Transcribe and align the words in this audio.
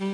Olá, 0.00 0.06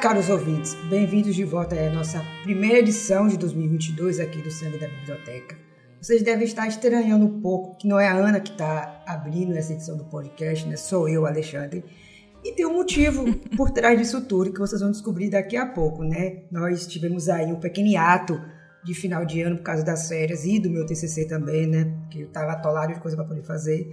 caros 0.00 0.30
ouvintes, 0.30 0.72
bem-vindos 0.88 1.34
de 1.34 1.44
volta 1.44 1.76
à 1.76 1.90
nossa 1.90 2.24
primeira 2.42 2.78
edição 2.78 3.28
de 3.28 3.36
2022 3.36 4.18
aqui 4.18 4.40
do 4.40 4.50
Sangue 4.50 4.78
da 4.78 4.88
Biblioteca. 4.88 5.58
Vocês 6.00 6.22
devem 6.22 6.46
estar 6.46 6.66
estranhando 6.66 7.26
um 7.26 7.42
pouco 7.42 7.76
que 7.76 7.86
não 7.86 8.00
é 8.00 8.08
a 8.08 8.14
Ana 8.14 8.40
que 8.40 8.52
está 8.52 9.02
abrindo 9.06 9.54
essa 9.54 9.74
edição 9.74 9.98
do 9.98 10.06
podcast, 10.06 10.66
né? 10.66 10.76
Sou 10.76 11.06
eu, 11.06 11.26
Alexandre. 11.26 11.84
E 12.42 12.52
tem 12.52 12.66
um 12.66 12.74
motivo 12.74 13.34
por 13.56 13.70
trás 13.70 13.98
disso 13.98 14.22
tudo 14.22 14.52
que 14.52 14.58
vocês 14.58 14.80
vão 14.80 14.90
descobrir 14.90 15.28
daqui 15.28 15.56
a 15.56 15.66
pouco, 15.66 16.02
né? 16.02 16.44
Nós 16.50 16.86
tivemos 16.86 17.28
aí 17.28 17.52
um 17.52 17.60
pequeno 17.60 17.98
ato 17.98 18.40
de 18.82 18.94
final 18.94 19.24
de 19.26 19.42
ano 19.42 19.56
por 19.58 19.62
causa 19.62 19.84
das 19.84 20.08
férias 20.08 20.44
e 20.44 20.58
do 20.58 20.70
meu 20.70 20.86
TCC 20.86 21.26
também, 21.26 21.66
né? 21.66 21.92
Que 22.10 22.22
eu 22.22 22.28
estava 22.28 22.52
atolado 22.52 22.94
de 22.94 23.00
coisa 23.00 23.16
para 23.16 23.26
poder 23.26 23.42
fazer. 23.42 23.90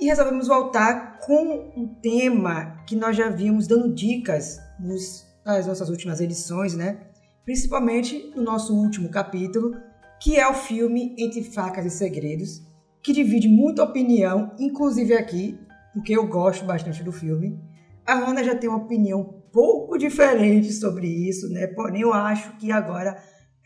E 0.00 0.06
resolvemos 0.06 0.48
voltar 0.48 1.18
com 1.20 1.72
um 1.76 1.86
tema 2.02 2.82
que 2.86 2.96
nós 2.96 3.16
já 3.16 3.30
vimos 3.30 3.66
dando 3.66 3.94
dicas 3.94 4.60
nos, 4.78 5.24
nas 5.44 5.66
nossas 5.66 5.88
últimas 5.88 6.20
edições, 6.20 6.74
né? 6.74 6.98
Principalmente 7.44 8.32
no 8.34 8.42
nosso 8.42 8.74
último 8.74 9.08
capítulo, 9.08 9.76
que 10.20 10.36
é 10.36 10.46
o 10.48 10.54
filme 10.54 11.14
Entre 11.16 11.42
Facas 11.42 11.86
e 11.86 11.90
Segredos, 11.90 12.62
que 13.02 13.12
divide 13.12 13.48
muita 13.48 13.84
opinião, 13.84 14.52
inclusive 14.58 15.14
aqui, 15.14 15.58
porque 15.94 16.12
eu 16.16 16.26
gosto 16.26 16.64
bastante 16.64 17.02
do 17.02 17.12
filme. 17.12 17.58
A 18.06 18.14
Ana 18.14 18.44
já 18.44 18.54
tem 18.54 18.68
uma 18.68 18.78
opinião 18.84 19.20
um 19.20 19.50
pouco 19.50 19.98
diferente 19.98 20.72
sobre 20.72 21.06
isso, 21.08 21.48
né? 21.48 21.66
Porém, 21.66 22.02
eu 22.02 22.12
acho 22.12 22.56
que 22.56 22.70
agora 22.70 23.16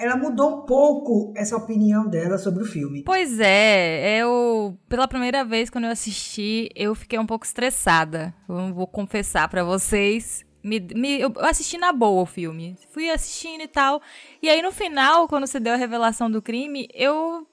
ela 0.01 0.17
mudou 0.17 0.63
um 0.63 0.67
pouco 0.67 1.35
essa 1.37 1.55
opinião 1.55 2.09
dela 2.09 2.39
sobre 2.39 2.63
o 2.63 2.67
filme. 2.67 3.03
Pois 3.05 3.39
é, 3.39 4.19
eu 4.19 4.79
pela 4.89 5.07
primeira 5.07 5.45
vez 5.45 5.69
quando 5.69 5.85
eu 5.85 5.91
assisti, 5.91 6.71
eu 6.75 6.95
fiquei 6.95 7.19
um 7.19 7.27
pouco 7.27 7.45
estressada. 7.45 8.35
Eu 8.49 8.73
vou 8.73 8.87
confessar 8.87 9.47
para 9.49 9.63
vocês. 9.63 10.43
Me, 10.65 10.81
me, 10.81 11.21
eu 11.21 11.33
assisti 11.41 11.77
na 11.77 11.93
boa 11.93 12.23
o 12.23 12.27
filme. 12.27 12.79
Fui 12.93 13.11
assistindo 13.11 13.63
e 13.63 13.69
tal. 13.69 14.01
E 14.43 14.49
aí 14.49 14.63
no 14.63 14.73
final, 14.73 15.29
quando 15.29 15.47
você 15.47 15.61
deu 15.61 15.75
a 15.75 15.77
revelação 15.77 16.31
do 16.31 16.41
crime, 16.41 16.89
eu. 16.95 17.47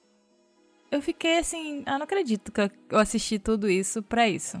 Eu 0.90 1.02
fiquei 1.02 1.38
assim. 1.38 1.82
Ah, 1.84 1.98
não 1.98 2.04
acredito 2.04 2.50
que 2.50 2.62
eu 2.62 2.98
assisti 2.98 3.38
tudo 3.38 3.68
isso 3.68 4.02
pra 4.02 4.26
isso. 4.26 4.58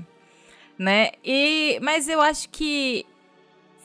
Né? 0.78 1.10
E, 1.24 1.78
mas 1.82 2.08
eu 2.08 2.20
acho 2.20 2.48
que 2.50 3.04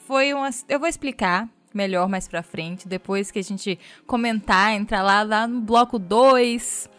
foi 0.05 0.33
uma. 0.33 0.49
Eu 0.69 0.79
vou 0.79 0.87
explicar 0.87 1.49
melhor 1.73 2.07
mais 2.07 2.27
pra 2.27 2.43
frente. 2.43 2.87
Depois 2.87 3.31
que 3.31 3.39
a 3.39 3.43
gente 3.43 3.79
comentar, 4.05 4.73
entrar 4.73 5.01
lá, 5.01 5.23
lá 5.23 5.47
no 5.47 5.61
bloco 5.61 5.97
2. 5.97 6.89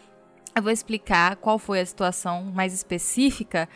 Eu 0.55 0.63
vou 0.63 0.71
explicar 0.71 1.35
qual 1.37 1.59
foi 1.59 1.81
a 1.81 1.85
situação 1.85 2.45
mais 2.53 2.73
específica 2.73 3.67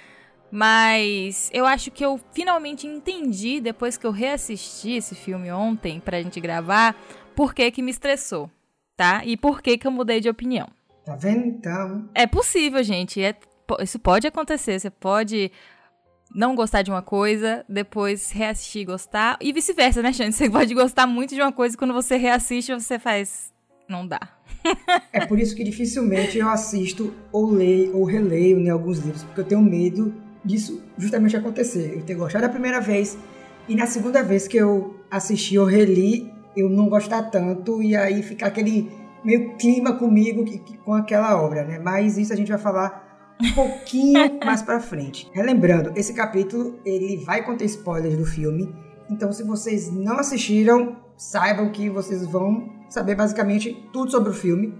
mas 0.51 1.49
eu 1.53 1.65
acho 1.65 1.91
que 1.91 2.03
eu 2.03 2.19
finalmente 2.31 2.87
entendi, 2.87 3.61
depois 3.61 3.97
que 3.97 4.05
eu 4.05 4.11
reassisti 4.11 4.93
esse 4.93 5.13
filme 5.15 5.51
ontem 5.51 5.99
pra 5.99 6.21
gente 6.21 6.39
gravar, 6.39 6.95
por 7.35 7.53
que 7.53 7.69
que 7.71 7.81
me 7.81 7.91
estressou, 7.91 8.49
tá? 8.95 9.21
E 9.23 9.37
por 9.37 9.61
que 9.61 9.77
que 9.77 9.85
eu 9.85 9.91
mudei 9.91 10.19
de 10.19 10.29
opinião. 10.29 10.67
Tá 11.05 11.15
vendo 11.15 11.45
então? 11.45 12.09
É 12.13 12.25
possível, 12.25 12.83
gente. 12.83 13.21
É, 13.21 13.35
isso 13.81 13.99
pode 13.99 14.27
acontecer. 14.27 14.79
Você 14.79 14.89
pode 14.89 15.51
não 16.33 16.55
gostar 16.55 16.81
de 16.81 16.91
uma 16.91 17.01
coisa, 17.01 17.65
depois 17.67 18.31
reassistir 18.31 18.81
e 18.81 18.85
gostar. 18.85 19.37
E 19.41 19.51
vice-versa, 19.51 20.01
né, 20.01 20.13
Xande? 20.13 20.35
Você 20.35 20.49
pode 20.49 20.73
gostar 20.73 21.07
muito 21.07 21.33
de 21.33 21.41
uma 21.41 21.51
coisa 21.51 21.75
e 21.75 21.77
quando 21.77 21.93
você 21.93 22.17
reassiste, 22.17 22.73
você 22.73 22.99
faz. 22.99 23.51
Não 23.87 24.07
dá. 24.07 24.19
é 25.11 25.25
por 25.25 25.39
isso 25.39 25.55
que 25.55 25.63
dificilmente 25.63 26.37
eu 26.37 26.47
assisto 26.47 27.13
ou 27.31 27.49
leio 27.49 27.97
ou 27.97 28.03
releio 28.03 28.59
né, 28.59 28.69
alguns 28.69 28.99
livros, 28.99 29.23
porque 29.23 29.41
eu 29.41 29.45
tenho 29.45 29.61
medo 29.61 30.13
disso 30.45 30.83
justamente 30.97 31.35
acontecer. 31.35 31.93
Eu 31.95 32.03
ter 32.03 32.13
gostado 32.13 32.45
da 32.45 32.49
primeira 32.49 32.79
vez 32.79 33.17
e 33.67 33.75
na 33.75 33.87
segunda 33.87 34.23
vez 34.23 34.47
que 34.47 34.57
eu 34.57 34.95
assisti 35.09 35.57
ou 35.57 35.65
reli, 35.65 36.31
eu 36.55 36.69
não 36.69 36.89
gostar 36.89 37.23
tanto 37.23 37.81
e 37.81 37.95
aí 37.95 38.21
ficar 38.21 38.47
aquele 38.47 38.91
meio 39.23 39.55
clima 39.57 39.93
comigo 39.93 40.45
que, 40.45 40.59
que, 40.59 40.77
com 40.77 40.93
aquela 40.93 41.41
obra, 41.41 41.63
né? 41.63 41.79
Mas 41.79 42.17
isso 42.17 42.33
a 42.33 42.35
gente 42.35 42.49
vai 42.49 42.57
falar 42.57 43.08
um 43.41 43.53
pouquinho 43.53 44.13
mais 44.43 44.61
para 44.61 44.79
frente. 44.79 45.29
Relembrando, 45.33 45.91
esse 45.95 46.13
capítulo 46.13 46.79
ele 46.85 47.17
vai 47.17 47.43
conter 47.43 47.65
spoilers 47.65 48.17
do 48.17 48.25
filme, 48.25 48.73
então 49.09 49.31
se 49.31 49.43
vocês 49.43 49.91
não 49.91 50.19
assistiram, 50.19 50.97
saibam 51.17 51.71
que 51.71 51.89
vocês 51.89 52.25
vão 52.25 52.69
saber 52.89 53.15
basicamente 53.15 53.87
tudo 53.93 54.11
sobre 54.11 54.29
o 54.29 54.33
filme, 54.33 54.73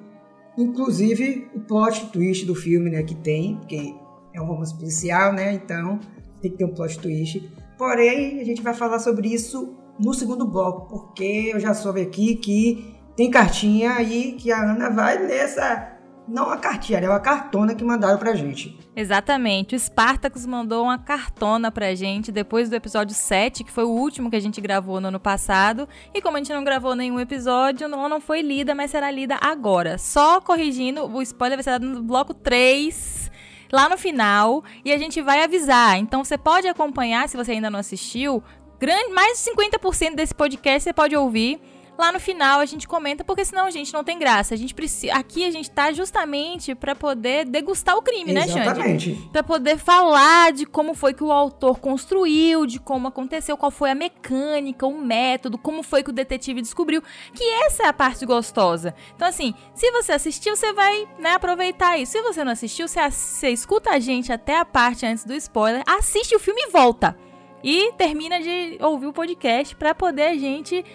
inclusive 0.58 1.50
o 1.54 1.60
plot 1.60 2.08
twist 2.08 2.46
do 2.46 2.56
filme, 2.56 2.90
né, 2.90 3.04
que 3.04 3.16
tem, 3.16 3.58
porque 3.58 3.96
é 4.34 4.42
um 4.42 4.46
romance 4.46 4.76
policial, 4.76 5.34
né? 5.34 5.54
Então 5.54 6.00
tem 6.42 6.52
que 6.52 6.58
ter 6.58 6.66
um 6.66 6.74
plot 6.74 7.00
twist. 7.00 7.52
Porém, 7.78 8.40
a 8.40 8.44
gente 8.44 8.62
vai 8.62 8.74
falar 8.74 9.00
sobre 9.00 9.34
isso 9.34 9.76
no 10.00 10.14
segundo 10.14 10.46
bloco, 10.48 10.88
porque 10.90 11.52
eu 11.54 11.60
já 11.60 11.74
soube 11.74 12.02
aqui 12.02 12.36
que 12.36 12.96
tem 13.16 13.30
cartinha 13.30 13.94
aí 13.94 14.34
que 14.34 14.52
a 14.52 14.72
Ana 14.72 14.90
vai 14.90 15.26
nessa. 15.26 15.99
Não 16.30 16.52
a 16.52 16.58
cartinha, 16.58 17.00
é 17.00 17.10
uma 17.10 17.20
cartona 17.20 17.74
que 17.74 17.84
mandaram 17.84 18.20
pra 18.20 18.36
gente. 18.36 18.78
Exatamente. 18.96 19.76
O 19.76 19.80
Spartacus 19.80 20.46
mandou 20.46 20.84
uma 20.84 21.00
cartona 21.00 21.72
pra 21.72 21.96
gente 21.96 22.32
depois 22.32 22.70
do 22.70 22.76
episódio 22.76 23.16
7, 23.16 23.64
que 23.64 23.72
foi 23.72 23.84
o 23.84 23.90
último 23.90 24.30
que 24.30 24.36
a 24.36 24.40
gente 24.40 24.62
gravou 24.62 25.02
no 25.02 25.08
ano 25.08 25.20
passado. 25.20 25.90
E 26.14 26.22
como 26.22 26.38
a 26.38 26.40
gente 26.40 26.54
não 26.54 26.64
gravou 26.64 26.96
nenhum 26.96 27.20
episódio, 27.20 27.86
ela 27.86 28.08
não 28.08 28.22
foi 28.22 28.42
lida, 28.42 28.76
mas 28.76 28.92
será 28.92 29.10
lida 29.10 29.40
agora. 29.42 29.98
Só 29.98 30.40
corrigindo, 30.40 31.04
o 31.06 31.20
spoiler 31.24 31.58
vai 31.58 31.64
ser 31.64 31.72
dado 31.72 31.88
no 31.88 32.04
bloco 32.04 32.32
3 32.32 33.32
lá 33.72 33.90
no 33.90 33.98
final 33.98 34.64
e 34.86 34.92
a 34.92 35.00
gente 35.00 35.24
vai 35.24 35.44
avisar. 35.44 35.98
Então 35.98 36.24
você 36.24 36.38
pode 36.38 36.68
acompanhar, 36.68 37.28
se 37.28 37.38
você 37.38 37.54
ainda 37.54 37.72
não 37.72 37.80
assistiu, 37.80 38.44
grande, 38.80 39.12
mais 39.14 39.44
de 39.44 39.52
50% 39.52 40.14
desse 40.14 40.36
podcast 40.36 40.84
você 40.84 40.94
pode 40.94 41.16
ouvir 41.16 41.60
Lá 42.00 42.14
no 42.14 42.20
final 42.20 42.62
a 42.62 42.66
gente 42.66 42.88
comenta, 42.88 43.26
porque 43.26 43.44
senão, 43.44 43.70
gente, 43.70 43.92
não 43.92 44.06
tem 44.06 44.18
graça. 44.18 44.54
A 44.54 44.58
gente 44.58 44.74
precisa. 44.74 45.12
Aqui 45.16 45.44
a 45.44 45.52
gente 45.52 45.70
tá 45.70 45.92
justamente 45.92 46.74
para 46.74 46.96
poder 46.96 47.44
degustar 47.44 47.98
o 47.98 48.02
crime, 48.02 48.32
Exatamente. 48.32 48.80
né, 48.80 49.00
Xande? 49.00 49.30
Pra 49.34 49.44
poder 49.44 49.78
falar 49.78 50.54
de 50.54 50.66
como 50.66 50.94
foi 50.94 51.14
que 51.14 51.22
o 51.22 51.30
autor 51.30 51.78
construiu, 51.78 52.66
de 52.66 52.80
como 52.80 53.10
aconteceu, 53.10 53.58
qual 53.58 53.70
foi 53.70 53.92
a 53.92 53.96
mecânica, 53.96 54.88
o 54.88 54.98
método, 54.98 55.58
como 55.58 55.84
foi 55.84 56.02
que 56.02 56.10
o 56.10 56.14
detetive 56.14 56.62
descobriu. 56.62 57.04
Que 57.34 57.44
essa 57.66 57.84
é 57.84 57.88
a 57.88 57.94
parte 57.94 58.26
gostosa. 58.26 58.96
Então, 59.14 59.28
assim, 59.28 59.54
se 59.76 59.92
você 59.92 60.14
assistiu, 60.14 60.56
você 60.56 60.72
vai, 60.72 61.06
né, 61.20 61.34
aproveitar 61.34 61.98
isso. 61.98 62.14
Se 62.14 62.22
você 62.22 62.46
não 62.46 62.54
assistiu, 62.54 62.88
você, 62.88 63.12
você 63.12 63.50
escuta 63.50 63.90
a 63.90 64.00
gente 64.00 64.32
até 64.32 64.58
a 64.58 64.64
parte 64.64 65.06
antes 65.06 65.26
do 65.26 65.34
spoiler, 65.34 65.84
assiste 65.86 66.34
o 66.34 66.40
filme 66.40 66.62
e 66.62 66.72
volta. 66.72 67.18
E 67.62 67.92
termina 67.98 68.40
de 68.40 68.78
ouvir 68.80 69.08
o 69.08 69.12
podcast 69.12 69.76
para 69.76 69.94
poder 69.94 70.28
a 70.28 70.38
gente, 70.38 70.86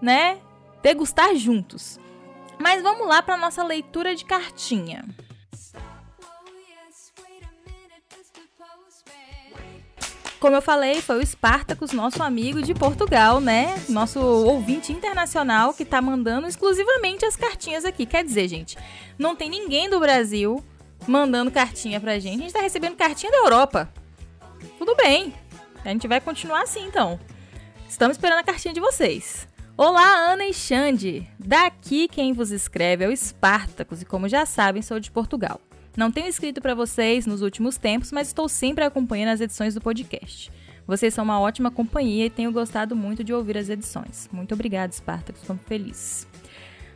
né, 0.00 0.38
degustar 0.82 1.34
juntos. 1.36 1.98
Mas 2.58 2.82
vamos 2.82 3.06
lá 3.08 3.22
para 3.22 3.36
nossa 3.36 3.62
leitura 3.64 4.14
de 4.14 4.24
cartinha. 4.24 5.04
Como 10.38 10.56
eu 10.56 10.62
falei, 10.62 11.00
foi 11.00 11.20
o 11.20 11.24
Spartacus, 11.24 11.92
nosso 11.92 12.20
amigo 12.20 12.62
de 12.62 12.74
Portugal, 12.74 13.40
né? 13.40 13.80
Nosso 13.88 14.18
ouvinte 14.18 14.92
internacional 14.92 15.72
que 15.72 15.84
tá 15.84 16.02
mandando 16.02 16.48
exclusivamente 16.48 17.24
as 17.24 17.36
cartinhas 17.36 17.84
aqui. 17.84 18.04
Quer 18.04 18.24
dizer, 18.24 18.48
gente, 18.48 18.76
não 19.16 19.36
tem 19.36 19.48
ninguém 19.48 19.88
do 19.88 20.00
Brasil 20.00 20.62
mandando 21.06 21.48
cartinha 21.48 22.00
pra 22.00 22.18
gente. 22.18 22.40
A 22.40 22.42
gente 22.42 22.52
tá 22.52 22.60
recebendo 22.60 22.96
cartinha 22.96 23.30
da 23.30 23.38
Europa. 23.38 23.88
Tudo 24.78 24.96
bem. 24.96 25.32
A 25.84 25.90
gente 25.90 26.08
vai 26.08 26.20
continuar 26.20 26.62
assim, 26.62 26.86
então. 26.86 27.20
Estamos 27.88 28.16
esperando 28.16 28.40
a 28.40 28.44
cartinha 28.44 28.74
de 28.74 28.80
vocês. 28.80 29.46
Olá, 29.84 30.30
Ana 30.30 30.44
e 30.44 30.54
Xande! 30.54 31.26
Daqui 31.40 32.06
quem 32.06 32.32
vos 32.32 32.52
escreve 32.52 33.04
é 33.04 33.08
o 33.08 33.10
Espartacus 33.10 34.00
e, 34.00 34.04
como 34.04 34.28
já 34.28 34.46
sabem, 34.46 34.80
sou 34.80 35.00
de 35.00 35.10
Portugal. 35.10 35.60
Não 35.96 36.08
tenho 36.08 36.28
escrito 36.28 36.60
para 36.60 36.72
vocês 36.72 37.26
nos 37.26 37.42
últimos 37.42 37.78
tempos, 37.78 38.12
mas 38.12 38.28
estou 38.28 38.48
sempre 38.48 38.84
acompanhando 38.84 39.30
as 39.30 39.40
edições 39.40 39.74
do 39.74 39.80
podcast. 39.80 40.52
Vocês 40.86 41.12
são 41.12 41.24
uma 41.24 41.40
ótima 41.40 41.68
companhia 41.68 42.26
e 42.26 42.30
tenho 42.30 42.52
gostado 42.52 42.94
muito 42.94 43.24
de 43.24 43.34
ouvir 43.34 43.58
as 43.58 43.68
edições. 43.68 44.30
Muito 44.30 44.54
obrigada, 44.54 44.92
Espartacus, 44.92 45.40
estou 45.40 45.56
feliz. 45.66 46.28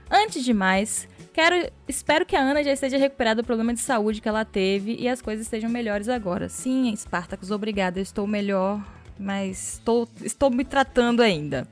Antes 0.08 0.44
de 0.44 0.54
mais, 0.54 1.08
quero, 1.32 1.68
espero 1.88 2.24
que 2.24 2.36
a 2.36 2.40
Ana 2.40 2.62
já 2.62 2.70
esteja 2.70 2.98
recuperada 2.98 3.42
do 3.42 3.46
problema 3.46 3.74
de 3.74 3.80
saúde 3.80 4.20
que 4.20 4.28
ela 4.28 4.44
teve 4.44 4.94
e 4.94 5.08
as 5.08 5.20
coisas 5.20 5.46
estejam 5.46 5.68
melhores 5.68 6.08
agora. 6.08 6.48
Sim, 6.48 6.92
Espartacus, 6.92 7.50
obrigada, 7.50 7.98
estou 7.98 8.28
melhor, 8.28 8.80
mas 9.18 9.72
estou, 9.72 10.08
estou 10.22 10.52
me 10.52 10.64
tratando 10.64 11.20
ainda. 11.20 11.66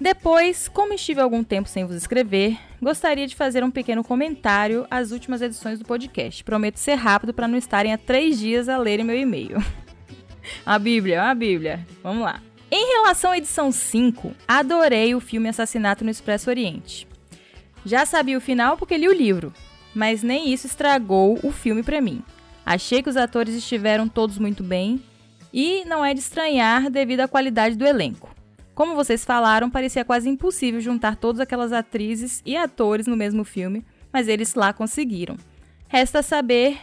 Depois, 0.00 0.68
como 0.68 0.92
estive 0.92 1.20
algum 1.20 1.42
tempo 1.42 1.68
sem 1.68 1.84
vos 1.84 1.96
escrever, 1.96 2.56
gostaria 2.80 3.26
de 3.26 3.34
fazer 3.34 3.64
um 3.64 3.70
pequeno 3.70 4.04
comentário 4.04 4.86
às 4.88 5.10
últimas 5.10 5.42
edições 5.42 5.80
do 5.80 5.84
podcast. 5.84 6.44
Prometo 6.44 6.76
ser 6.76 6.94
rápido 6.94 7.34
para 7.34 7.48
não 7.48 7.58
estarem 7.58 7.92
há 7.92 7.98
três 7.98 8.38
dias 8.38 8.68
a 8.68 8.78
lerem 8.78 9.04
meu 9.04 9.18
e-mail. 9.18 9.58
a 10.64 10.78
Bíblia, 10.78 11.24
a 11.24 11.34
Bíblia. 11.34 11.84
Vamos 12.00 12.22
lá. 12.22 12.40
Em 12.70 12.92
relação 12.92 13.32
à 13.32 13.38
edição 13.38 13.72
5, 13.72 14.32
adorei 14.46 15.16
o 15.16 15.20
filme 15.20 15.48
Assassinato 15.48 16.04
no 16.04 16.10
Expresso 16.10 16.48
Oriente. 16.48 17.08
Já 17.84 18.06
sabia 18.06 18.38
o 18.38 18.42
final 18.42 18.76
porque 18.76 18.96
li 18.96 19.08
o 19.08 19.12
livro, 19.12 19.52
mas 19.92 20.22
nem 20.22 20.52
isso 20.52 20.68
estragou 20.68 21.40
o 21.42 21.50
filme 21.50 21.82
para 21.82 22.00
mim. 22.00 22.22
Achei 22.64 23.02
que 23.02 23.08
os 23.08 23.16
atores 23.16 23.54
estiveram 23.54 24.06
todos 24.06 24.38
muito 24.38 24.62
bem 24.62 25.02
e 25.52 25.84
não 25.86 26.04
é 26.04 26.14
de 26.14 26.20
estranhar 26.20 26.88
devido 26.88 27.20
à 27.20 27.28
qualidade 27.28 27.74
do 27.74 27.86
elenco. 27.86 28.37
Como 28.78 28.94
vocês 28.94 29.24
falaram, 29.24 29.68
parecia 29.68 30.04
quase 30.04 30.28
impossível 30.28 30.80
juntar 30.80 31.16
todas 31.16 31.40
aquelas 31.40 31.72
atrizes 31.72 32.40
e 32.46 32.56
atores 32.56 33.08
no 33.08 33.16
mesmo 33.16 33.42
filme, 33.42 33.84
mas 34.12 34.28
eles 34.28 34.54
lá 34.54 34.72
conseguiram. 34.72 35.36
Resta 35.88 36.22
saber 36.22 36.78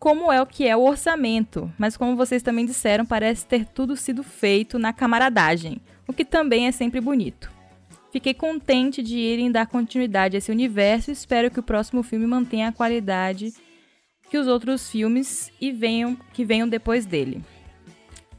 como 0.00 0.32
é 0.32 0.42
o 0.42 0.46
que 0.46 0.66
é 0.66 0.76
o 0.76 0.82
orçamento, 0.82 1.72
mas 1.78 1.96
como 1.96 2.16
vocês 2.16 2.42
também 2.42 2.66
disseram, 2.66 3.06
parece 3.06 3.46
ter 3.46 3.66
tudo 3.66 3.96
sido 3.96 4.24
feito 4.24 4.80
na 4.80 4.92
camaradagem, 4.92 5.80
o 6.08 6.12
que 6.12 6.24
também 6.24 6.66
é 6.66 6.72
sempre 6.72 7.00
bonito. 7.00 7.48
Fiquei 8.10 8.34
contente 8.34 9.00
de 9.00 9.16
irem 9.16 9.52
dar 9.52 9.68
continuidade 9.68 10.36
a 10.36 10.38
esse 10.38 10.50
universo 10.50 11.10
e 11.10 11.12
espero 11.12 11.52
que 11.52 11.60
o 11.60 11.62
próximo 11.62 12.02
filme 12.02 12.26
mantenha 12.26 12.66
a 12.66 12.72
qualidade 12.72 13.54
que 14.28 14.38
os 14.38 14.48
outros 14.48 14.90
filmes 14.90 15.52
e 15.60 15.70
venham 15.70 16.16
que 16.32 16.44
venham 16.44 16.68
depois 16.68 17.06
dele. 17.06 17.44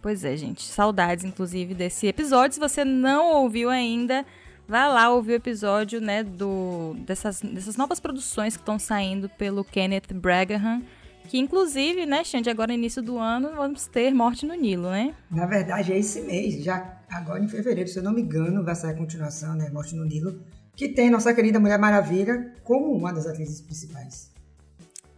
Pois 0.02 0.24
é, 0.24 0.36
gente, 0.38 0.64
saudades 0.64 1.26
inclusive 1.26 1.74
desse 1.74 2.08
episódio. 2.08 2.54
Se 2.54 2.60
você 2.60 2.86
não 2.86 3.34
ouviu 3.34 3.70
ainda, 3.70 4.26
vá 4.68 4.88
lá 4.88 5.10
ouvir 5.10 5.34
o 5.34 5.36
episódio, 5.36 6.00
né, 6.00 6.24
do 6.24 6.96
dessas, 7.06 7.42
dessas 7.42 7.76
novas 7.76 8.00
produções 8.00 8.56
que 8.56 8.62
estão 8.62 8.80
saindo 8.80 9.28
pelo 9.30 9.64
Kenneth 9.64 10.14
Bragaham 10.14 10.82
que 11.30 11.38
inclusive, 11.38 12.08
né, 12.08 12.24
Xande, 12.24 12.50
agora 12.50 12.74
início 12.74 13.04
do 13.04 13.20
ano 13.20 13.52
vamos 13.56 13.86
ter 13.86 14.12
Morte 14.12 14.48
no 14.48 14.56
Nilo, 14.56 14.90
né? 14.90 15.14
Na 15.30 15.46
verdade, 15.46 15.94
é 15.94 15.98
esse 16.00 16.22
mês, 16.22 16.64
já 16.64 16.98
agora 17.08 17.44
em 17.44 17.48
fevereiro, 17.48 17.88
se 17.88 18.00
eu 18.00 18.04
não 18.04 18.12
me 18.12 18.24
engano, 18.24 18.66
vai 18.66 18.74
sair 18.74 18.94
a 18.94 18.98
continuação, 18.98 19.54
né, 19.56 19.70
Morte 19.70 19.96
no 19.96 20.04
Nilo, 20.04 20.42
que 20.76 20.90
tem 20.90 21.08
nossa 21.08 21.32
querida 21.32 21.60
Mulher 21.60 21.78
Maravilha 21.78 22.56
como 22.64 22.92
uma 22.92 23.14
das 23.14 23.28
atrizes 23.28 23.62
principais. 23.62 24.29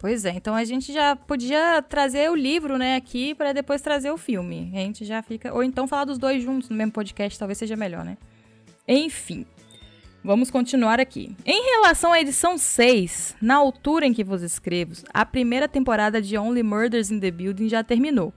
Pois 0.01 0.25
é, 0.25 0.31
então 0.31 0.56
a 0.56 0.63
gente 0.63 0.92
já 0.92 1.15
podia 1.15 1.80
trazer 1.83 2.31
o 2.31 2.36
livro, 2.36 2.75
né, 2.75 2.95
aqui 2.95 3.36
para 3.36 3.53
depois 3.53 3.83
trazer 3.83 4.09
o 4.09 4.18
filme. 4.18 4.71
A 4.74 4.80
gente 4.80 5.06
já 5.06 5.21
fica, 5.21 5.53
ou 5.53 5.63
então 5.63 5.88
falar 5.88 6.06
dos 6.06 6.18
dois 6.18 6.42
juntos 6.42 6.69
no 6.69 6.75
mesmo 6.75 6.92
podcast, 6.92 7.38
talvez 7.38 7.59
seja 7.59 7.75
melhor, 7.75 8.03
né? 8.03 8.18
Enfim, 8.88 9.45
Vamos 10.24 10.51
continuar 10.51 11.00
aqui. 11.00 11.36
Em 11.44 11.63
relação 11.74 12.13
à 12.13 12.21
edição 12.21 12.56
6, 12.56 13.36
na 13.42 13.56
altura 13.56 14.06
em 14.06 14.13
que 14.13 14.24
vos 14.24 14.44
escrevo, 14.44 14.94
a 15.12 15.25
primeira 15.25 15.68
temporada 15.68 16.21
de 16.21 16.38
Only 16.38 16.62
Murders 16.62 17.09
in 17.09 17.19
the 17.19 17.31
Building 17.31 17.68
já 17.68 17.83
terminou. 17.83 18.31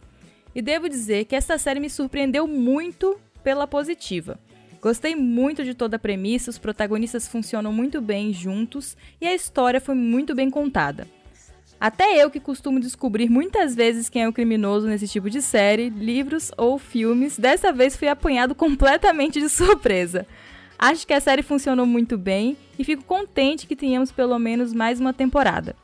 E 0.54 0.62
devo 0.62 0.88
dizer 0.88 1.26
que 1.26 1.36
essa 1.36 1.58
série 1.58 1.80
me 1.80 1.90
surpreendeu 1.90 2.46
muito 2.46 3.20
pela 3.42 3.66
positiva. 3.66 4.40
Gostei 4.80 5.14
muito 5.14 5.62
de 5.62 5.74
toda 5.74 5.96
a 5.96 5.98
premissa, 5.98 6.50
os 6.50 6.58
protagonistas 6.58 7.28
funcionam 7.28 7.70
muito 7.70 8.00
bem 8.00 8.32
juntos 8.32 8.96
e 9.20 9.26
a 9.26 9.34
história 9.34 9.78
foi 9.80 9.94
muito 9.94 10.34
bem 10.34 10.48
contada. 10.48 11.06
Até 11.80 12.22
eu 12.22 12.30
que 12.30 12.40
costumo 12.40 12.80
descobrir 12.80 13.28
muitas 13.28 13.74
vezes 13.74 14.08
quem 14.08 14.22
é 14.22 14.28
o 14.28 14.32
criminoso 14.32 14.86
nesse 14.86 15.06
tipo 15.08 15.28
de 15.28 15.42
série, 15.42 15.90
livros 15.90 16.50
ou 16.56 16.78
filmes, 16.78 17.38
dessa 17.38 17.72
vez 17.72 17.96
fui 17.96 18.08
apanhado 18.08 18.54
completamente 18.56 19.40
de 19.40 19.48
surpresa. 19.48 20.26
Acho 20.78 21.06
que 21.06 21.12
a 21.12 21.20
série 21.20 21.42
funcionou 21.42 21.86
muito 21.86 22.18
bem 22.18 22.56
e 22.78 22.84
fico 22.84 23.04
contente 23.04 23.66
que 23.66 23.76
tenhamos 23.76 24.10
pelo 24.10 24.38
menos 24.38 24.72
mais 24.72 25.00
uma 25.00 25.12
temporada. 25.12 25.76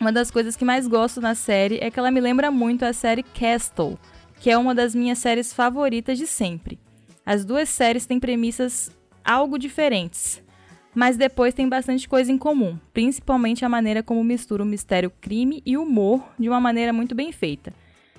Uma 0.00 0.12
das 0.12 0.30
coisas 0.30 0.54
que 0.54 0.64
mais 0.64 0.86
gosto 0.86 1.20
na 1.20 1.34
série 1.34 1.78
é 1.80 1.90
que 1.90 1.98
ela 1.98 2.10
me 2.10 2.20
lembra 2.20 2.50
muito 2.50 2.84
a 2.84 2.92
série 2.92 3.22
Castle, 3.22 3.98
que 4.40 4.50
é 4.50 4.56
uma 4.56 4.74
das 4.74 4.94
minhas 4.94 5.18
séries 5.18 5.52
favoritas 5.52 6.18
de 6.18 6.26
sempre. 6.26 6.78
As 7.26 7.44
duas 7.44 7.68
séries 7.68 8.06
têm 8.06 8.20
premissas 8.20 8.90
algo 9.24 9.58
diferentes, 9.58 10.42
mas 10.94 11.16
depois 11.16 11.54
tem 11.54 11.68
bastante 11.68 12.08
coisa 12.08 12.32
em 12.32 12.38
comum, 12.38 12.78
principalmente 12.92 13.64
a 13.64 13.68
maneira 13.68 14.02
como 14.02 14.22
mistura 14.24 14.62
o 14.62 14.66
mistério 14.66 15.12
crime 15.20 15.62
e 15.64 15.76
humor 15.76 16.22
de 16.38 16.48
uma 16.48 16.60
maneira 16.60 16.92
muito 16.92 17.14
bem 17.14 17.32
feita. 17.32 17.72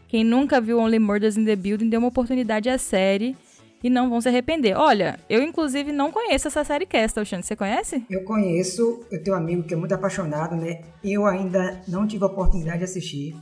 Quem 0.08 0.24
nunca 0.24 0.60
viu 0.60 0.80
Only 0.80 0.98
Murders 0.98 1.38
in 1.38 1.46
the 1.46 1.56
Building 1.56 1.90
deu 1.90 2.00
uma 2.00 2.08
oportunidade 2.08 2.70
à 2.70 2.78
série 2.78 3.38
e 3.84 3.90
não 3.90 4.10
vão 4.10 4.20
se 4.20 4.28
arrepender. 4.28 4.76
Olha, 4.76 5.20
eu 5.30 5.42
inclusive 5.42 5.92
não 5.92 6.12
conheço 6.12 6.48
essa 6.48 6.64
série 6.64 6.86
Castle, 6.86 7.26
Xande. 7.26 7.46
Você 7.46 7.56
conhece? 7.56 8.04
Eu 8.10 8.24
conheço, 8.24 9.06
eu 9.12 9.24
tenho 9.24 9.36
um 9.36 9.40
amigo 9.40 9.64
que 9.64 9.74
é 9.74 9.78
muito 9.78 9.94
apaixonado, 9.94 10.56
né? 10.56 10.82
Eu 11.04 11.26
ainda 11.26 11.82
não 11.88 12.08
tive 12.08 12.24
a 12.24 12.28
oportunidade 12.28 12.80
de 12.80 12.84
assistir, 12.86 13.36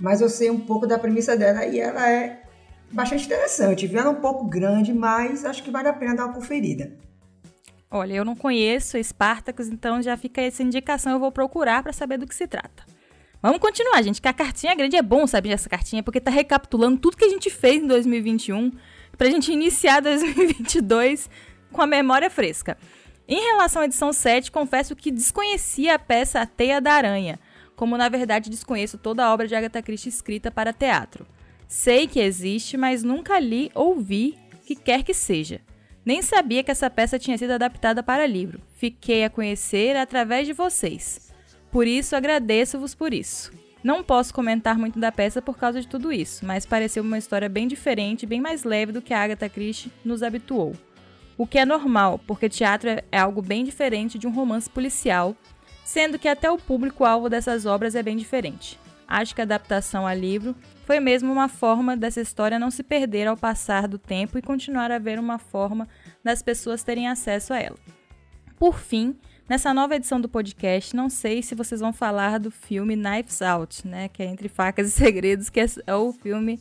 mas 0.00 0.20
eu 0.20 0.28
sei 0.28 0.50
um 0.50 0.60
pouco 0.60 0.86
da 0.86 0.98
premissa 0.98 1.36
dela 1.36 1.66
e 1.66 1.78
ela 1.78 2.08
é 2.08 2.42
bastante 2.92 3.26
interessante. 3.26 3.86
Ela 3.94 4.06
é 4.06 4.10
um 4.10 4.20
pouco 4.20 4.46
grande, 4.46 4.92
mas 4.92 5.44
acho 5.44 5.62
que 5.62 5.70
vale 5.70 5.88
a 5.88 5.92
pena 5.92 6.14
dar 6.14 6.26
uma 6.26 6.34
conferida. 6.34 6.96
Olha, 7.90 8.14
eu 8.14 8.24
não 8.24 8.34
conheço 8.34 9.02
Spartacus, 9.02 9.68
então 9.68 10.02
já 10.02 10.16
fica 10.16 10.40
essa 10.40 10.62
indicação, 10.62 11.12
eu 11.12 11.20
vou 11.20 11.30
procurar 11.30 11.82
para 11.82 11.92
saber 11.92 12.18
do 12.18 12.26
que 12.26 12.34
se 12.34 12.46
trata. 12.46 12.84
Vamos 13.40 13.60
continuar, 13.60 14.02
gente, 14.02 14.20
que 14.20 14.26
a 14.26 14.32
cartinha 14.32 14.74
grande 14.74 14.96
é 14.96 15.02
bom 15.02 15.26
saber 15.26 15.50
essa 15.50 15.68
cartinha, 15.68 16.02
porque 16.02 16.20
tá 16.20 16.30
recapitulando 16.30 16.98
tudo 16.98 17.16
que 17.16 17.24
a 17.24 17.28
gente 17.28 17.48
fez 17.48 17.82
em 17.82 17.86
2021 17.86 18.72
pra 19.16 19.30
gente 19.30 19.52
iniciar 19.52 20.00
2022 20.02 21.30
com 21.70 21.80
a 21.80 21.86
memória 21.86 22.28
fresca. 22.28 22.76
Em 23.28 23.40
relação 23.40 23.82
à 23.82 23.84
edição 23.84 24.12
7, 24.12 24.50
confesso 24.50 24.96
que 24.96 25.10
desconhecia 25.10 25.94
a 25.94 25.98
peça 25.98 26.40
A 26.40 26.46
Teia 26.46 26.80
da 26.80 26.92
Aranha, 26.92 27.38
como 27.76 27.96
na 27.96 28.08
verdade 28.08 28.50
desconheço 28.50 28.98
toda 28.98 29.24
a 29.24 29.32
obra 29.32 29.46
de 29.46 29.54
Agatha 29.54 29.82
Christie 29.82 30.08
escrita 30.08 30.50
para 30.50 30.72
teatro. 30.72 31.26
Sei 31.68 32.06
que 32.06 32.20
existe, 32.20 32.76
mas 32.76 33.02
nunca 33.02 33.38
li 33.38 33.70
ou 33.74 33.96
vi 34.00 34.38
que 34.64 34.74
quer 34.74 35.02
que 35.02 35.12
seja. 35.12 35.60
Nem 36.06 36.22
sabia 36.22 36.62
que 36.62 36.70
essa 36.70 36.88
peça 36.88 37.18
tinha 37.18 37.36
sido 37.36 37.50
adaptada 37.50 38.00
para 38.00 38.28
livro. 38.28 38.60
Fiquei 38.76 39.24
a 39.24 39.30
conhecer 39.30 39.96
através 39.96 40.46
de 40.46 40.52
vocês. 40.52 41.32
Por 41.68 41.84
isso 41.84 42.14
agradeço-vos 42.14 42.94
por 42.94 43.12
isso. 43.12 43.50
Não 43.82 44.04
posso 44.04 44.32
comentar 44.32 44.78
muito 44.78 45.00
da 45.00 45.10
peça 45.10 45.42
por 45.42 45.58
causa 45.58 45.80
de 45.80 45.88
tudo 45.88 46.12
isso, 46.12 46.46
mas 46.46 46.64
pareceu 46.64 47.02
uma 47.02 47.18
história 47.18 47.48
bem 47.48 47.66
diferente, 47.66 48.24
bem 48.24 48.40
mais 48.40 48.62
leve 48.62 48.92
do 48.92 49.02
que 49.02 49.12
a 49.12 49.20
Agatha 49.20 49.48
Christie 49.48 49.90
nos 50.04 50.22
habituou. 50.22 50.76
O 51.36 51.44
que 51.44 51.58
é 51.58 51.64
normal, 51.64 52.20
porque 52.24 52.48
teatro 52.48 52.88
é 52.88 53.18
algo 53.18 53.42
bem 53.42 53.64
diferente 53.64 54.16
de 54.16 54.28
um 54.28 54.32
romance 54.32 54.70
policial, 54.70 55.34
sendo 55.84 56.20
que 56.20 56.28
até 56.28 56.48
o 56.48 56.56
público-alvo 56.56 57.28
dessas 57.28 57.66
obras 57.66 57.96
é 57.96 58.02
bem 58.02 58.16
diferente. 58.16 58.78
Acho 59.08 59.34
que 59.34 59.40
a 59.40 59.44
adaptação 59.44 60.06
a 60.06 60.14
livro 60.14 60.54
foi 60.84 60.98
mesmo 60.98 61.32
uma 61.32 61.48
forma 61.48 61.96
dessa 61.96 62.20
história 62.20 62.58
não 62.58 62.70
se 62.70 62.82
perder 62.82 63.26
ao 63.26 63.36
passar 63.36 63.86
do 63.86 63.98
tempo 63.98 64.38
e 64.38 64.42
continuar 64.42 64.90
a 64.90 64.96
haver 64.96 65.18
uma 65.18 65.38
forma 65.38 65.88
das 66.26 66.42
pessoas 66.42 66.82
terem 66.82 67.08
acesso 67.08 67.54
a 67.54 67.58
ela. 67.58 67.78
Por 68.58 68.78
fim, 68.78 69.16
Nessa 69.48 69.72
nova 69.72 69.94
edição 69.94 70.20
do 70.20 70.28
podcast, 70.28 70.96
não 70.96 71.08
sei 71.08 71.40
se 71.40 71.54
vocês 71.54 71.80
vão 71.80 71.92
falar 71.92 72.40
do 72.40 72.50
filme 72.50 72.96
Knives 72.96 73.40
Out, 73.40 73.86
né? 73.86 74.08
Que 74.08 74.24
é 74.24 74.26
Entre 74.26 74.48
Facas 74.48 74.88
e 74.88 74.90
Segredos, 74.90 75.48
que 75.48 75.60
é 75.60 75.94
o 75.94 76.12
filme 76.12 76.58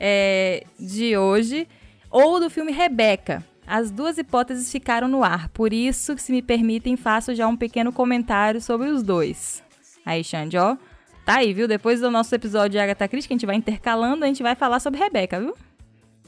é, 0.00 0.64
de 0.80 1.14
hoje, 1.14 1.68
ou 2.10 2.40
do 2.40 2.48
filme 2.48 2.72
Rebecca. 2.72 3.44
As 3.66 3.90
duas 3.90 4.16
hipóteses 4.16 4.72
ficaram 4.72 5.08
no 5.08 5.22
ar, 5.22 5.50
por 5.50 5.74
isso, 5.74 6.16
se 6.16 6.32
me 6.32 6.40
permitem, 6.40 6.96
faço 6.96 7.34
já 7.34 7.46
um 7.46 7.56
pequeno 7.56 7.92
comentário 7.92 8.62
sobre 8.62 8.88
os 8.88 9.02
dois. 9.02 9.62
Aí, 10.04 10.24
Xande, 10.24 10.56
ó, 10.56 10.78
tá 11.26 11.36
aí, 11.36 11.52
viu? 11.52 11.68
Depois 11.68 12.00
do 12.00 12.10
nosso 12.10 12.34
episódio 12.34 12.70
de 12.70 12.78
Agatha 12.78 13.08
Christie, 13.08 13.28
que 13.28 13.34
a 13.34 13.36
gente 13.36 13.46
vai 13.46 13.56
intercalando, 13.56 14.24
a 14.24 14.26
gente 14.26 14.42
vai 14.42 14.54
falar 14.54 14.80
sobre 14.80 14.98
Rebecca, 14.98 15.38
viu? 15.38 15.54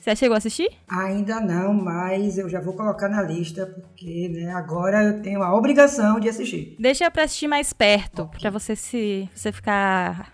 Você 0.04 0.16
chegou 0.16 0.34
a 0.34 0.38
assistir? 0.38 0.70
Ainda 0.86 1.40
não, 1.40 1.72
mas 1.72 2.36
eu 2.36 2.46
já 2.46 2.60
vou 2.60 2.74
colocar 2.74 3.08
na 3.08 3.22
lista, 3.22 3.64
porque 3.64 4.28
né, 4.28 4.52
agora 4.52 5.02
eu 5.02 5.22
tenho 5.22 5.42
a 5.42 5.56
obrigação 5.56 6.20
de 6.20 6.28
assistir. 6.28 6.76
Deixa 6.78 7.10
pra 7.10 7.24
assistir 7.24 7.48
mais 7.48 7.72
perto, 7.72 8.24
okay. 8.24 8.38
pra 8.38 8.50
você 8.50 8.76
se 8.76 9.26
você 9.34 9.50
ficar, 9.50 10.30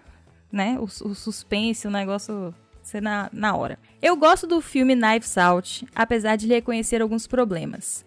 né, 0.50 0.76
o, 0.80 0.86
o 0.86 1.14
suspense, 1.14 1.86
o 1.86 1.90
negócio 1.90 2.52
ser 2.82 3.00
na, 3.00 3.30
na 3.32 3.54
hora. 3.54 3.78
Eu 4.02 4.16
gosto 4.16 4.44
do 4.44 4.60
filme 4.60 4.96
Knives 4.96 5.38
Out, 5.38 5.86
apesar 5.94 6.34
de 6.34 6.48
reconhecer 6.48 7.00
alguns 7.00 7.28
problemas. 7.28 8.04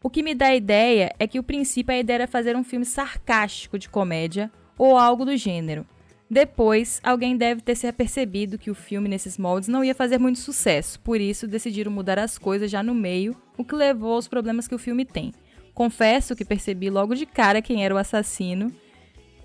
O 0.00 0.08
que 0.08 0.22
me 0.22 0.36
dá 0.36 0.46
a 0.46 0.54
ideia 0.54 1.12
é 1.18 1.26
que 1.26 1.40
o 1.40 1.42
princípio 1.42 1.92
a 1.92 1.98
ideia 1.98 2.18
era 2.18 2.26
fazer 2.28 2.54
um 2.54 2.62
filme 2.62 2.86
sarcástico 2.86 3.76
de 3.76 3.88
comédia 3.88 4.52
ou 4.78 4.96
algo 4.96 5.24
do 5.24 5.36
gênero. 5.36 5.84
Depois, 6.28 7.00
alguém 7.04 7.36
deve 7.36 7.60
ter 7.60 7.76
se 7.76 7.86
apercebido 7.86 8.58
que 8.58 8.70
o 8.70 8.74
filme 8.74 9.08
nesses 9.08 9.38
moldes 9.38 9.68
não 9.68 9.84
ia 9.84 9.94
fazer 9.94 10.18
muito 10.18 10.40
sucesso, 10.40 10.98
por 11.00 11.20
isso 11.20 11.46
decidiram 11.46 11.90
mudar 11.92 12.18
as 12.18 12.36
coisas 12.36 12.70
já 12.70 12.82
no 12.82 12.94
meio, 12.94 13.36
o 13.56 13.64
que 13.64 13.74
levou 13.74 14.14
aos 14.14 14.26
problemas 14.26 14.66
que 14.66 14.74
o 14.74 14.78
filme 14.78 15.04
tem. 15.04 15.32
Confesso 15.72 16.34
que 16.34 16.44
percebi 16.44 16.90
logo 16.90 17.14
de 17.14 17.26
cara 17.26 17.62
quem 17.62 17.84
era 17.84 17.94
o 17.94 17.98
assassino 17.98 18.72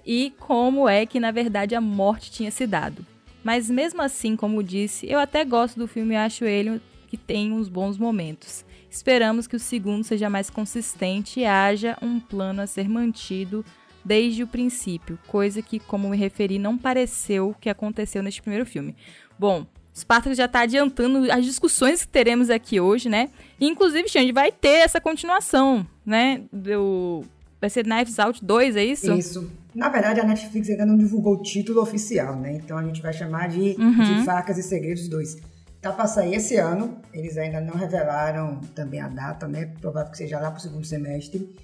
e 0.06 0.34
como 0.40 0.90
é 0.90 1.06
que 1.06 1.20
na 1.20 1.30
verdade 1.30 1.76
a 1.76 1.82
morte 1.82 2.32
tinha 2.32 2.50
se 2.50 2.66
dado. 2.66 3.06
Mas 3.44 3.70
mesmo 3.70 4.02
assim, 4.02 4.36
como 4.36 4.64
disse, 4.64 5.10
eu 5.10 5.20
até 5.20 5.46
gosto 5.46 5.78
do 5.78 5.88
filme 5.88 6.14
e 6.14 6.18
acho 6.18 6.46
ele 6.46 6.82
que 7.08 7.18
tem 7.18 7.52
uns 7.52 7.68
bons 7.68 7.98
momentos. 7.98 8.66
Esperamos 8.90 9.46
que 9.48 9.56
o 9.56 9.60
segundo 9.60 10.04
seja 10.04 10.30
mais 10.30 10.50
consistente 10.50 11.42
e 11.42 11.46
haja 11.46 11.98
um 12.02 12.20
plano 12.20 12.62
a 12.62 12.68
ser 12.68 12.90
mantido 12.90 13.64
desde 14.04 14.44
o 14.44 14.48
princípio, 14.48 15.18
coisa 15.28 15.62
que, 15.62 15.80
como 15.80 16.10
me 16.10 16.18
referi, 16.18 16.60
não 16.60 16.78
pareceu 16.78 17.56
que 17.60 17.70
aconteceu 17.70 18.24
neste 18.24 18.42
primeiro 18.42 18.66
filme. 18.66 18.96
Bom, 19.38 19.66
Spartacus 19.94 20.38
já 20.38 20.48
tá 20.48 20.62
adiantando 20.62 21.32
as 21.32 21.46
discussões 21.46 22.04
que 22.04 22.08
teremos 22.08 22.50
aqui 22.50 22.80
hoje, 22.80 23.10
né? 23.10 23.30
E, 23.60 23.68
inclusive, 23.68 24.08
Xande, 24.08 24.32
vai 24.32 24.52
ter 24.52 24.80
essa 24.80 25.02
continuação, 25.02 25.86
né? 26.06 26.44
Do... 26.52 27.24
Vai 27.60 27.70
ser 27.70 27.84
Knives 27.84 28.18
Out 28.18 28.44
2, 28.44 28.76
é 28.76 28.86
isso? 28.86 29.14
Isso. 29.14 29.52
Na 29.76 29.90
verdade, 29.90 30.20
a 30.20 30.24
Netflix 30.24 30.70
ainda 30.70 30.86
não 30.86 30.98
divulgou 30.98 31.36
o 31.36 31.42
título 31.42 31.82
oficial, 31.82 32.36
né? 32.36 32.54
Então 32.54 32.78
a 32.78 32.84
gente 32.84 33.02
vai 33.02 33.14
chamar 33.14 33.50
de, 33.50 33.76
uhum. 33.78 34.20
de 34.20 34.26
Facas 34.26 34.58
e 34.58 34.64
Segredos 34.64 35.08
2. 35.08 35.38
Tá 35.82 35.92
para 35.92 36.08
sair 36.08 36.36
esse 36.36 36.58
ano, 36.58 36.98
eles 37.14 37.38
ainda 37.38 37.62
não 37.62 37.74
revelaram 37.74 38.60
também 38.76 39.00
a 39.00 39.08
data, 39.08 39.48
né? 39.48 39.72
Provável 39.80 40.12
que 40.12 40.18
seja 40.18 40.40
lá 40.40 40.52
pro 40.52 40.62
segundo 40.62 40.86
semestre. 40.86 41.56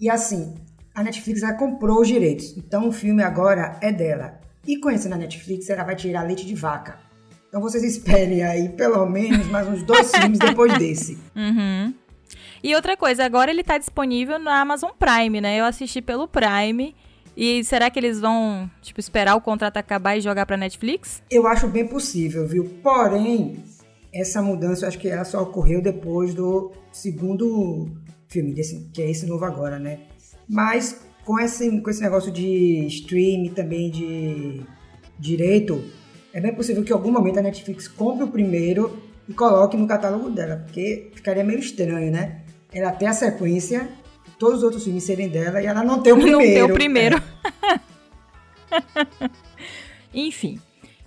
E 0.00 0.10
assim, 0.10 0.54
a 0.96 1.02
Netflix 1.02 1.40
já 1.40 1.52
comprou 1.52 2.00
os 2.00 2.08
direitos, 2.08 2.56
então 2.56 2.88
o 2.88 2.92
filme 2.92 3.22
agora 3.22 3.78
é 3.82 3.92
dela. 3.92 4.40
E 4.66 4.78
conhecendo 4.78 5.12
a 5.12 5.18
Netflix, 5.18 5.68
ela 5.68 5.84
vai 5.84 5.94
tirar 5.94 6.22
leite 6.22 6.46
de 6.46 6.54
vaca. 6.54 6.98
Então 7.48 7.60
vocês 7.60 7.84
esperem 7.84 8.42
aí 8.42 8.70
pelo 8.70 9.04
menos 9.04 9.46
mais 9.48 9.68
uns 9.68 9.82
dois 9.82 10.10
filmes 10.10 10.38
depois 10.38 10.76
desse. 10.78 11.18
Uhum. 11.36 11.94
E 12.64 12.74
outra 12.74 12.96
coisa, 12.96 13.26
agora 13.26 13.50
ele 13.50 13.62
tá 13.62 13.76
disponível 13.76 14.38
na 14.38 14.58
Amazon 14.58 14.90
Prime, 14.98 15.38
né? 15.38 15.60
Eu 15.60 15.66
assisti 15.66 16.00
pelo 16.00 16.26
Prime. 16.26 16.96
E 17.36 17.62
será 17.62 17.90
que 17.90 17.98
eles 17.98 18.18
vão, 18.18 18.68
tipo, 18.80 18.98
esperar 18.98 19.36
o 19.36 19.40
contrato 19.42 19.76
acabar 19.76 20.16
e 20.16 20.22
jogar 20.22 20.46
pra 20.46 20.56
Netflix? 20.56 21.22
Eu 21.30 21.46
acho 21.46 21.68
bem 21.68 21.86
possível, 21.86 22.48
viu? 22.48 22.64
Porém, 22.82 23.62
essa 24.12 24.40
mudança 24.40 24.86
eu 24.86 24.88
acho 24.88 24.98
que 24.98 25.08
ela 25.08 25.24
só 25.24 25.42
ocorreu 25.42 25.82
depois 25.82 26.32
do 26.32 26.72
segundo 26.90 27.90
filme, 28.26 28.54
desse, 28.54 28.88
que 28.92 29.02
é 29.02 29.10
esse 29.10 29.26
novo 29.26 29.44
agora, 29.44 29.78
né? 29.78 30.00
Mas 30.48 31.00
com 31.24 31.38
esse, 31.40 31.80
com 31.80 31.90
esse 31.90 32.00
negócio 32.00 32.30
de 32.30 32.86
stream 32.86 33.52
também 33.52 33.90
de 33.90 34.62
direito, 35.18 35.84
é 36.32 36.40
bem 36.40 36.54
possível 36.54 36.84
que 36.84 36.92
em 36.92 36.94
algum 36.94 37.10
momento 37.10 37.38
a 37.38 37.42
Netflix 37.42 37.88
compre 37.88 38.24
o 38.24 38.28
primeiro 38.28 39.02
e 39.28 39.34
coloque 39.34 39.76
no 39.76 39.86
catálogo 39.86 40.30
dela, 40.30 40.62
porque 40.64 41.10
ficaria 41.14 41.42
meio 41.42 41.58
estranho, 41.58 42.12
né? 42.12 42.42
Ela 42.72 42.92
ter 42.92 43.06
a 43.06 43.12
sequência, 43.12 43.88
todos 44.38 44.58
os 44.58 44.62
outros 44.62 44.84
filmes 44.84 45.02
serem 45.02 45.28
dela 45.28 45.60
e 45.60 45.66
ela 45.66 45.82
não 45.82 46.00
ter 46.00 46.12
o 46.12 46.16
primeiro. 46.16 46.38
Não 46.38 46.66
ter 46.66 46.72
o 46.72 46.74
primeiro. 46.74 47.22
É. 48.70 49.30
Enfim. 50.14 50.60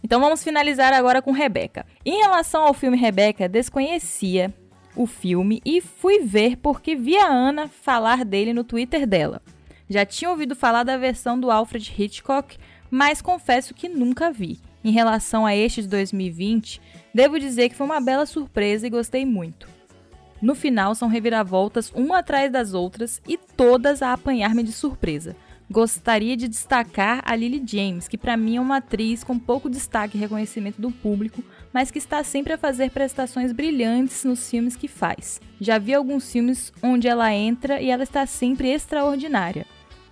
Então 0.03 0.19
vamos 0.19 0.43
finalizar 0.43 0.93
agora 0.93 1.21
com 1.21 1.31
Rebeca. 1.31 1.85
Em 2.05 2.17
relação 2.21 2.63
ao 2.63 2.73
filme 2.73 2.97
Rebeca, 2.97 3.47
desconhecia 3.47 4.53
o 4.95 5.05
filme 5.05 5.61
e 5.65 5.81
fui 5.81 6.19
ver 6.19 6.57
porque 6.57 6.95
vi 6.95 7.17
a 7.17 7.27
Ana 7.27 7.67
falar 7.67 8.25
dele 8.25 8.53
no 8.53 8.63
Twitter 8.63 9.05
dela. 9.07 9.41
Já 9.89 10.05
tinha 10.05 10.29
ouvido 10.29 10.55
falar 10.55 10.83
da 10.83 10.97
versão 10.97 11.39
do 11.39 11.49
Alfred 11.49 11.93
Hitchcock, 11.97 12.57
mas 12.91 13.21
confesso 13.21 13.73
que 13.73 13.89
nunca 13.89 14.31
vi. 14.31 14.59
Em 14.83 14.91
relação 14.91 15.45
a 15.45 15.55
este 15.55 15.81
de 15.81 15.87
2020, 15.87 16.81
devo 17.13 17.39
dizer 17.39 17.69
que 17.69 17.75
foi 17.75 17.85
uma 17.85 17.99
bela 17.99 18.25
surpresa 18.25 18.87
e 18.87 18.89
gostei 18.89 19.25
muito. 19.25 19.67
No 20.41 20.55
final, 20.55 20.95
são 20.95 21.09
reviravoltas 21.09 21.91
uma 21.93 22.19
atrás 22.19 22.51
das 22.51 22.73
outras 22.73 23.21
e 23.27 23.37
todas 23.37 24.01
a 24.01 24.13
apanhar-me 24.13 24.63
de 24.63 24.71
surpresa. 24.71 25.35
Gostaria 25.69 26.35
de 26.37 26.47
destacar 26.47 27.21
a 27.25 27.35
Lily 27.35 27.61
James, 27.65 28.07
que 28.07 28.17
para 28.17 28.37
mim 28.37 28.55
é 28.55 28.61
uma 28.61 28.77
atriz 28.77 29.23
com 29.23 29.37
pouco 29.37 29.69
destaque 29.69 30.17
e 30.17 30.19
reconhecimento 30.19 30.81
do 30.81 30.91
público, 30.91 31.43
mas 31.73 31.91
que 31.91 31.97
está 31.97 32.23
sempre 32.23 32.53
a 32.53 32.57
fazer 32.57 32.91
prestações 32.91 33.51
brilhantes 33.51 34.23
nos 34.23 34.49
filmes 34.49 34.75
que 34.75 34.87
faz. 34.87 35.39
Já 35.59 35.77
vi 35.77 35.93
alguns 35.93 36.31
filmes 36.31 36.73
onde 36.81 37.07
ela 37.07 37.33
entra 37.33 37.81
e 37.81 37.89
ela 37.89 38.03
está 38.03 38.25
sempre 38.25 38.69
extraordinária. 38.69 39.65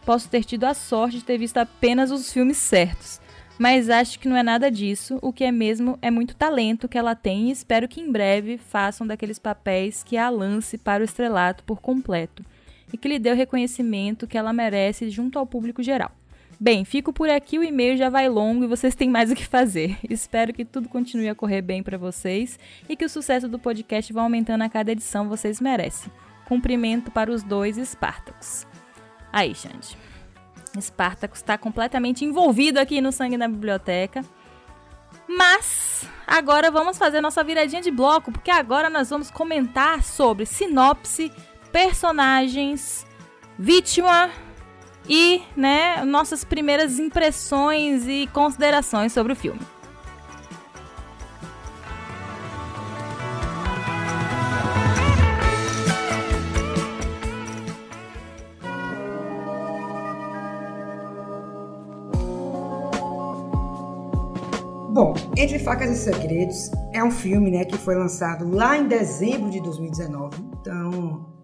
Posso 0.05 0.29
ter 0.29 0.43
tido 0.43 0.65
a 0.65 0.73
sorte 0.73 1.17
de 1.17 1.23
ter 1.23 1.37
visto 1.37 1.57
apenas 1.57 2.11
os 2.11 2.31
filmes 2.31 2.57
certos, 2.57 3.19
mas 3.59 3.89
acho 3.89 4.19
que 4.19 4.27
não 4.27 4.37
é 4.37 4.43
nada 4.43 4.69
disso. 4.69 5.17
O 5.21 5.33
que 5.33 5.43
é 5.43 5.51
mesmo 5.51 5.97
é 6.01 6.11
muito 6.11 6.35
talento 6.35 6.87
que 6.87 6.97
ela 6.97 7.15
tem 7.15 7.49
e 7.49 7.51
espero 7.51 7.87
que 7.87 7.99
em 7.99 8.11
breve 8.11 8.57
façam 8.57 9.05
daqueles 9.05 9.39
papéis 9.39 10.03
que 10.03 10.15
a 10.15 10.29
lance 10.29 10.77
para 10.77 11.01
o 11.01 11.05
estrelato 11.05 11.63
por 11.63 11.81
completo 11.81 12.45
e 12.93 12.97
que 12.97 13.07
lhe 13.07 13.19
dê 13.19 13.31
o 13.31 13.35
reconhecimento 13.35 14.27
que 14.27 14.37
ela 14.37 14.53
merece 14.53 15.09
junto 15.09 15.37
ao 15.37 15.45
público 15.45 15.83
geral. 15.83 16.11
Bem, 16.59 16.83
fico 16.83 17.13
por 17.13 17.29
aqui, 17.29 17.59
o 17.59 17.63
e-mail 17.63 17.95
já 17.95 18.09
vai 18.09 18.27
longo 18.27 18.63
e 18.63 18.67
vocês 18.67 18.95
têm 18.95 19.09
mais 19.09 19.31
o 19.31 19.35
que 19.35 19.45
fazer. 19.45 19.95
Espero 20.09 20.51
que 20.51 20.65
tudo 20.65 20.89
continue 20.89 21.29
a 21.29 21.35
correr 21.35 21.61
bem 21.61 21.83
para 21.83 21.99
vocês 21.99 22.57
e 22.89 22.95
que 22.95 23.05
o 23.05 23.09
sucesso 23.09 23.47
do 23.47 23.59
podcast 23.59 24.11
vá 24.11 24.23
aumentando 24.23 24.63
a 24.63 24.69
cada 24.69 24.91
edição, 24.91 25.29
vocês 25.29 25.61
merecem. 25.61 26.11
Cumprimento 26.45 27.11
para 27.11 27.31
os 27.31 27.43
dois 27.43 27.77
Espartacos. 27.77 28.65
Aí, 29.31 29.53
Xande. 29.53 29.95
Espartacus 30.75 31.39
está 31.39 31.59
completamente 31.59 32.25
envolvido 32.25 32.79
aqui 32.79 33.01
no 33.01 33.11
Sangue 33.11 33.37
na 33.37 33.47
Biblioteca. 33.47 34.25
Mas 35.27 36.07
agora 36.25 36.71
vamos 36.71 36.97
fazer 36.97 37.21
nossa 37.21 37.43
viradinha 37.43 37.81
de 37.81 37.91
bloco, 37.91 38.31
porque 38.31 38.49
agora 38.49 38.89
nós 38.89 39.11
vamos 39.11 39.29
comentar 39.29 40.01
sobre 40.03 40.45
sinopse, 40.45 41.31
personagens, 41.71 43.05
vítima 43.59 44.31
e, 45.09 45.41
né, 45.55 46.03
nossas 46.03 46.43
primeiras 46.43 46.99
impressões 46.99 48.07
e 48.07 48.27
considerações 48.33 49.13
sobre 49.13 49.33
o 49.33 49.35
filme. 49.35 49.59
Bom, 64.97 65.13
Entre 65.37 65.59
Facas 65.59 65.91
e 65.91 65.95
Segredos 65.95 66.71
é 66.91 67.03
um 67.03 67.11
filme 67.11 67.51
né, 67.51 67.63
que 67.63 67.77
foi 67.77 67.93
lançado 67.93 68.49
lá 68.49 68.75
em 68.75 68.87
dezembro 68.87 69.51
de 69.51 69.61
2019, 69.61 70.35
então 70.59 71.36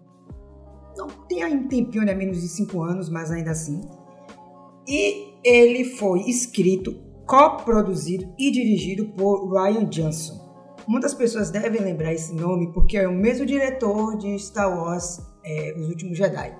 não 0.96 1.08
tem 1.08 1.44
um 1.44 1.68
tempinho, 1.68 2.04
né, 2.04 2.14
menos 2.14 2.40
de 2.40 2.48
cinco 2.48 2.82
anos, 2.82 3.08
mas 3.08 3.30
ainda 3.30 3.50
assim. 3.50 3.80
E 4.86 5.34
ele 5.42 5.84
foi 5.84 6.20
escrito, 6.28 6.94
coproduzido 7.26 8.32
e 8.38 8.50
dirigido 8.50 9.06
por 9.06 9.50
Ryan 9.52 9.84
Johnson. 9.86 10.44
Muitas 10.86 11.14
pessoas 11.14 11.50
devem 11.50 11.80
lembrar 11.80 12.12
esse 12.12 12.34
nome 12.34 12.70
porque 12.72 12.98
é 12.98 13.08
o 13.08 13.14
mesmo 13.14 13.46
diretor 13.46 14.18
de 14.18 14.38
Star 14.38 14.68
Wars, 14.68 15.20
é, 15.42 15.74
Os 15.78 15.88
Últimos 15.88 16.18
Jedi. 16.18 16.54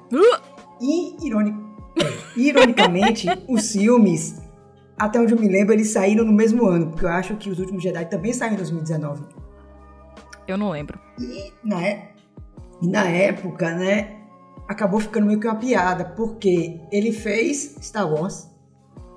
E, 0.80 1.26
ironic, 1.26 1.56
ironicamente, 2.36 3.26
os 3.48 3.72
filmes, 3.72 4.40
até 4.98 5.20
onde 5.20 5.34
eu 5.34 5.38
me 5.38 5.48
lembro, 5.48 5.74
eles 5.74 5.92
saíram 5.92 6.24
no 6.24 6.32
mesmo 6.32 6.66
ano, 6.66 6.88
porque 6.88 7.04
eu 7.04 7.10
acho 7.10 7.36
que 7.36 7.50
Os 7.50 7.58
Últimos 7.58 7.82
Jedi 7.82 8.06
também 8.06 8.32
saíram 8.32 8.54
em 8.54 8.58
2019. 8.58 9.22
Eu 10.48 10.56
não 10.56 10.70
lembro. 10.70 10.98
E 11.18 11.52
na, 11.62 11.86
é, 11.86 12.12
e 12.80 12.88
na 12.88 13.04
época, 13.04 13.74
né, 13.74 14.23
acabou 14.68 15.00
ficando 15.00 15.26
meio 15.26 15.40
que 15.40 15.46
uma 15.46 15.56
piada, 15.56 16.04
porque 16.04 16.80
ele 16.90 17.12
fez 17.12 17.76
Star 17.82 18.10
Wars, 18.10 18.48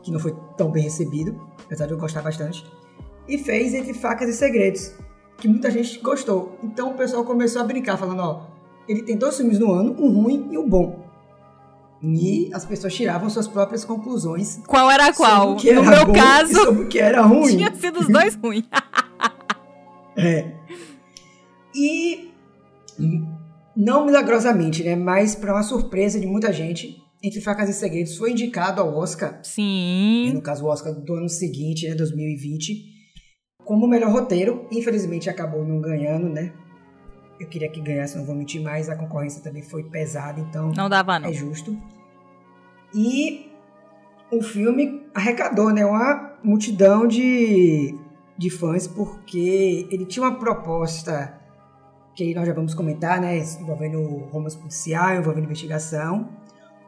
que 0.03 0.11
não 0.11 0.19
foi 0.19 0.35
tão 0.57 0.71
bem 0.71 0.83
recebido, 0.83 1.39
apesar 1.65 1.85
de 1.85 1.93
eu 1.93 1.97
gostar 1.97 2.21
bastante, 2.21 2.65
e 3.27 3.37
fez 3.37 3.73
Entre 3.73 3.93
Facas 3.93 4.29
e 4.29 4.33
Segredos, 4.33 4.93
que 5.37 5.47
muita 5.47 5.69
gente 5.69 5.99
gostou. 5.99 6.57
Então 6.63 6.91
o 6.91 6.93
pessoal 6.95 7.23
começou 7.23 7.61
a 7.61 7.65
brincar, 7.65 7.97
falando, 7.97 8.19
ó, 8.21 8.41
ele 8.87 9.03
tem 9.03 9.17
dois 9.17 9.35
filmes 9.37 9.59
no 9.59 9.71
ano, 9.71 9.95
um 9.99 10.21
ruim 10.21 10.47
e 10.51 10.57
um 10.57 10.67
bom. 10.67 11.05
E 12.01 12.49
as 12.53 12.63
pessoas 12.63 12.93
tiravam 12.93 13.29
suas 13.29 13.47
próprias 13.47 13.83
conclusões. 13.83 14.61
Qual 14.67 14.89
era 14.89 15.11
qual? 15.13 15.57
Era 15.65 15.81
no 15.81 15.89
meu 15.89 16.13
caso, 16.13 16.53
sobre 16.53 16.83
o 16.83 16.87
que 16.87 16.99
era 16.99 17.21
ruim. 17.23 17.57
Tinha 17.57 17.73
sido 17.75 17.99
os 17.99 18.07
dois 18.07 18.35
ruins. 18.41 18.65
é. 20.15 20.53
E 21.75 22.31
não 23.77 24.05
milagrosamente, 24.05 24.83
né? 24.83 24.95
Mas 24.95 25.35
para 25.35 25.53
uma 25.53 25.61
surpresa 25.61 26.19
de 26.19 26.25
muita 26.25 26.51
gente, 26.51 26.97
Entre 27.23 27.39
Facas 27.39 27.69
e 27.69 27.73
Segredos 27.73 28.17
foi 28.17 28.31
indicado 28.31 28.81
ao 28.81 28.95
Oscar. 28.95 29.39
Sim. 29.43 30.31
No 30.33 30.41
caso, 30.41 30.65
o 30.65 30.67
Oscar 30.67 30.93
do 30.93 31.13
ano 31.13 31.29
seguinte, 31.29 31.87
né? 31.87 31.93
2020, 31.93 32.83
como 33.63 33.85
o 33.85 33.89
melhor 33.89 34.11
roteiro. 34.11 34.67
Infelizmente 34.71 35.29
acabou 35.29 35.63
não 35.63 35.79
ganhando, 35.79 36.27
né? 36.27 36.51
Eu 37.39 37.47
queria 37.47 37.69
que 37.69 37.79
ganhasse, 37.79 38.17
não 38.17 38.25
vou 38.25 38.33
mentir 38.33 38.61
mais. 38.61 38.89
A 38.89 38.95
concorrência 38.95 39.43
também 39.43 39.61
foi 39.61 39.83
pesada, 39.83 40.39
então. 40.39 40.71
Não 40.75 40.89
dava, 40.89 41.19
não. 41.19 41.29
É 41.29 41.33
justo. 41.33 41.77
E 42.95 43.51
o 44.31 44.41
filme 44.41 45.03
arrecadou, 45.13 45.71
né? 45.71 45.85
Uma 45.85 46.35
multidão 46.43 47.05
de, 47.05 47.95
de 48.35 48.49
fãs, 48.49 48.87
porque 48.87 49.87
ele 49.91 50.05
tinha 50.05 50.25
uma 50.25 50.39
proposta 50.39 51.37
que 52.17 52.33
nós 52.33 52.47
já 52.47 52.53
vamos 52.53 52.73
comentar, 52.73 53.21
né, 53.21 53.37
envolvendo 53.61 54.01
romance 54.31 54.57
policial, 54.57 55.17
envolvendo 55.17 55.45
investigação. 55.45 56.27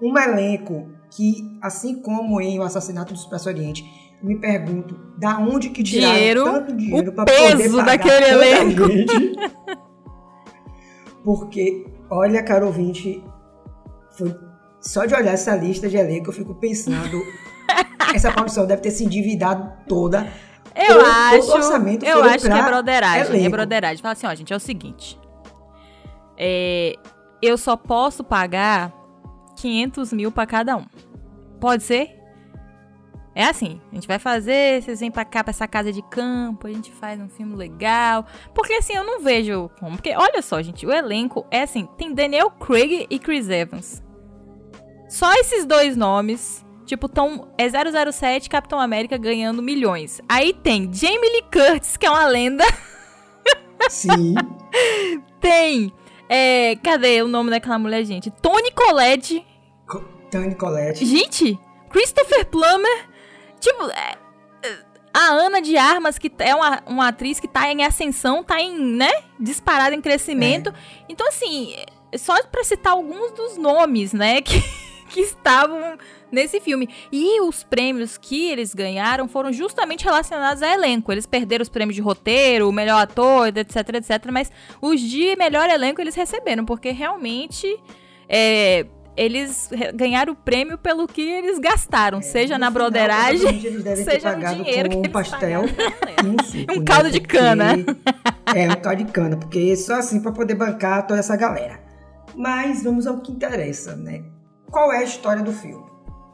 Um 0.01 0.17
elenco 0.17 0.89
que, 1.12 1.55
assim 1.62 2.01
como 2.01 2.41
em 2.41 2.59
O 2.59 2.63
Assassinato 2.63 3.13
do 3.13 3.19
Expresso 3.19 3.48
Oriente, 3.48 3.86
me 4.24 4.36
pergunto 4.39 4.95
da 5.19 5.38
onde 5.38 5.69
que 5.69 5.83
tiraram 5.83 6.15
dinheiro, 6.15 6.43
tanto 6.43 6.75
dinheiro 6.75 7.12
para 7.13 7.25
poder 7.25 7.69
pagar 7.69 7.86
daquele 7.86 8.25
elenco. 8.25 8.88
Gente. 8.88 9.36
Porque, 11.24 11.86
olha, 12.09 12.41
caro 12.41 12.65
ouvinte, 12.65 13.24
foi 14.17 14.36
só 14.81 15.05
de 15.05 15.13
olhar 15.13 15.33
essa 15.33 15.55
lista 15.55 15.88
de 15.88 15.98
elenco 15.98 16.29
eu 16.29 16.33
fico 16.33 16.55
pensando 16.55 17.21
essa 18.15 18.31
produção 18.31 18.65
deve 18.65 18.81
ter 18.81 18.91
se 18.91 19.05
endividado 19.05 19.71
toda 19.88 20.27
Eu 20.79 20.98
todo, 20.98 21.05
acho, 21.05 21.48
todo 21.48 21.55
orçamento 21.55 22.05
eu 22.05 22.24
acho 22.24 22.45
que 22.45 22.51
é 22.51 22.63
broderagem. 22.63 23.21
É 23.21 23.36
elenco. 23.36 23.51
broderagem. 23.51 24.01
Fala 24.01 24.13
assim, 24.13 24.27
ó, 24.27 24.33
gente, 24.33 24.53
é 24.53 24.55
o 24.55 24.59
seguinte. 24.59 25.19
É, 26.38 26.95
eu 27.41 27.57
só 27.57 27.75
posso 27.75 28.24
pagar 28.24 28.93
500 29.57 30.13
mil 30.13 30.31
pra 30.31 30.45
cada 30.45 30.77
um. 30.77 30.86
Pode 31.59 31.83
ser? 31.83 32.19
É 33.36 33.45
assim, 33.45 33.79
a 33.91 33.95
gente 33.95 34.07
vai 34.07 34.19
fazer, 34.19 34.81
vocês 34.81 35.00
vêm 35.00 35.12
pra 35.12 35.24
cá, 35.24 35.43
pra 35.43 35.51
essa 35.51 35.67
casa 35.67 35.93
de 35.93 36.01
campo, 36.01 36.67
a 36.67 36.71
gente 36.71 36.91
faz 36.91 37.19
um 37.21 37.29
filme 37.29 37.55
legal. 37.55 38.25
Porque 38.53 38.74
assim, 38.74 38.93
eu 38.93 39.03
não 39.03 39.21
vejo 39.21 39.69
como. 39.79 39.95
Porque 39.95 40.13
olha 40.15 40.41
só, 40.41 40.62
gente, 40.62 40.86
o 40.86 40.91
elenco 40.91 41.45
é 41.51 41.62
assim: 41.62 41.88
tem 41.98 42.13
Daniel 42.13 42.51
Craig 42.51 43.07
e 43.09 43.19
Chris 43.19 43.48
Evans. 43.48 44.03
Só 45.07 45.31
esses 45.36 45.65
dois 45.65 45.95
nomes, 45.95 46.65
tipo, 46.89 47.08
tão, 47.08 47.48
é 47.58 47.67
007 48.12 48.50
Capitão 48.50 48.79
América 48.79 49.15
ganhando 49.17 49.62
milhões. 49.62 50.19
Aí 50.27 50.53
tem 50.53 50.91
Jamie 50.91 51.19
Lee 51.29 51.43
Curtis, 51.51 51.96
que 51.96 52.05
é 52.05 52.10
uma 52.10 52.25
lenda. 52.27 52.63
Sim. 53.89 54.34
Tem. 55.39 55.93
É, 56.27 56.75
cadê 56.84 57.22
o 57.22 57.27
nome 57.27 57.50
daquela 57.51 57.79
mulher, 57.79 58.03
gente? 58.03 58.29
Toni 58.31 58.72
Collette. 58.72 59.46
Co- 59.88 60.03
Tony 60.31 60.55
Colette. 60.55 61.05
Gente, 61.05 61.58
Christopher 61.89 62.46
Plummer. 62.48 63.08
Tipo, 63.60 63.86
é, 63.91 64.15
é, 64.63 64.77
a 65.13 65.27
Ana 65.29 65.62
de 65.62 65.77
Armas, 65.77 66.17
que 66.17 66.31
é 66.39 66.53
uma, 66.55 66.84
uma 66.88 67.08
atriz 67.08 67.39
que 67.39 67.48
tá 67.48 67.72
em 67.72 67.84
ascensão, 67.84 68.43
tá 68.43 68.60
em, 68.62 68.77
né? 68.77 69.12
Disparada 69.39 69.96
em 69.96 70.01
crescimento. 70.01 70.74
Então, 71.08 71.27
assim, 71.27 71.75
é 72.12 72.17
só 72.17 72.36
pra 72.43 72.63
citar 72.63 72.93
alguns 72.93 73.31
dos 73.31 73.58
nomes, 73.58 74.12
né? 74.13 74.41
Que, 74.41 74.62
que 75.11 75.21
estavam 75.21 75.97
nesse 76.31 76.59
filme. 76.59 76.87
E 77.11 77.41
os 77.41 77.63
prêmios 77.63 78.17
que 78.17 78.49
eles 78.49 78.73
ganharam 78.73 79.27
foram 79.27 79.51
justamente 79.51 80.05
relacionados 80.05 80.61
a 80.61 80.73
elenco. 80.73 81.11
Eles 81.11 81.25
perderam 81.25 81.63
os 81.63 81.69
prêmios 81.69 81.95
de 81.95 82.01
roteiro, 82.01 82.69
o 82.69 82.71
melhor 82.71 83.01
ator, 83.01 83.47
etc, 83.47 83.95
etc. 83.95 84.29
Mas 84.31 84.51
os 84.81 85.01
de 85.01 85.35
melhor 85.35 85.69
elenco 85.69 85.99
eles 85.99 86.15
receberam, 86.15 86.63
porque 86.65 86.91
realmente 86.91 87.67
é, 88.27 88.85
eles 89.17 89.69
ganharam 89.95 90.31
o 90.31 90.35
prêmio 90.35 90.77
pelo 90.77 91.05
que 91.05 91.21
eles 91.21 91.59
gastaram, 91.59 92.21
seja 92.21 92.57
na 92.57 92.67
final, 92.67 92.71
broderagem, 92.71 93.59
seja 93.97 94.35
no 94.35 94.55
dinheiro 94.55 94.89
com 94.89 94.99
um 94.99 95.01
que 95.01 95.09
eles 95.09 95.11
pastel 95.11 95.63
um 96.23 96.79
né? 96.79 96.85
caldo 96.85 97.11
de 97.11 97.19
cana. 97.19 97.73
É, 98.55 98.69
um 98.69 98.75
caldo 98.75 99.03
de 99.03 99.11
cana, 99.11 99.35
porque 99.35 99.75
só 99.75 99.95
assim 99.95 100.21
pra 100.21 100.31
poder 100.31 100.55
bancar 100.55 101.05
toda 101.05 101.19
essa 101.19 101.35
galera. 101.35 101.81
Mas 102.33 102.83
vamos 102.83 103.05
ao 103.05 103.19
que 103.19 103.31
interessa, 103.33 103.95
né? 103.95 104.23
Qual 104.71 104.91
é 104.91 104.99
a 104.99 105.03
história 105.03 105.43
do 105.43 105.51
filme? 105.51 105.85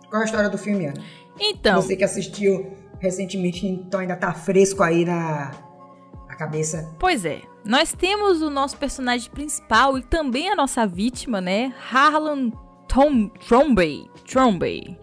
Qual 0.09 0.21
é 0.21 0.23
a 0.23 0.25
história 0.25 0.49
do 0.49 0.57
filme, 0.57 0.87
Ana? 0.87 1.03
Então, 1.39 1.81
Você 1.81 1.95
que 1.95 2.03
assistiu 2.03 2.75
recentemente, 2.99 3.67
então 3.67 3.99
ainda 3.99 4.15
tá 4.15 4.33
fresco 4.33 4.81
aí 4.83 5.05
na, 5.05 5.51
na 6.27 6.35
cabeça. 6.35 6.93
Pois 6.99 7.25
é, 7.25 7.41
nós 7.63 7.93
temos 7.93 8.41
o 8.41 8.49
nosso 8.49 8.77
personagem 8.77 9.29
principal 9.29 9.97
e 9.97 10.03
também 10.03 10.49
a 10.49 10.55
nossa 10.55 10.85
vítima, 10.85 11.41
né? 11.41 11.73
Harlan 11.91 12.51
Tom 12.87 13.27
Trombey. 13.47 14.09
Trombey. 14.25 14.97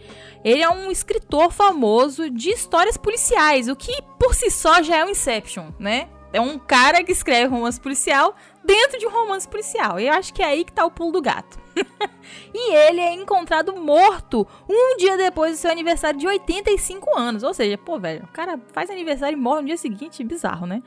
Ele 0.44 0.62
é 0.62 0.70
um 0.70 0.90
escritor 0.90 1.52
famoso 1.52 2.30
de 2.30 2.50
histórias 2.50 2.96
policiais, 2.96 3.68
o 3.68 3.76
que 3.76 3.92
por 4.18 4.34
si 4.34 4.50
só 4.50 4.82
já 4.82 4.98
é 4.98 5.04
um 5.04 5.10
Inception, 5.10 5.70
né? 5.78 6.08
É 6.32 6.40
um 6.40 6.58
cara 6.58 7.04
que 7.04 7.12
escreve 7.12 7.48
romance 7.48 7.78
policial 7.78 8.34
dentro 8.64 8.98
de 8.98 9.06
um 9.06 9.10
romance 9.10 9.48
policial. 9.48 9.98
Eu 9.98 10.12
acho 10.12 10.32
que 10.32 10.42
é 10.42 10.46
aí 10.46 10.64
que 10.64 10.72
tá 10.72 10.84
o 10.84 10.90
pulo 10.90 11.12
do 11.12 11.22
gato. 11.22 11.58
e 12.54 12.74
ele 12.74 13.00
é 13.00 13.12
encontrado 13.14 13.74
morto 13.74 14.46
um 14.68 14.96
dia 14.96 15.16
depois 15.16 15.52
do 15.52 15.60
seu 15.60 15.70
aniversário 15.70 16.18
de 16.18 16.26
85 16.26 17.18
anos. 17.18 17.42
Ou 17.42 17.54
seja, 17.54 17.76
pô, 17.78 17.98
velho, 17.98 18.24
o 18.24 18.28
cara 18.28 18.60
faz 18.72 18.90
aniversário 18.90 19.36
e 19.36 19.40
morre 19.40 19.62
no 19.62 19.66
dia 19.68 19.76
seguinte, 19.76 20.22
bizarro, 20.24 20.66
né? 20.66 20.82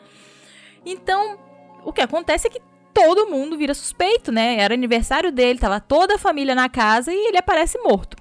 Então, 0.86 1.38
o 1.84 1.92
que 1.92 2.02
acontece 2.02 2.48
é 2.48 2.50
que 2.50 2.62
todo 2.94 3.28
mundo 3.28 3.58
vira 3.58 3.74
suspeito, 3.74 4.32
né? 4.32 4.58
Era 4.58 4.74
aniversário 4.74 5.32
dele, 5.32 5.60
tava 5.60 5.80
toda 5.80 6.16
a 6.16 6.20
família 6.20 6.56
na 6.56 6.70
casa 6.70 7.14
e 7.14 7.28
ele 7.28 7.38
aparece 7.38 7.78
morto. 7.80 8.16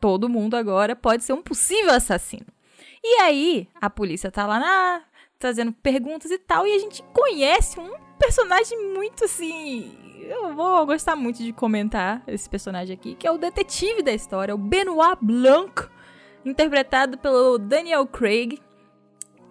Todo 0.00 0.28
mundo 0.28 0.56
agora 0.56 0.94
pode 0.94 1.24
ser 1.24 1.32
um 1.32 1.40
possível 1.40 1.92
assassino. 1.92 2.46
E 3.02 3.20
aí, 3.22 3.68
a 3.80 3.88
polícia 3.88 4.30
tá 4.30 4.46
lá 4.46 4.58
na, 4.58 5.02
trazendo 5.38 5.72
perguntas 5.72 6.30
e 6.30 6.38
tal, 6.38 6.66
e 6.66 6.74
a 6.74 6.78
gente 6.78 7.02
conhece 7.12 7.78
um 7.78 8.03
personagem 8.24 8.94
muito 8.94 9.24
assim. 9.24 9.92
Eu 10.20 10.54
vou 10.54 10.86
gostar 10.86 11.14
muito 11.14 11.42
de 11.42 11.52
comentar 11.52 12.22
esse 12.26 12.48
personagem 12.48 12.94
aqui, 12.94 13.14
que 13.14 13.26
é 13.26 13.30
o 13.30 13.36
detetive 13.36 14.02
da 14.02 14.12
história, 14.12 14.54
o 14.54 14.58
Benoit 14.58 15.18
Blanc, 15.20 15.88
interpretado 16.44 17.18
pelo 17.18 17.58
Daniel 17.58 18.06
Craig. 18.06 18.58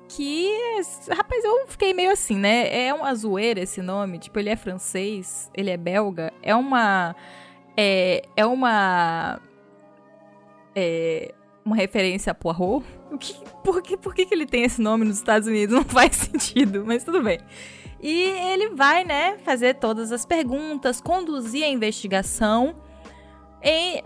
Que, 0.09 0.51
rapaz, 1.09 1.43
eu 1.43 1.67
fiquei 1.67 1.93
meio 1.93 2.11
assim, 2.11 2.37
né? 2.37 2.87
É 2.87 2.93
uma 2.93 3.13
zoeira 3.15 3.61
esse 3.61 3.81
nome. 3.81 4.19
Tipo, 4.19 4.39
ele 4.39 4.49
é 4.49 4.55
francês, 4.55 5.49
ele 5.55 5.71
é 5.71 5.77
belga. 5.77 6.31
É 6.41 6.55
uma. 6.55 7.15
É, 7.75 8.23
é 8.35 8.45
uma. 8.45 9.39
É, 10.75 11.33
uma 11.65 11.75
referência 11.75 12.31
a 12.31 12.35
Poirot. 12.35 12.85
O 13.11 13.17
que, 13.17 13.33
por, 13.63 13.81
que, 13.81 13.97
por 13.97 14.13
que, 14.13 14.25
que 14.25 14.33
ele 14.33 14.45
tem 14.45 14.63
esse 14.63 14.81
nome 14.81 15.05
nos 15.05 15.17
Estados 15.17 15.47
Unidos? 15.47 15.75
Não 15.75 15.83
faz 15.83 16.15
sentido, 16.31 16.83
mas 16.85 17.03
tudo 17.03 17.23
bem. 17.23 17.39
E 18.03 18.11
ele 18.11 18.71
vai, 18.71 19.05
né, 19.05 19.37
fazer 19.45 19.75
todas 19.75 20.11
as 20.11 20.25
perguntas, 20.25 20.99
conduzir 20.99 21.63
a 21.63 21.69
investigação 21.69 22.75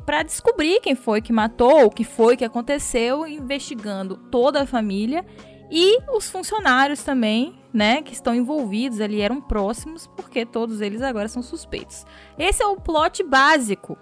para 0.05 0.21
descobrir 0.21 0.79
quem 0.81 0.93
foi 0.93 1.19
que 1.19 1.33
matou, 1.33 1.85
o 1.85 1.89
que 1.89 2.03
foi 2.03 2.37
que 2.37 2.45
aconteceu, 2.45 3.25
investigando 3.25 4.15
toda 4.15 4.61
a 4.61 4.65
família 4.67 5.25
e 5.71 5.97
os 6.15 6.29
funcionários 6.29 7.01
também, 7.01 7.59
né, 7.73 8.03
que 8.03 8.13
estão 8.13 8.35
envolvidos 8.35 9.01
ali, 9.01 9.19
eram 9.19 9.41
próximos, 9.41 10.05
porque 10.05 10.45
todos 10.45 10.79
eles 10.79 11.01
agora 11.01 11.27
são 11.27 11.41
suspeitos. 11.41 12.05
Esse 12.37 12.61
é 12.61 12.67
o 12.67 12.75
plot 12.75 13.23
básico, 13.23 13.97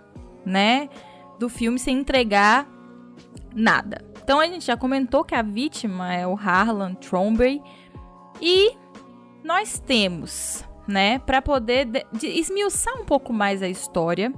né, 0.46 0.90
do 1.40 1.48
filme 1.48 1.80
sem 1.80 2.00
entregar 2.00 2.68
nada. 3.56 4.04
Então 4.22 4.42
a 4.42 4.48
gente 4.48 4.66
já 4.66 4.76
comentou 4.76 5.24
que 5.24 5.36
a 5.36 5.42
vítima 5.42 6.14
é 6.14 6.28
o 6.28 6.36
Harlan 6.36 6.96
Trombey 6.96 7.62
e 8.42 8.76
nós 9.46 9.78
temos, 9.78 10.66
né, 10.88 11.20
para 11.20 11.40
poder 11.40 11.86
de, 11.86 12.04
de 12.12 12.28
esmiuçar 12.28 13.00
um 13.00 13.06
pouco 13.06 13.32
mais 13.32 13.62
a 13.62 13.70
história, 13.70 14.34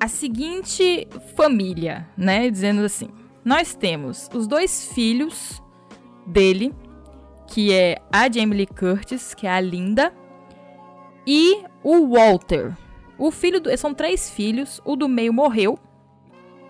a 0.00 0.08
seguinte 0.08 1.06
família, 1.36 2.08
né, 2.16 2.50
dizendo 2.50 2.82
assim. 2.82 3.08
Nós 3.44 3.72
temos 3.72 4.28
os 4.34 4.48
dois 4.48 4.88
filhos 4.92 5.62
dele, 6.26 6.74
que 7.46 7.72
é 7.72 7.98
a 8.12 8.28
Jamie 8.30 8.58
Lee 8.58 8.66
Curtis, 8.66 9.32
que 9.32 9.46
é 9.46 9.50
a 9.50 9.60
Linda, 9.60 10.12
e 11.24 11.62
o 11.84 12.08
Walter. 12.08 12.76
O 13.16 13.30
filho 13.30 13.60
do, 13.60 13.76
são 13.78 13.94
três 13.94 14.28
filhos, 14.28 14.80
o 14.84 14.96
do 14.96 15.08
meio 15.08 15.32
morreu. 15.32 15.78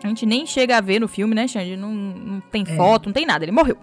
A 0.05 0.09
gente 0.09 0.27
nem 0.27 0.45
chega 0.45 0.77
a 0.77 0.81
ver 0.83 1.01
no 1.01 1.09
filme, 1.09 1.35
né, 1.35 1.49
Xande? 1.49 1.75
Não, 1.75 1.91
não 1.91 2.41
tem 2.41 2.65
É. 2.69 2.77
foto, 2.77 3.07
não 3.07 3.13
tem 3.15 3.25
nada, 3.25 3.45
ele 3.47 3.53
morreu. 3.53 3.79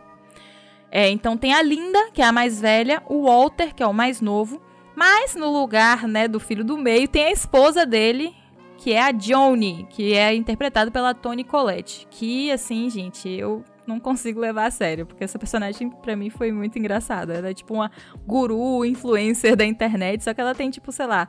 É, 0.92 1.10
então 1.10 1.38
tem 1.38 1.54
a 1.54 1.62
Linda, 1.62 2.10
que 2.12 2.22
é 2.22 2.26
a 2.26 2.32
mais 2.32 2.60
velha, 2.60 3.04
o 3.08 3.24
Walter, 3.24 3.74
que 3.76 3.84
é 3.84 3.88
o 3.88 3.94
mais 3.94 4.22
novo, 4.22 4.62
mas 4.96 5.36
no 5.36 5.52
lugar, 5.52 6.08
né, 6.08 6.28
do 6.28 6.40
filho 6.40 6.64
do 6.64 6.78
meio 6.78 7.08
tem 7.08 7.26
a 7.26 7.32
esposa 7.32 7.86
dele, 7.86 8.36
que 8.78 8.94
é 8.94 9.02
a 9.02 9.18
Joni, 9.18 9.88
que 9.90 10.14
é 10.14 10.34
interpretada 10.34 10.90
pela 10.90 11.14
Toni 11.14 11.44
Collette, 11.44 12.08
que 12.10 12.52
assim, 12.52 12.90
gente, 12.90 13.30
eu 13.30 13.64
não 13.86 14.00
consigo 14.00 14.40
levar 14.40 14.68
a 14.68 14.72
sério, 14.72 15.06
porque 15.06 15.24
essa 15.24 15.38
personagem 15.38 15.90
pra 15.90 16.16
mim 16.16 16.30
foi 16.30 16.52
muito 16.52 16.78
engraçada. 16.78 17.34
Ela 17.34 17.50
é 17.50 17.54
tipo 17.54 17.74
uma 17.74 17.92
guru, 18.26 18.86
influencer 18.86 19.56
da 19.56 19.66
internet, 19.66 20.24
só 20.24 20.34
que 20.34 20.40
ela 20.40 20.54
tem 20.54 20.70
tipo, 20.70 20.92
sei 20.92 21.08
lá, 21.08 21.28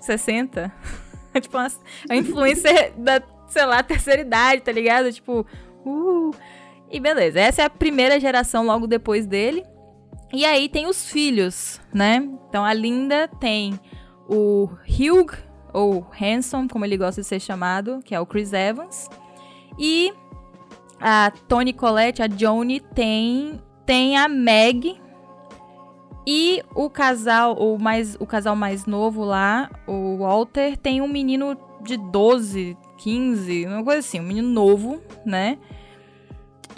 60. 0.00 0.72
É 1.34 1.40
tipo 1.40 1.58
uma, 1.58 1.68
uma 2.06 2.16
influencer 2.16 2.94
da, 2.96 3.22
sei 3.48 3.66
lá, 3.66 3.82
terceira 3.82 4.22
idade, 4.22 4.62
tá 4.62 4.72
ligado? 4.72 5.12
Tipo, 5.12 5.46
uh. 5.84 6.30
E 6.90 6.98
beleza, 6.98 7.40
essa 7.40 7.62
é 7.62 7.64
a 7.64 7.70
primeira 7.70 8.18
geração 8.18 8.64
logo 8.64 8.86
depois 8.86 9.26
dele. 9.26 9.64
E 10.32 10.44
aí 10.44 10.68
tem 10.68 10.86
os 10.86 11.10
filhos, 11.10 11.80
né? 11.92 12.16
Então 12.48 12.64
a 12.64 12.72
Linda 12.72 13.28
tem 13.40 13.78
o 14.28 14.68
Hugh, 14.86 15.32
ou 15.72 16.06
Hanson, 16.20 16.66
como 16.68 16.84
ele 16.84 16.96
gosta 16.96 17.20
de 17.20 17.26
ser 17.26 17.40
chamado, 17.40 18.00
que 18.04 18.14
é 18.14 18.20
o 18.20 18.26
Chris 18.26 18.52
Evans. 18.52 19.08
E 19.78 20.12
a 21.00 21.30
Toni 21.46 21.72
Collette, 21.72 22.22
a 22.22 22.28
Joni, 22.28 22.80
tem, 22.80 23.60
tem 23.86 24.16
a 24.16 24.28
Meg. 24.28 25.00
E 26.26 26.62
o 26.74 26.90
casal, 26.90 27.54
o, 27.54 27.78
mais, 27.78 28.16
o 28.20 28.26
casal 28.26 28.54
mais 28.54 28.84
novo 28.84 29.24
lá, 29.24 29.70
o 29.86 30.18
Walter, 30.18 30.76
tem 30.76 31.00
um 31.00 31.08
menino 31.08 31.56
de 31.80 31.96
12, 31.96 32.76
15, 32.98 33.66
uma 33.66 33.82
coisa 33.82 34.00
assim, 34.00 34.20
um 34.20 34.24
menino 34.24 34.48
novo, 34.48 35.00
né? 35.24 35.56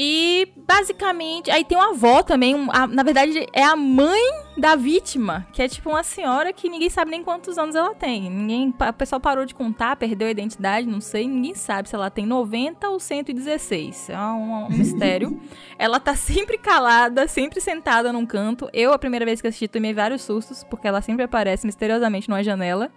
E 0.02 0.50
basicamente, 0.56 1.50
aí 1.50 1.62
tem 1.62 1.76
uma 1.76 1.90
avó 1.90 2.22
também, 2.22 2.54
um, 2.54 2.70
a, 2.72 2.86
na 2.86 3.02
verdade 3.02 3.46
é 3.52 3.62
a 3.62 3.76
mãe 3.76 4.18
da 4.56 4.74
vítima, 4.74 5.46
que 5.52 5.60
é 5.60 5.68
tipo 5.68 5.90
uma 5.90 6.02
senhora 6.02 6.54
que 6.54 6.70
ninguém 6.70 6.88
sabe 6.88 7.10
nem 7.10 7.22
quantos 7.22 7.58
anos 7.58 7.76
ela 7.76 7.94
tem. 7.94 8.30
Ninguém, 8.30 8.70
o 8.70 8.92
pessoal 8.94 9.20
parou 9.20 9.44
de 9.44 9.54
contar, 9.54 9.96
perdeu 9.96 10.28
a 10.28 10.30
identidade, 10.30 10.86
não 10.86 11.02
sei, 11.02 11.28
ninguém 11.28 11.54
sabe 11.54 11.86
se 11.86 11.94
ela 11.94 12.08
tem 12.08 12.24
90 12.24 12.88
ou 12.88 12.98
116. 12.98 14.08
É 14.08 14.18
um, 14.18 14.64
um 14.64 14.68
mistério. 14.72 15.38
ela 15.78 16.00
tá 16.00 16.16
sempre 16.16 16.56
calada, 16.56 17.28
sempre 17.28 17.60
sentada 17.60 18.10
num 18.10 18.24
canto. 18.24 18.70
Eu, 18.72 18.94
a 18.94 18.98
primeira 18.98 19.26
vez 19.26 19.42
que 19.42 19.48
assisti, 19.48 19.68
tomei 19.68 19.92
vários 19.92 20.22
sustos, 20.22 20.64
porque 20.64 20.88
ela 20.88 21.02
sempre 21.02 21.24
aparece 21.24 21.66
misteriosamente 21.66 22.26
numa 22.26 22.42
janela, 22.42 22.90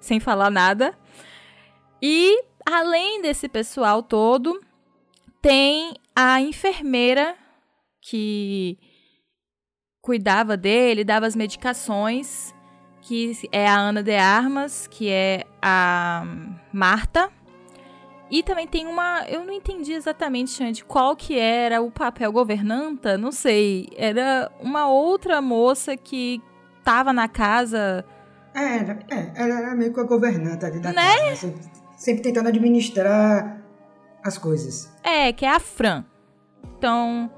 sem 0.00 0.18
falar 0.18 0.50
nada. 0.50 0.96
E 2.00 2.42
além 2.64 3.20
desse 3.20 3.46
pessoal 3.46 4.02
todo, 4.02 4.58
tem 5.46 5.94
a 6.12 6.40
enfermeira 6.40 7.36
que 8.02 8.76
cuidava 10.02 10.56
dele, 10.56 11.04
dava 11.04 11.24
as 11.24 11.36
medicações, 11.36 12.52
que 13.00 13.32
é 13.52 13.68
a 13.68 13.78
Ana 13.78 14.02
de 14.02 14.16
Armas, 14.16 14.88
que 14.88 15.08
é 15.08 15.44
a 15.62 16.24
Marta. 16.72 17.30
E 18.28 18.42
também 18.42 18.66
tem 18.66 18.88
uma, 18.88 19.24
eu 19.28 19.44
não 19.44 19.52
entendi 19.52 19.92
exatamente, 19.92 20.50
Xande, 20.50 20.84
qual 20.84 21.14
que 21.14 21.38
era 21.38 21.80
o 21.80 21.92
papel 21.92 22.32
governanta, 22.32 23.16
não 23.16 23.30
sei. 23.30 23.88
Era 23.96 24.50
uma 24.60 24.88
outra 24.88 25.40
moça 25.40 25.96
que 25.96 26.42
tava 26.82 27.12
na 27.12 27.28
casa. 27.28 28.04
Era, 28.52 28.98
é, 29.08 29.30
ela 29.36 29.60
era 29.60 29.74
meio 29.76 29.94
que 29.94 30.00
a 30.00 30.04
governanta 30.04 30.66
ali 30.66 30.80
da 30.80 30.92
né? 30.92 31.16
casa. 31.16 31.36
Sempre, 31.36 31.60
sempre 31.96 32.22
tentando 32.24 32.48
administrar 32.48 33.55
as 34.26 34.38
coisas. 34.38 34.92
É, 35.02 35.32
que 35.32 35.44
é 35.44 35.50
a 35.50 35.60
Fran. 35.60 36.04
Então, 36.76 37.30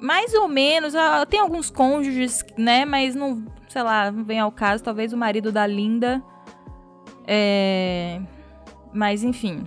mais 0.00 0.32
ou 0.34 0.48
menos, 0.48 0.94
tem 1.28 1.40
alguns 1.40 1.70
cônjuges, 1.70 2.44
né? 2.56 2.84
Mas 2.84 3.14
não, 3.14 3.44
sei 3.68 3.82
lá, 3.82 4.10
não 4.10 4.24
vem 4.24 4.38
ao 4.38 4.50
caso. 4.50 4.82
Talvez 4.82 5.12
o 5.12 5.16
marido 5.16 5.52
da 5.52 5.66
Linda. 5.66 6.22
É... 7.26 8.20
Mas 8.92 9.22
enfim. 9.22 9.64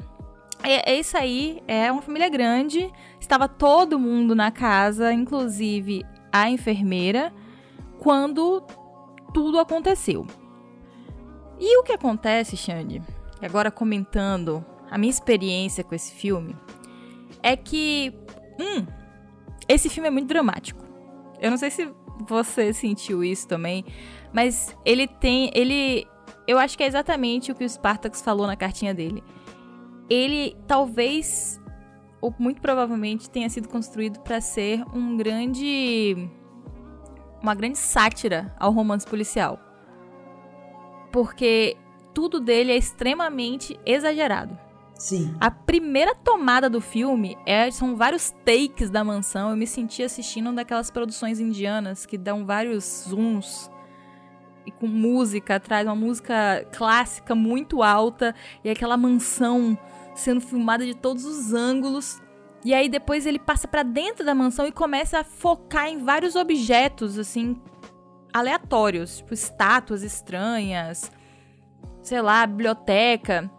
É, 0.63 0.93
é 0.93 0.99
isso 0.99 1.17
aí. 1.17 1.61
É 1.67 1.91
uma 1.91 2.01
família 2.01 2.29
grande. 2.29 2.91
Estava 3.19 3.47
todo 3.47 3.99
mundo 3.99 4.35
na 4.35 4.51
casa, 4.51 5.13
inclusive 5.13 6.03
a 6.31 6.49
enfermeira, 6.49 7.31
quando 7.99 8.63
tudo 9.33 9.59
aconteceu. 9.59 10.25
E 11.59 11.77
o 11.77 11.83
que 11.83 11.93
acontece, 11.93 12.57
Xande? 12.57 13.01
Agora 13.41 13.69
comentando 13.69 14.65
a 14.93 14.97
minha 14.97 15.09
experiência 15.09 15.83
com 15.83 15.95
esse 15.95 16.13
filme 16.13 16.55
é 17.41 17.57
que, 17.57 18.13
um, 18.59 18.85
esse 19.67 19.89
filme 19.89 20.07
é 20.07 20.11
muito 20.11 20.27
dramático. 20.27 20.85
Eu 21.41 21.49
não 21.49 21.57
sei 21.57 21.71
se 21.71 21.91
você 22.27 22.71
sentiu 22.71 23.23
isso 23.23 23.47
também, 23.47 23.83
mas 24.31 24.77
ele 24.85 25.07
tem, 25.07 25.49
ele, 25.55 26.05
eu 26.47 26.59
acho 26.59 26.77
que 26.77 26.83
é 26.83 26.87
exatamente 26.87 27.51
o 27.51 27.55
que 27.55 27.65
o 27.65 27.69
Spartacus 27.69 28.21
falou 28.21 28.45
na 28.45 28.55
cartinha 28.55 28.93
dele. 28.93 29.23
Ele 30.07 30.55
talvez 30.67 31.59
ou 32.21 32.31
muito 32.37 32.61
provavelmente 32.61 33.31
tenha 33.31 33.49
sido 33.49 33.67
construído 33.67 34.19
para 34.19 34.39
ser 34.39 34.83
um 34.93 35.17
grande 35.17 36.29
uma 37.41 37.55
grande 37.55 37.79
sátira 37.79 38.55
ao 38.59 38.71
romance 38.71 39.07
policial. 39.07 39.59
Porque 41.11 41.75
tudo 42.13 42.39
dele 42.39 42.71
é 42.71 42.77
extremamente 42.77 43.77
exagerado. 43.85 44.62
Sim. 45.03 45.35
A 45.37 45.51
primeira 45.51 46.15
tomada 46.15 46.69
do 46.69 46.79
filme 46.79 47.37
é, 47.45 47.69
são 47.69 47.93
vários 47.93 48.33
takes 48.45 48.89
da 48.89 49.03
mansão. 49.03 49.49
Eu 49.49 49.57
me 49.57 49.67
senti 49.67 50.01
assistindo 50.01 50.47
uma 50.47 50.53
daquelas 50.53 50.89
produções 50.89 51.41
indianas 51.41 52.05
que 52.05 52.17
dão 52.17 52.45
vários 52.45 53.03
zooms 53.09 53.69
e 54.65 54.71
com 54.71 54.87
música 54.87 55.55
atrás, 55.55 55.85
uma 55.85 55.93
música 55.93 56.65
clássica 56.71 57.35
muito 57.35 57.83
alta 57.83 58.33
e 58.63 58.69
aquela 58.69 58.95
mansão 58.95 59.77
sendo 60.15 60.39
filmada 60.39 60.85
de 60.85 60.95
todos 60.95 61.25
os 61.25 61.53
ângulos. 61.53 62.21
E 62.63 62.73
aí 62.73 62.87
depois 62.87 63.25
ele 63.25 63.39
passa 63.39 63.67
para 63.67 63.83
dentro 63.83 64.25
da 64.25 64.33
mansão 64.33 64.65
e 64.65 64.71
começa 64.71 65.19
a 65.19 65.23
focar 65.25 65.89
em 65.89 65.97
vários 65.97 66.33
objetos 66.37 67.19
assim 67.19 67.61
aleatórios, 68.31 69.17
tipo 69.17 69.33
estátuas 69.33 70.01
estranhas, 70.01 71.11
sei 72.01 72.21
lá, 72.21 72.47
biblioteca 72.47 73.51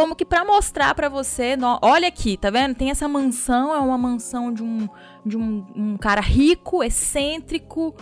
como 0.00 0.16
que 0.16 0.24
para 0.24 0.46
mostrar 0.46 0.94
para 0.94 1.10
você, 1.10 1.58
no, 1.58 1.78
olha 1.82 2.08
aqui, 2.08 2.34
tá 2.38 2.48
vendo? 2.48 2.74
Tem 2.74 2.90
essa 2.90 3.06
mansão, 3.06 3.74
é 3.74 3.78
uma 3.78 3.98
mansão 3.98 4.50
de 4.50 4.62
um 4.62 4.88
de 5.26 5.36
um, 5.36 5.66
um, 5.76 5.96
cara 5.98 6.22
rico, 6.22 6.82
excêntrico 6.82 7.94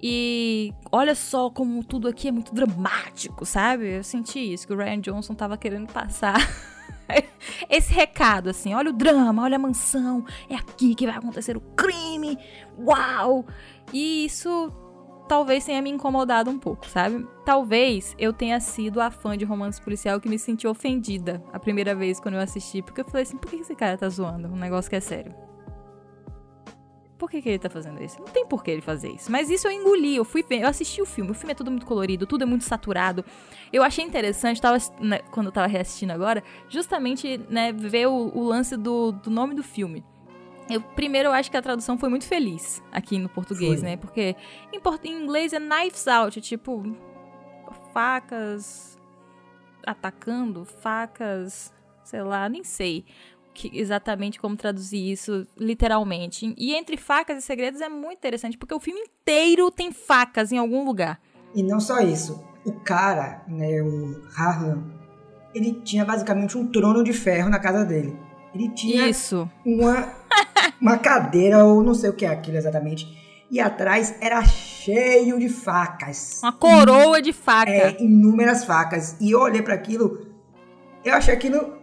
e 0.00 0.72
olha 0.92 1.16
só 1.16 1.50
como 1.50 1.82
tudo 1.82 2.06
aqui 2.06 2.28
é 2.28 2.30
muito 2.30 2.54
dramático, 2.54 3.44
sabe? 3.44 3.96
Eu 3.96 4.04
senti 4.04 4.38
isso 4.38 4.64
que 4.64 4.72
o 4.72 4.76
Ryan 4.76 5.00
Johnson 5.00 5.34
tava 5.34 5.56
querendo 5.56 5.92
passar. 5.92 6.38
Esse 7.68 7.92
recado 7.92 8.50
assim, 8.50 8.72
olha 8.72 8.90
o 8.90 8.92
drama, 8.92 9.42
olha 9.42 9.56
a 9.56 9.58
mansão, 9.58 10.24
é 10.48 10.54
aqui 10.54 10.94
que 10.94 11.04
vai 11.04 11.16
acontecer 11.16 11.56
o 11.56 11.60
crime. 11.60 12.38
Uau! 12.78 13.44
E 13.92 14.24
isso 14.24 14.72
talvez 15.30 15.64
tenha 15.64 15.80
me 15.80 15.88
incomodado 15.88 16.50
um 16.50 16.58
pouco, 16.58 16.88
sabe? 16.88 17.24
Talvez 17.44 18.16
eu 18.18 18.32
tenha 18.32 18.58
sido 18.58 19.00
a 19.00 19.12
fã 19.12 19.38
de 19.38 19.44
romance 19.44 19.80
policial 19.80 20.20
que 20.20 20.28
me 20.28 20.36
sentiu 20.36 20.72
ofendida 20.72 21.40
a 21.52 21.58
primeira 21.60 21.94
vez 21.94 22.18
quando 22.18 22.34
eu 22.34 22.40
assisti, 22.40 22.82
porque 22.82 23.02
eu 23.02 23.04
falei 23.04 23.22
assim, 23.22 23.36
por 23.36 23.48
que 23.48 23.54
esse 23.54 23.76
cara 23.76 23.96
tá 23.96 24.08
zoando 24.08 24.48
um 24.48 24.56
negócio 24.56 24.90
que 24.90 24.96
é 24.96 25.00
sério? 25.00 25.32
Por 27.16 27.30
que, 27.30 27.40
que 27.40 27.48
ele 27.48 27.60
tá 27.60 27.70
fazendo 27.70 28.02
isso? 28.02 28.18
Não 28.18 28.26
tem 28.26 28.44
por 28.44 28.64
que 28.64 28.72
ele 28.72 28.80
fazer 28.80 29.12
isso. 29.12 29.30
Mas 29.30 29.48
isso 29.48 29.68
eu 29.68 29.70
engoli, 29.70 30.16
eu 30.16 30.24
fui 30.24 30.44
eu 30.50 30.66
assisti 30.66 31.00
o 31.00 31.06
filme. 31.06 31.30
O 31.30 31.34
filme 31.34 31.52
é 31.52 31.54
tudo 31.54 31.70
muito 31.70 31.86
colorido, 31.86 32.26
tudo 32.26 32.42
é 32.42 32.46
muito 32.46 32.64
saturado. 32.64 33.24
Eu 33.72 33.84
achei 33.84 34.04
interessante, 34.04 34.60
tava, 34.60 34.78
né, 34.98 35.18
quando 35.30 35.46
eu 35.46 35.52
tava 35.52 35.68
reassistindo 35.68 36.12
agora, 36.12 36.42
justamente, 36.68 37.38
né, 37.48 37.70
ver 37.70 38.08
o, 38.08 38.32
o 38.34 38.42
lance 38.42 38.76
do, 38.76 39.12
do 39.12 39.30
nome 39.30 39.54
do 39.54 39.62
filme. 39.62 40.04
Eu, 40.70 40.80
primeiro, 40.80 41.28
eu 41.28 41.32
acho 41.32 41.50
que 41.50 41.56
a 41.56 41.62
tradução 41.62 41.98
foi 41.98 42.08
muito 42.08 42.26
feliz 42.26 42.82
aqui 42.92 43.18
no 43.18 43.28
português, 43.28 43.80
foi. 43.80 43.88
né? 43.88 43.96
Porque 43.96 44.36
em, 44.72 44.80
em, 45.08 45.22
inglês 45.22 45.52
é 45.52 45.58
knives 45.58 46.06
out, 46.06 46.40
tipo, 46.40 46.82
facas 47.92 48.98
atacando, 49.86 50.64
facas, 50.64 51.72
sei 52.04 52.22
lá, 52.22 52.48
nem 52.48 52.62
sei 52.62 53.04
que, 53.52 53.70
exatamente 53.78 54.38
como 54.38 54.56
traduzir 54.56 55.10
isso 55.10 55.46
literalmente. 55.56 56.54
E 56.56 56.74
entre 56.74 56.96
facas 56.96 57.38
e 57.38 57.42
segredos 57.42 57.80
é 57.80 57.88
muito 57.88 58.18
interessante, 58.18 58.56
porque 58.56 58.74
o 58.74 58.80
filme 58.80 59.00
inteiro 59.00 59.70
tem 59.70 59.92
facas 59.92 60.52
em 60.52 60.58
algum 60.58 60.84
lugar. 60.84 61.20
E 61.54 61.62
não 61.62 61.80
só 61.80 62.00
isso, 62.00 62.42
o 62.64 62.72
cara, 62.72 63.44
né, 63.48 63.82
o 63.82 64.22
Harlan, 64.36 64.84
ele 65.54 65.80
tinha 65.82 66.04
basicamente 66.04 66.56
um 66.56 66.66
trono 66.70 67.02
de 67.02 67.12
ferro 67.12 67.48
na 67.48 67.58
casa 67.58 67.84
dele. 67.84 68.16
Ele 68.54 68.68
tinha 68.70 69.08
Isso. 69.08 69.48
uma 69.64 70.12
uma 70.80 70.98
cadeira 70.98 71.64
ou 71.64 71.82
não 71.82 71.94
sei 71.94 72.10
o 72.10 72.12
que 72.12 72.24
é 72.24 72.28
aquilo 72.28 72.56
exatamente. 72.56 73.18
E 73.50 73.60
atrás 73.60 74.14
era 74.20 74.44
cheio 74.44 75.38
de 75.38 75.48
facas. 75.48 76.40
Uma 76.42 76.52
coroa 76.52 77.20
de 77.20 77.32
faca. 77.32 77.70
É, 77.70 77.96
inúmeras 78.00 78.64
facas. 78.64 79.16
E 79.20 79.32
eu 79.32 79.40
olhei 79.40 79.60
para 79.60 79.74
aquilo, 79.74 80.26
eu 81.04 81.14
achei 81.14 81.34
aquilo 81.34 81.76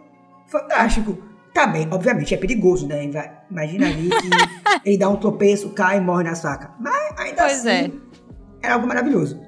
fantástico. 0.46 1.18
Também, 1.52 1.88
obviamente, 1.90 2.34
é 2.34 2.36
perigoso, 2.38 2.86
né? 2.86 3.04
Imagina 3.50 3.86
ali 3.86 4.08
que 4.08 4.30
ele 4.88 4.98
dá 4.98 5.08
um 5.08 5.16
tropeço, 5.16 5.70
cai 5.70 5.98
e 5.98 6.00
morre 6.00 6.24
nas 6.24 6.40
facas. 6.40 6.70
Mas 6.78 7.18
ainda 7.18 7.42
pois 7.42 7.66
assim, 7.66 7.68
é. 7.68 7.90
era 8.62 8.74
algo 8.74 8.86
maravilhoso. 8.86 9.40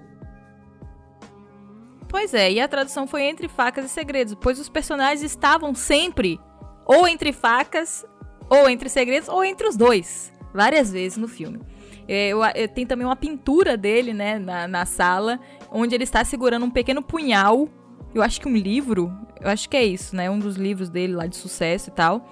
Pois 2.08 2.34
é, 2.34 2.50
e 2.50 2.60
a 2.60 2.66
tradução 2.66 3.06
foi 3.06 3.22
entre 3.22 3.48
facas 3.48 3.84
e 3.84 3.88
segredos, 3.88 4.34
pois 4.34 4.58
os 4.58 4.68
personagens 4.68 5.22
estavam 5.22 5.74
sempre 5.74 6.40
ou 6.84 7.06
entre 7.06 7.32
facas 7.32 8.04
ou 8.50 8.68
entre 8.68 8.88
segredos, 8.88 9.28
ou 9.28 9.44
entre 9.44 9.66
os 9.68 9.76
dois. 9.76 10.32
Várias 10.52 10.92
vezes 10.92 11.16
no 11.16 11.28
filme. 11.28 11.60
É, 12.08 12.28
eu, 12.28 12.42
eu, 12.44 12.68
tem 12.68 12.84
também 12.84 13.06
uma 13.06 13.14
pintura 13.14 13.76
dele, 13.76 14.12
né, 14.12 14.38
na, 14.38 14.66
na 14.66 14.84
sala, 14.84 15.38
onde 15.70 15.94
ele 15.94 16.02
está 16.02 16.24
segurando 16.24 16.66
um 16.66 16.70
pequeno 16.70 17.00
punhal. 17.00 17.68
Eu 18.12 18.20
acho 18.20 18.40
que 18.40 18.48
um 18.48 18.56
livro. 18.56 19.12
Eu 19.40 19.48
acho 19.48 19.68
que 19.68 19.76
é 19.76 19.84
isso, 19.84 20.16
né? 20.16 20.28
Um 20.28 20.40
dos 20.40 20.56
livros 20.56 20.90
dele 20.90 21.14
lá 21.14 21.26
de 21.28 21.36
sucesso 21.36 21.88
e 21.88 21.92
tal. 21.92 22.28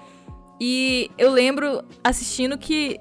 E 0.61 1.11
eu 1.17 1.31
lembro 1.31 1.85
assistindo 2.03 2.59
que 2.59 2.99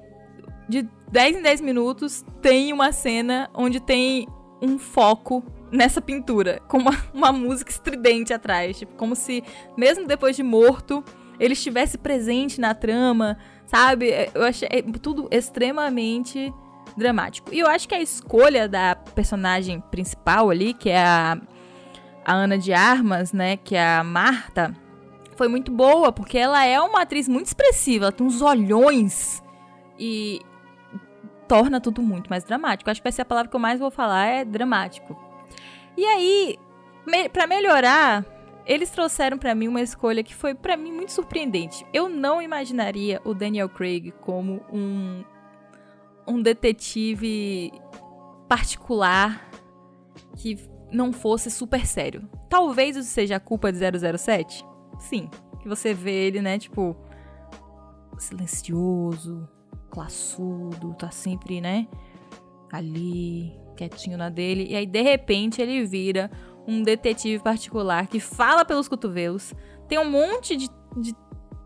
de 0.68 0.88
10 1.10 1.38
em 1.38 1.42
10 1.42 1.60
minutos 1.62 2.24
tem 2.40 2.72
uma 2.72 2.92
cena 2.92 3.50
onde 3.52 3.80
tem 3.80 4.28
um 4.62 4.78
foco 4.78 5.42
nessa 5.70 6.00
pintura, 6.00 6.60
com 6.68 6.78
uma, 6.78 6.96
uma 7.12 7.32
música 7.32 7.70
estridente 7.70 8.32
atrás. 8.32 8.78
Tipo, 8.78 8.94
como 8.94 9.16
se, 9.16 9.42
mesmo 9.76 10.06
depois 10.06 10.36
de 10.36 10.42
morto, 10.42 11.04
ele 11.38 11.52
estivesse 11.52 11.98
presente 11.98 12.60
na 12.60 12.74
trama, 12.74 13.38
sabe? 13.66 14.10
É, 14.10 14.30
eu 14.34 14.42
achei 14.42 14.68
é 14.70 14.82
tudo 14.82 15.28
extremamente 15.30 16.52
dramático. 16.96 17.52
E 17.52 17.58
eu 17.58 17.66
acho 17.66 17.88
que 17.88 17.94
a 17.94 18.00
escolha 18.00 18.68
da 18.68 18.96
personagem 18.96 19.80
principal 19.90 20.50
ali, 20.50 20.74
que 20.74 20.90
é 20.90 21.02
a, 21.02 21.38
a 22.24 22.32
Ana 22.32 22.58
de 22.58 22.72
Armas, 22.72 23.32
né? 23.32 23.56
Que 23.56 23.76
é 23.76 23.96
a 23.96 24.04
Marta, 24.04 24.74
foi 25.36 25.48
muito 25.48 25.70
boa, 25.70 26.10
porque 26.10 26.36
ela 26.36 26.64
é 26.64 26.80
uma 26.80 27.02
atriz 27.02 27.28
muito 27.28 27.46
expressiva, 27.46 28.06
ela 28.06 28.12
tem 28.12 28.26
uns 28.26 28.42
olhões 28.42 29.42
e 29.98 30.40
torna 31.46 31.80
tudo 31.80 32.02
muito 32.02 32.28
mais 32.28 32.44
dramático. 32.44 32.90
Acho 32.90 33.00
que 33.00 33.04
vai 33.04 33.12
ser 33.12 33.22
a 33.22 33.24
palavra 33.24 33.48
que 33.48 33.56
eu 33.56 33.60
mais 33.60 33.78
vou 33.78 33.90
falar 33.90 34.26
é 34.26 34.44
dramático. 34.44 35.16
E 35.96 36.04
aí, 36.04 36.58
me, 37.06 37.28
para 37.28 37.46
melhorar, 37.46 38.24
eles 38.68 38.90
trouxeram 38.90 39.38
para 39.38 39.54
mim 39.54 39.66
uma 39.66 39.80
escolha 39.80 40.22
que 40.22 40.34
foi 40.34 40.54
para 40.54 40.76
mim 40.76 40.92
muito 40.92 41.10
surpreendente. 41.10 41.86
Eu 41.92 42.08
não 42.08 42.40
imaginaria 42.40 43.20
o 43.24 43.32
Daniel 43.32 43.68
Craig 43.68 44.12
como 44.20 44.62
um 44.70 45.24
um 46.26 46.42
detetive 46.42 47.72
particular 48.46 49.50
que 50.36 50.58
não 50.92 51.10
fosse 51.10 51.50
super 51.50 51.86
sério. 51.86 52.28
Talvez 52.50 52.96
isso 52.96 53.08
seja 53.08 53.36
a 53.36 53.40
culpa 53.40 53.72
de 53.72 53.78
007? 53.78 54.62
Sim. 54.98 55.30
Que 55.60 55.68
você 55.68 55.94
vê 55.94 56.26
ele, 56.26 56.42
né, 56.42 56.58
tipo, 56.58 56.94
silencioso, 58.18 59.48
classudo, 59.90 60.94
tá 60.94 61.10
sempre, 61.10 61.62
né, 61.62 61.88
ali, 62.70 63.58
quietinho 63.74 64.18
na 64.18 64.28
dele. 64.28 64.66
E 64.68 64.76
aí, 64.76 64.86
de 64.86 65.00
repente, 65.00 65.62
ele 65.62 65.84
vira 65.86 66.30
um 66.68 66.82
detetive 66.82 67.42
particular 67.42 68.06
que 68.06 68.20
fala 68.20 68.62
pelos 68.62 68.86
cotovelos, 68.86 69.54
tem 69.88 69.98
um 69.98 70.08
monte 70.08 70.54
de, 70.54 70.68
de 70.94 71.16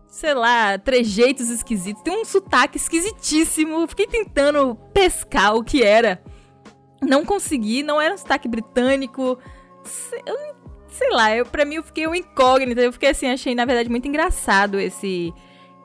sei 0.07 0.33
lá, 0.33 0.77
trejeitos 0.79 1.49
esquisitos, 1.49 2.01
tem 2.01 2.13
um 2.13 2.23
sotaque 2.23 2.77
esquisitíssimo. 2.77 3.85
Fiquei 3.87 4.07
tentando 4.07 4.75
pescar 4.93 5.55
o 5.55 5.63
que 5.63 5.83
era. 5.83 6.23
Não 7.01 7.25
consegui, 7.25 7.83
não 7.83 7.99
era 7.99 8.13
um 8.13 8.17
sotaque 8.17 8.47
britânico. 8.47 9.37
Eu 10.25 10.53
sei 10.93 11.09
lá, 11.09 11.35
eu, 11.35 11.45
pra 11.45 11.65
mim 11.65 11.75
eu 11.75 11.83
fiquei 11.83 12.07
um 12.07 12.15
incógnito. 12.15 12.79
Eu 12.79 12.93
fiquei 12.93 13.09
assim, 13.09 13.27
achei 13.27 13.53
na 13.53 13.65
verdade 13.65 13.89
muito 13.89 14.07
engraçado 14.07 14.79
esse 14.79 15.33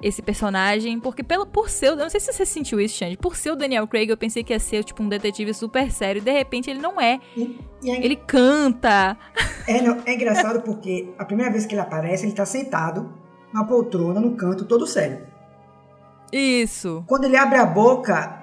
esse 0.00 0.22
personagem, 0.22 1.00
porque 1.00 1.22
pelo, 1.22 1.44
por 1.44 1.68
ser, 1.68 1.88
eu 1.88 1.96
não 1.96 2.08
sei 2.08 2.20
se 2.20 2.32
você 2.32 2.46
sentiu 2.46 2.80
isso, 2.80 2.96
Xande, 2.96 3.16
por 3.16 3.36
ser 3.36 3.50
o 3.50 3.56
Daniel 3.56 3.86
Craig, 3.86 4.08
eu 4.08 4.16
pensei 4.16 4.44
que 4.44 4.52
ia 4.52 4.60
ser 4.60 4.84
tipo 4.84 5.02
um 5.02 5.08
detetive 5.08 5.52
super 5.52 5.90
sério, 5.90 6.20
e 6.20 6.24
de 6.24 6.30
repente 6.30 6.70
ele 6.70 6.80
não 6.80 7.00
é. 7.00 7.20
E, 7.36 7.58
e 7.82 7.90
é, 7.90 8.04
ele 8.04 8.16
canta. 8.16 9.16
É, 9.66 9.82
não, 9.82 10.00
é 10.06 10.14
engraçado 10.14 10.62
porque 10.62 11.08
a 11.18 11.24
primeira 11.24 11.50
vez 11.50 11.66
que 11.66 11.74
ele 11.74 11.80
aparece, 11.80 12.24
ele 12.24 12.32
tá 12.32 12.46
sentado 12.46 13.12
na 13.52 13.64
poltrona, 13.64 14.20
no 14.20 14.36
canto, 14.36 14.64
todo 14.64 14.86
sério. 14.86 15.26
Isso. 16.32 17.02
Quando 17.06 17.24
ele 17.24 17.36
abre 17.36 17.58
a 17.58 17.66
boca, 17.66 18.42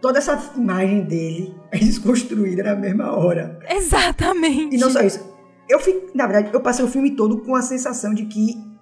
toda 0.00 0.18
essa 0.18 0.52
imagem 0.56 1.02
dele 1.02 1.54
é 1.70 1.78
desconstruída 1.78 2.62
na 2.62 2.74
mesma 2.74 3.16
hora. 3.16 3.58
Exatamente. 3.68 4.76
E 4.76 4.78
não 4.78 4.90
só 4.90 5.00
isso, 5.00 5.34
eu 5.68 5.78
fico, 5.78 6.10
na 6.14 6.26
verdade, 6.26 6.54
eu 6.54 6.60
passei 6.60 6.84
o 6.84 6.88
filme 6.88 7.10
todo 7.10 7.38
com 7.38 7.54
a 7.54 7.62
sensação 7.62 8.14
de 8.14 8.26
que 8.26 8.73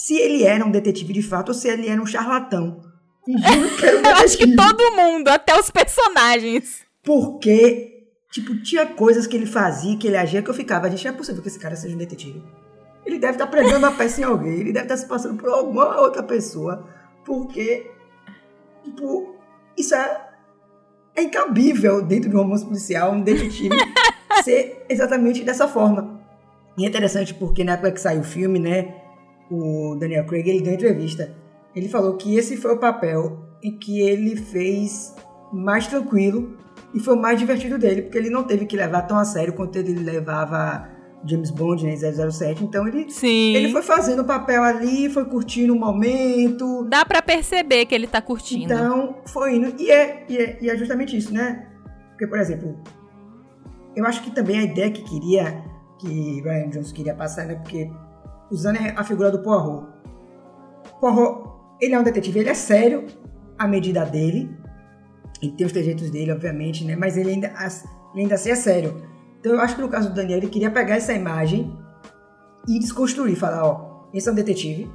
se 0.00 0.16
ele 0.16 0.44
era 0.44 0.64
um 0.64 0.70
detetive 0.70 1.12
de 1.12 1.20
fato 1.20 1.48
ou 1.48 1.54
se 1.54 1.68
ele 1.68 1.86
era 1.86 2.00
um 2.00 2.06
charlatão. 2.06 2.80
Juro 3.28 3.76
que 3.76 3.84
era 3.84 3.98
um 4.00 4.02
eu 4.02 4.16
acho 4.24 4.38
que 4.38 4.56
todo 4.56 4.96
mundo, 4.96 5.28
até 5.28 5.54
os 5.60 5.70
personagens. 5.70 6.86
Porque, 7.04 8.08
tipo, 8.32 8.56
tinha 8.62 8.86
coisas 8.86 9.26
que 9.26 9.36
ele 9.36 9.44
fazia, 9.44 9.98
que 9.98 10.06
ele 10.06 10.16
agia, 10.16 10.40
que 10.40 10.48
eu 10.48 10.54
ficava, 10.54 10.86
a 10.86 10.90
gente 10.90 11.04
não 11.04 11.12
é 11.12 11.16
possível 11.18 11.42
que 11.42 11.48
esse 11.48 11.58
cara 11.58 11.76
seja 11.76 11.94
um 11.94 11.98
detetive. 11.98 12.42
Ele 13.04 13.18
deve 13.18 13.34
estar 13.34 13.46
pregando 13.48 13.76
uma 13.76 13.92
peça 13.92 14.22
em 14.22 14.24
alguém, 14.24 14.60
ele 14.60 14.72
deve 14.72 14.86
estar 14.86 14.96
se 14.96 15.06
passando 15.06 15.36
por 15.36 15.50
alguma 15.50 16.00
outra 16.00 16.22
pessoa, 16.22 16.88
porque, 17.22 17.90
tipo, 18.82 19.36
isso 19.76 19.94
é, 19.94 20.28
é 21.14 21.22
incabível 21.24 22.00
dentro 22.00 22.30
de 22.30 22.36
um 22.36 22.40
romance 22.40 22.64
policial, 22.64 23.12
um 23.12 23.20
detetive 23.20 23.76
ser 24.42 24.82
exatamente 24.88 25.44
dessa 25.44 25.68
forma. 25.68 26.18
E 26.78 26.86
é 26.86 26.88
interessante 26.88 27.34
porque 27.34 27.62
na 27.62 27.74
época 27.74 27.92
que 27.92 28.00
saiu 28.00 28.22
o 28.22 28.24
filme, 28.24 28.58
né, 28.58 29.09
o 29.50 29.96
Daniel 29.96 30.24
Craig, 30.26 30.48
ele 30.48 30.62
deu 30.62 30.74
entrevista. 30.74 31.34
Ele 31.74 31.88
falou 31.88 32.16
que 32.16 32.36
esse 32.36 32.56
foi 32.56 32.72
o 32.72 32.78
papel 32.78 33.38
em 33.62 33.76
que 33.76 34.00
ele 34.00 34.36
fez 34.36 35.14
mais 35.52 35.86
tranquilo 35.86 36.56
e 36.94 37.00
foi 37.00 37.14
o 37.14 37.20
mais 37.20 37.38
divertido 37.38 37.78
dele, 37.78 38.02
porque 38.02 38.18
ele 38.18 38.30
não 38.30 38.42
teve 38.42 38.66
que 38.66 38.76
levar 38.76 39.02
tão 39.02 39.18
a 39.18 39.24
sério 39.24 39.52
quanto 39.52 39.76
ele 39.76 39.92
levava 39.92 40.88
James 41.24 41.50
Bond, 41.50 41.84
né, 41.84 41.94
007. 41.96 42.64
Então 42.64 42.86
ele, 42.86 43.10
Sim. 43.10 43.54
ele 43.54 43.70
foi 43.70 43.82
fazendo 43.82 44.22
o 44.22 44.24
papel 44.24 44.62
ali, 44.62 45.08
foi 45.10 45.24
curtindo 45.24 45.74
o 45.74 45.78
momento. 45.78 46.84
Dá 46.88 47.04
para 47.04 47.22
perceber 47.22 47.86
que 47.86 47.94
ele 47.94 48.06
tá 48.06 48.20
curtindo. 48.20 48.64
Então, 48.64 49.16
foi 49.26 49.56
indo. 49.56 49.74
E 49.80 49.90
é, 49.90 50.24
e 50.28 50.36
é, 50.36 50.58
e 50.60 50.70
é 50.70 50.76
justamente 50.76 51.16
isso, 51.16 51.32
né? 51.32 51.66
Porque, 52.10 52.26
por 52.26 52.38
exemplo, 52.38 52.78
eu 53.94 54.04
acho 54.06 54.22
que 54.22 54.30
também 54.30 54.58
a 54.58 54.62
ideia 54.62 54.90
que 54.90 55.02
queria, 55.02 55.62
que 55.98 56.40
Brian 56.42 56.70
Jones 56.70 56.92
queria 56.92 57.14
passar, 57.14 57.46
né? 57.46 57.54
Porque 57.54 57.90
usando 58.50 58.78
a 58.96 59.04
figura 59.04 59.30
do 59.30 59.40
Poirot. 59.40 59.86
Poirot, 61.00 61.50
ele 61.80 61.94
é 61.94 61.98
um 61.98 62.02
detetive, 62.02 62.40
ele 62.40 62.48
é 62.48 62.54
sério 62.54 63.06
à 63.58 63.66
medida 63.66 64.04
dele. 64.04 64.50
Ele 65.42 65.52
tem 65.52 65.66
os 65.66 65.72
trejeitos 65.72 66.10
dele, 66.10 66.32
obviamente, 66.32 66.84
né? 66.84 66.96
Mas 66.96 67.16
ele 67.16 67.30
ainda, 67.30 67.46
ele 68.12 68.22
ainda 68.22 68.34
assim 68.34 68.50
é 68.50 68.56
sério. 68.56 69.02
Então 69.38 69.52
eu 69.52 69.60
acho 69.60 69.74
que 69.74 69.80
no 69.80 69.88
caso 69.88 70.10
do 70.10 70.14
Daniel, 70.14 70.38
ele 70.38 70.48
queria 70.48 70.70
pegar 70.70 70.96
essa 70.96 71.14
imagem 71.14 71.74
e 72.68 72.78
desconstruir, 72.78 73.36
falar, 73.36 73.64
ó, 73.64 74.08
esse 74.12 74.28
é 74.28 74.32
um 74.32 74.34
detetive. 74.34 74.90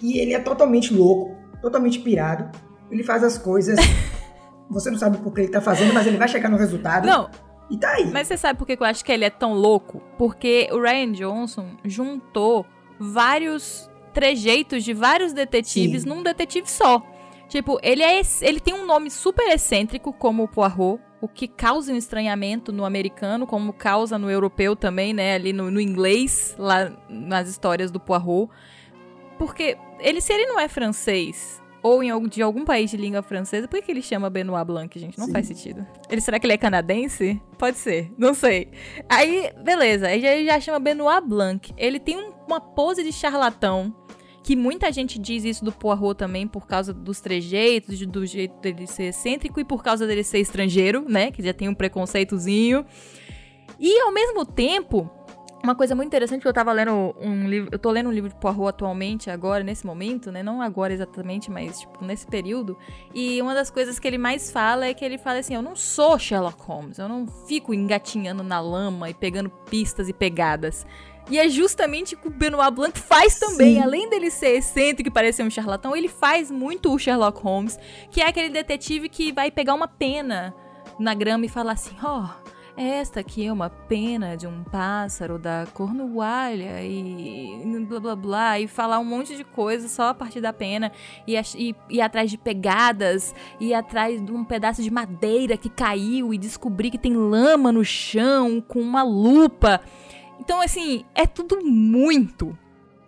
E 0.00 0.18
ele 0.18 0.34
é 0.34 0.38
totalmente 0.38 0.94
louco, 0.94 1.36
totalmente 1.60 1.98
pirado. 1.98 2.56
Ele 2.90 3.02
faz 3.02 3.24
as 3.24 3.36
coisas. 3.36 3.78
você 4.70 4.90
não 4.90 4.98
sabe 4.98 5.18
por 5.18 5.32
que 5.32 5.40
ele 5.42 5.48
tá 5.48 5.60
fazendo, 5.60 5.92
mas 5.92 6.06
ele 6.06 6.16
vai 6.16 6.28
chegar 6.28 6.48
no 6.48 6.56
resultado. 6.56 7.06
Não, 7.06 7.28
e 7.70 7.76
tá 7.76 7.92
aí. 7.92 8.10
Mas 8.10 8.26
você 8.26 8.36
sabe 8.36 8.58
por 8.58 8.66
que 8.66 8.76
eu 8.78 8.84
acho 8.84 9.04
que 9.04 9.12
ele 9.12 9.24
é 9.24 9.30
tão 9.30 9.54
louco? 9.54 10.02
Porque 10.18 10.68
o 10.72 10.80
Ryan 10.80 11.12
Johnson 11.12 11.76
juntou 11.84 12.66
vários 12.98 13.88
trejeitos 14.12 14.82
de 14.82 14.92
vários 14.92 15.32
detetives 15.32 16.02
Sim. 16.02 16.08
num 16.08 16.22
detetive 16.22 16.68
só. 16.68 17.02
Tipo, 17.48 17.78
ele, 17.82 18.02
é, 18.02 18.20
ele 18.42 18.60
tem 18.60 18.74
um 18.74 18.86
nome 18.86 19.10
super 19.10 19.48
excêntrico, 19.48 20.12
como 20.12 20.44
o 20.44 20.48
Poirot, 20.48 21.00
o 21.20 21.28
que 21.28 21.48
causa 21.48 21.92
um 21.92 21.96
estranhamento 21.96 22.72
no 22.72 22.84
americano, 22.84 23.46
como 23.46 23.72
causa 23.72 24.18
no 24.18 24.30
europeu 24.30 24.76
também, 24.76 25.12
né? 25.12 25.34
Ali 25.34 25.52
no, 25.52 25.70
no 25.70 25.80
inglês, 25.80 26.54
lá 26.58 26.92
nas 27.08 27.48
histórias 27.48 27.90
do 27.90 27.98
Poirot. 27.98 28.50
Porque 29.38 29.76
ele, 29.98 30.20
se 30.20 30.32
ele 30.32 30.46
não 30.46 30.60
é 30.60 30.68
francês, 30.68 31.60
ou 31.82 32.02
em, 32.02 32.28
de 32.28 32.42
algum 32.42 32.64
país 32.64 32.90
de 32.90 32.96
língua 32.96 33.22
francesa, 33.22 33.66
por 33.66 33.80
que 33.80 33.90
ele 33.90 34.02
chama 34.02 34.28
Benoit 34.28 34.66
Blanc, 34.66 34.98
gente? 34.98 35.18
Não 35.18 35.26
Sim. 35.26 35.32
faz 35.32 35.46
sentido. 35.46 35.86
Ele, 36.08 36.20
será 36.20 36.38
que 36.38 36.46
ele 36.46 36.52
é 36.52 36.58
canadense? 36.58 37.40
Pode 37.58 37.78
ser, 37.78 38.12
não 38.18 38.34
sei. 38.34 38.68
Aí, 39.08 39.50
beleza, 39.62 40.08
aí 40.08 40.20
já, 40.20 40.28
ele 40.32 40.46
já 40.46 40.60
chama 40.60 40.78
Benoit 40.78 41.26
Blanc. 41.26 41.72
Ele 41.76 41.98
tem 41.98 42.16
um, 42.16 42.32
uma 42.46 42.60
pose 42.60 43.02
de 43.02 43.12
charlatão, 43.12 43.94
que 44.42 44.56
muita 44.56 44.90
gente 44.92 45.18
diz 45.18 45.44
isso 45.44 45.64
do 45.64 45.72
Poirot 45.72 46.14
também, 46.14 46.46
por 46.46 46.66
causa 46.66 46.92
dos 46.92 47.20
trejeitos, 47.20 48.04
do 48.06 48.26
jeito 48.26 48.58
dele 48.60 48.86
ser 48.86 49.04
excêntrico 49.04 49.60
e 49.60 49.64
por 49.64 49.82
causa 49.82 50.06
dele 50.06 50.24
ser 50.24 50.38
estrangeiro, 50.38 51.04
né? 51.08 51.30
Que 51.30 51.42
já 51.42 51.52
tem 51.52 51.68
um 51.68 51.74
preconceitozinho. 51.74 52.84
E, 53.78 54.00
ao 54.00 54.12
mesmo 54.12 54.44
tempo, 54.44 55.10
uma 55.62 55.74
coisa 55.74 55.94
muito 55.94 56.08
interessante 56.08 56.40
que 56.40 56.48
eu 56.48 56.52
tava 56.52 56.72
lendo 56.72 57.14
um 57.20 57.48
livro, 57.48 57.68
eu 57.72 57.78
tô 57.78 57.90
lendo 57.90 58.08
um 58.08 58.12
livro 58.12 58.30
de 58.30 58.36
Poirot 58.36 58.68
atualmente, 58.68 59.30
agora, 59.30 59.62
nesse 59.62 59.86
momento, 59.86 60.32
né? 60.32 60.42
Não 60.42 60.62
agora 60.62 60.92
exatamente, 60.92 61.50
mas 61.50 61.80
tipo, 61.80 62.04
nesse 62.04 62.26
período. 62.26 62.76
E 63.14 63.40
uma 63.42 63.54
das 63.54 63.70
coisas 63.70 63.98
que 63.98 64.08
ele 64.08 64.18
mais 64.18 64.50
fala 64.50 64.86
é 64.86 64.94
que 64.94 65.04
ele 65.04 65.18
fala 65.18 65.38
assim: 65.38 65.54
eu 65.54 65.62
não 65.62 65.76
sou 65.76 66.18
Sherlock 66.18 66.62
Holmes, 66.62 66.98
eu 66.98 67.08
não 67.08 67.26
fico 67.46 67.74
engatinhando 67.74 68.42
na 68.42 68.60
lama 68.60 69.10
e 69.10 69.14
pegando 69.14 69.50
pistas 69.50 70.08
e 70.08 70.12
pegadas. 70.12 70.86
E 71.30 71.38
é 71.38 71.48
justamente 71.48 72.14
o 72.14 72.18
que 72.18 72.26
o 72.26 72.30
Benoit 72.30 72.74
Blanc 72.74 72.98
faz 72.98 73.38
também. 73.38 73.74
Sim. 73.74 73.82
Além 73.82 74.08
dele 74.08 74.30
ser 74.30 74.56
excêntrico 74.56 75.08
e 75.08 75.12
parecer 75.12 75.44
um 75.44 75.50
charlatão, 75.50 75.94
ele 75.94 76.08
faz 76.08 76.50
muito 76.50 76.92
o 76.92 76.98
Sherlock 76.98 77.40
Holmes, 77.40 77.78
que 78.10 78.20
é 78.20 78.26
aquele 78.26 78.48
detetive 78.48 79.08
que 79.08 79.30
vai 79.30 79.50
pegar 79.50 79.74
uma 79.74 79.86
pena 79.86 80.54
na 80.98 81.14
grama 81.14 81.44
e 81.44 81.48
falar 81.48 81.72
assim: 81.72 81.94
ó. 82.02 82.24
Oh, 82.24 82.49
esta 82.80 83.20
aqui 83.20 83.46
é 83.46 83.52
uma 83.52 83.68
pena 83.68 84.38
de 84.38 84.46
um 84.46 84.64
pássaro 84.64 85.38
da 85.38 85.66
Cornualha 85.74 86.82
e 86.82 87.62
blá 87.86 88.00
blá 88.00 88.16
blá, 88.16 88.58
e 88.58 88.66
falar 88.66 88.98
um 88.98 89.04
monte 89.04 89.36
de 89.36 89.44
coisa 89.44 89.86
só 89.86 90.08
a 90.08 90.14
partir 90.14 90.40
da 90.40 90.50
pena, 90.50 90.90
e, 91.26 91.34
e, 91.56 91.74
e 91.90 92.00
atrás 92.00 92.30
de 92.30 92.38
pegadas, 92.38 93.34
e 93.60 93.74
atrás 93.74 94.24
de 94.24 94.32
um 94.32 94.42
pedaço 94.44 94.82
de 94.82 94.90
madeira 94.90 95.58
que 95.58 95.68
caiu, 95.68 96.32
e 96.32 96.38
descobrir 96.38 96.90
que 96.90 96.96
tem 96.96 97.12
lama 97.12 97.70
no 97.70 97.84
chão 97.84 98.62
com 98.62 98.80
uma 98.80 99.02
lupa. 99.02 99.82
Então, 100.38 100.62
assim, 100.62 101.04
é 101.14 101.26
tudo 101.26 101.62
muito. 101.62 102.56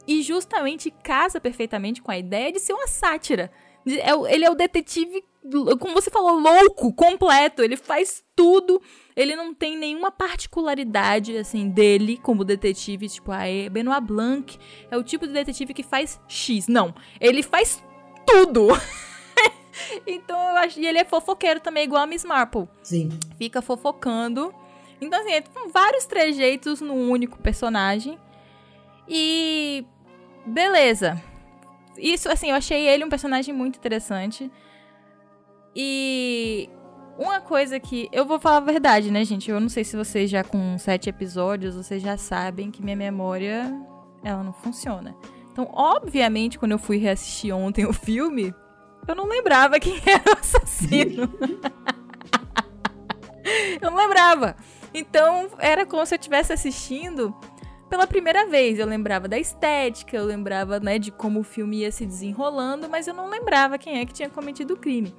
E 0.07 0.21
justamente 0.21 0.91
casa 1.03 1.41
perfeitamente 1.41 2.03
com 2.03 2.11
a 2.11 2.19
ideia 2.19 2.53
de 2.53 2.61
ser 2.61 2.75
uma 2.75 2.87
sátira. 2.87 3.51
É 3.87 4.35
ele 4.35 4.45
é 4.45 4.51
o 4.51 4.55
detetive, 4.55 5.25
como 5.81 5.95
você 5.95 6.11
falou, 6.11 6.39
louco, 6.39 6.93
completo. 6.93 7.63
Ele 7.63 7.77
faz 7.77 8.23
tudo 8.37 8.83
ele 9.15 9.37
não 9.37 9.53
tem 9.53 9.77
nenhuma 9.77 10.11
particularidade, 10.11 11.37
assim, 11.37 11.69
dele 11.69 12.17
como 12.17 12.45
detetive, 12.45 13.09
tipo, 13.09 13.31
ah, 13.31 13.47
é 13.47 13.69
Benoit 13.69 14.01
Blanc 14.01 14.59
é 14.91 14.97
o 14.97 15.03
tipo 15.03 15.27
de 15.27 15.33
detetive 15.33 15.75
que 15.75 15.83
faz 15.83 16.21
X. 16.27 16.67
Não, 16.69 16.95
ele 17.21 17.43
faz 17.43 17.83
tudo. 18.27 18.69
então 20.07 20.39
eu 20.39 20.57
acho. 20.57 20.81
E 20.81 20.87
ele 20.87 20.99
é 20.99 21.05
fofoqueiro 21.05 21.61
também, 21.61 21.85
igual 21.85 22.03
a 22.03 22.07
Miss 22.07 22.25
Marple. 22.25 22.69
Sim. 22.83 23.11
Fica 23.37 23.61
fofocando. 23.61 24.55
Então, 25.01 25.21
assim, 25.21 25.33
é, 25.33 25.45
vários 25.73 26.07
trejeitos 26.07 26.81
num 26.81 27.11
único 27.11 27.39
personagem. 27.39 28.19
E 29.09 29.85
beleza. 30.47 31.21
Isso, 31.99 32.31
assim, 32.31 32.51
eu 32.51 32.57
achei 32.57 32.87
ele 32.87 33.05
um 33.05 33.09
personagem 33.09 33.53
muito 33.53 33.77
interessante. 33.77 34.51
E 35.75 36.69
uma 37.19 37.41
coisa 37.41 37.79
que. 37.79 38.09
Eu 38.13 38.25
vou 38.25 38.39
falar 38.39 38.59
a 38.59 38.61
verdade, 38.61 39.11
né, 39.11 39.25
gente? 39.25 39.51
Eu 39.51 39.61
não 39.61 39.69
sei 39.69 39.85
se 39.85 39.97
vocês 39.97 40.31
já 40.31 40.43
com 40.43 40.79
sete 40.79 41.09
episódios, 41.09 41.75
vocês 41.75 42.03
já 42.03 42.17
sabem 42.17 42.71
que 42.71 42.83
minha 42.83 42.97
memória 42.97 43.73
ela 44.23 44.43
não 44.43 44.53
funciona. 44.53 45.15
Então, 45.51 45.69
obviamente, 45.73 46.59
quando 46.59 46.73
eu 46.73 46.79
fui 46.79 46.97
reassistir 46.97 47.55
ontem 47.55 47.85
o 47.85 47.93
filme, 47.93 48.55
eu 49.07 49.15
não 49.15 49.27
lembrava 49.27 49.79
quem 49.79 49.97
era 50.07 50.31
o 50.31 50.39
assassino. 50.39 51.29
eu 53.81 53.91
não 53.91 53.97
lembrava. 53.97 54.57
Então, 54.95 55.49
era 55.59 55.85
como 55.85 56.05
se 56.07 56.15
eu 56.15 56.19
estivesse 56.19 56.53
assistindo 56.53 57.35
pela 57.91 58.07
primeira 58.07 58.47
vez. 58.47 58.79
Eu 58.79 58.87
lembrava 58.87 59.29
da 59.29 59.39
estética, 59.39 60.17
eu 60.17 60.25
lembrava, 60.25 60.81
né, 60.81 60.99
de 60.99 61.11
como 61.11 61.41
o 61.41 61.45
filme 61.45 61.79
ia 61.79 61.93
se 61.93 62.07
desenrolando, 62.07 62.89
mas 62.89 63.07
eu 63.07 63.13
não 63.13 63.29
lembrava 63.29 63.77
quem 63.77 63.99
é 63.99 64.07
que 64.07 64.15
tinha 64.15 64.31
cometido 64.31 64.75
o 64.75 64.79
crime. 64.79 65.15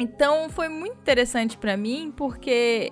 Então, 0.00 0.48
foi 0.48 0.68
muito 0.68 0.96
interessante 0.96 1.58
para 1.58 1.76
mim, 1.76 2.12
porque 2.16 2.90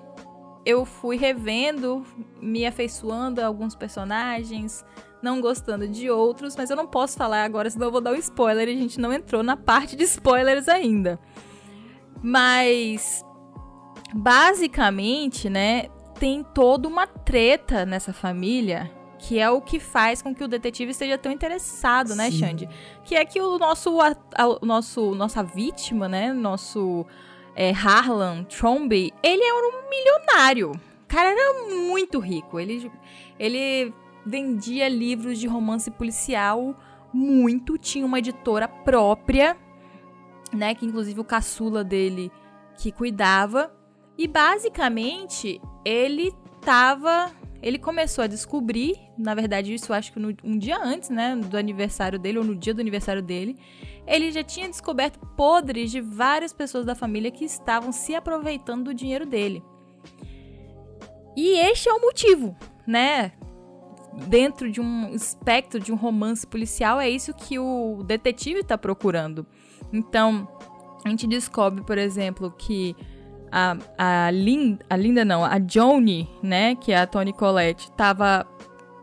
eu 0.65 0.85
fui 0.85 1.17
revendo, 1.17 2.05
me 2.41 2.67
afeiçoando 2.67 3.41
a 3.41 3.47
alguns 3.47 3.75
personagens, 3.75 4.85
não 5.23 5.41
gostando 5.41 5.89
de 5.89 6.11
outros, 6.11 6.55
mas 6.55 6.69
eu 6.69 6.77
não 6.77 6.87
posso 6.87 7.17
falar 7.17 7.45
agora, 7.45 7.71
senão 7.71 7.87
eu 7.87 7.93
vou 7.93 8.03
dar 8.03 8.13
um 8.13 8.17
spoiler 8.17 8.69
e 8.69 8.73
a 8.73 8.77
gente 8.77 9.01
não 9.01 9.13
entrou 9.13 9.43
na 9.43 9.57
parte 9.57 9.97
de 9.97 10.05
spoilers 10.05 10.69
ainda. 10.69 11.19
Mas 12.23 13.25
basicamente, 14.15 15.49
né, 15.49 15.89
tem 16.19 16.43
toda 16.43 16.87
uma 16.87 17.07
treta 17.07 17.87
nessa 17.87 18.13
família 18.13 18.91
que 19.19 19.39
é 19.39 19.51
o 19.51 19.61
que 19.61 19.81
faz 19.81 20.23
com 20.23 20.35
que 20.35 20.45
o 20.45 20.49
detetive 20.49 20.93
esteja 20.93 21.19
tão 21.19 21.33
interessado, 21.33 22.15
né, 22.15 22.31
Sim. 22.31 22.39
Xande? 22.39 22.69
Que 23.05 23.17
é 23.17 23.25
que 23.25 23.41
o 23.41 23.59
nosso, 23.59 24.01
a, 24.01 24.17
a, 24.35 24.65
nosso 24.65 25.15
nossa 25.15 25.43
vítima, 25.43 26.09
né, 26.09 26.33
nosso 26.33 27.05
é, 27.55 27.73
Harlan 27.73 28.45
Tromby, 28.45 29.13
ele 29.23 29.43
era 29.43 29.69
um 29.69 29.91
milionário. 29.91 30.71
O 30.71 31.09
cara 31.09 31.31
era 31.31 31.65
muito 31.69 32.19
rico. 32.19 32.61
Ele, 32.61 32.91
ele 33.39 33.93
vendia 34.25 34.89
livros 34.89 35.39
de 35.39 35.47
romance 35.47 35.91
policial 35.91 36.77
muito, 37.13 37.79
tinha 37.79 38.05
uma 38.05 38.19
editora 38.19 38.69
própria, 38.69 39.57
né, 40.53 40.75
que 40.75 40.87
inclusive 40.87 41.19
o 41.19 41.25
caçula 41.25 41.83
dele 41.83 42.31
que 42.77 42.93
cuidava. 42.93 43.75
E 44.17 44.27
basicamente 44.27 45.61
ele 45.85 46.33
tava. 46.61 47.31
Ele 47.61 47.79
começou 47.79 48.23
a 48.23 48.27
descobrir, 48.27 48.97
na 49.17 49.35
verdade, 49.35 49.75
isso 49.75 49.93
acho 49.93 50.13
que 50.13 50.21
no, 50.21 50.35
um 50.45 50.57
dia 50.57 50.79
antes, 50.81 51.11
né, 51.11 51.35
do 51.35 51.57
aniversário 51.57 52.19
dele, 52.19 52.39
ou 52.39 52.45
no 52.45 52.55
dia 52.55 52.73
do 52.73 52.81
aniversário 52.81 53.21
dele, 53.21 53.59
ele 54.07 54.31
já 54.31 54.45
tinha 54.45 54.69
descoberto 54.69 55.19
podres 55.37 55.91
de 55.91 56.01
várias 56.01 56.53
pessoas 56.53 56.85
da 56.85 56.95
família 56.95 57.31
que 57.31 57.45
estavam 57.45 57.91
se 57.91 58.15
aproveitando 58.15 58.85
do 58.85 58.95
dinheiro 58.95 59.27
dele. 59.27 59.63
E 61.37 61.59
este 61.59 61.89
é 61.89 61.93
o 61.93 62.01
motivo, 62.01 62.57
né? 62.87 63.33
Dentro 64.27 64.71
de 64.71 64.81
um 64.81 65.15
espectro 65.15 65.79
de 65.79 65.93
um 65.93 65.97
romance 65.97 66.47
policial, 66.47 67.01
é 67.01 67.09
isso 67.09 67.35
que 67.35 67.59
o 67.59 68.03
detetive 68.05 68.61
está 68.61 68.79
procurando. 68.79 69.47
Então, 69.93 70.49
a 71.05 71.09
gente 71.09 71.27
descobre, 71.27 71.83
por 71.83 71.99
exemplo, 71.99 72.51
que 72.51 72.97
a, 73.51 73.77
a, 73.97 74.31
Linda, 74.31 74.85
a 74.89 74.97
Linda 74.97 75.25
não, 75.25 75.45
a 75.45 75.59
Joni, 75.59 76.29
né, 76.43 76.75
que 76.75 76.93
é 76.93 76.99
a 76.99 77.07
Tony 77.07 77.33
Collette, 77.33 77.91
tava 77.93 78.47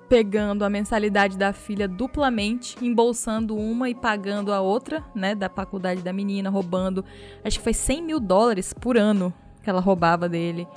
pegando 0.08 0.64
a 0.64 0.70
mensalidade 0.70 1.38
da 1.38 1.52
filha 1.52 1.88
duplamente, 1.88 2.78
embolsando 2.82 3.56
uma 3.58 3.90
e 3.90 3.96
pagando 3.96 4.54
a 4.54 4.62
outra, 4.62 5.04
né, 5.14 5.34
da 5.34 5.50
faculdade 5.50 6.02
da 6.02 6.14
menina, 6.14 6.50
roubando, 6.50 7.04
acho 7.44 7.58
que 7.58 7.64
foi 7.64 7.74
100 7.74 8.04
mil 8.04 8.20
dólares 8.20 8.74
por 8.74 8.98
ano 8.98 9.34
que 9.64 9.70
ela 9.70 9.82
roubava 9.82 10.30
dele. 10.30 10.68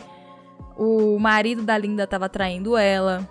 O 0.77 1.19
marido 1.19 1.63
da 1.63 1.77
Linda 1.77 2.07
tava 2.07 2.29
traindo 2.29 2.77
ela. 2.77 3.29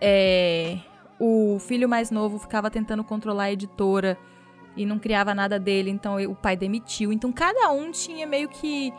É, 0.00 0.78
o 1.20 1.58
filho 1.60 1.88
mais 1.88 2.10
novo 2.10 2.38
ficava 2.38 2.70
tentando 2.70 3.04
controlar 3.04 3.44
a 3.44 3.52
editora 3.52 4.18
e 4.76 4.84
não 4.84 4.98
criava 4.98 5.34
nada 5.34 5.58
dele, 5.58 5.90
então 5.90 6.16
o 6.24 6.34
pai 6.34 6.56
demitiu. 6.56 7.12
Então 7.12 7.32
cada 7.32 7.70
um 7.70 7.90
tinha 7.90 8.26
meio 8.26 8.48
que 8.48 8.92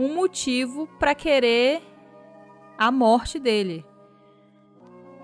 um 0.00 0.14
motivo 0.14 0.86
para 0.98 1.14
querer 1.14 1.82
a 2.78 2.90
morte 2.90 3.38
dele. 3.38 3.84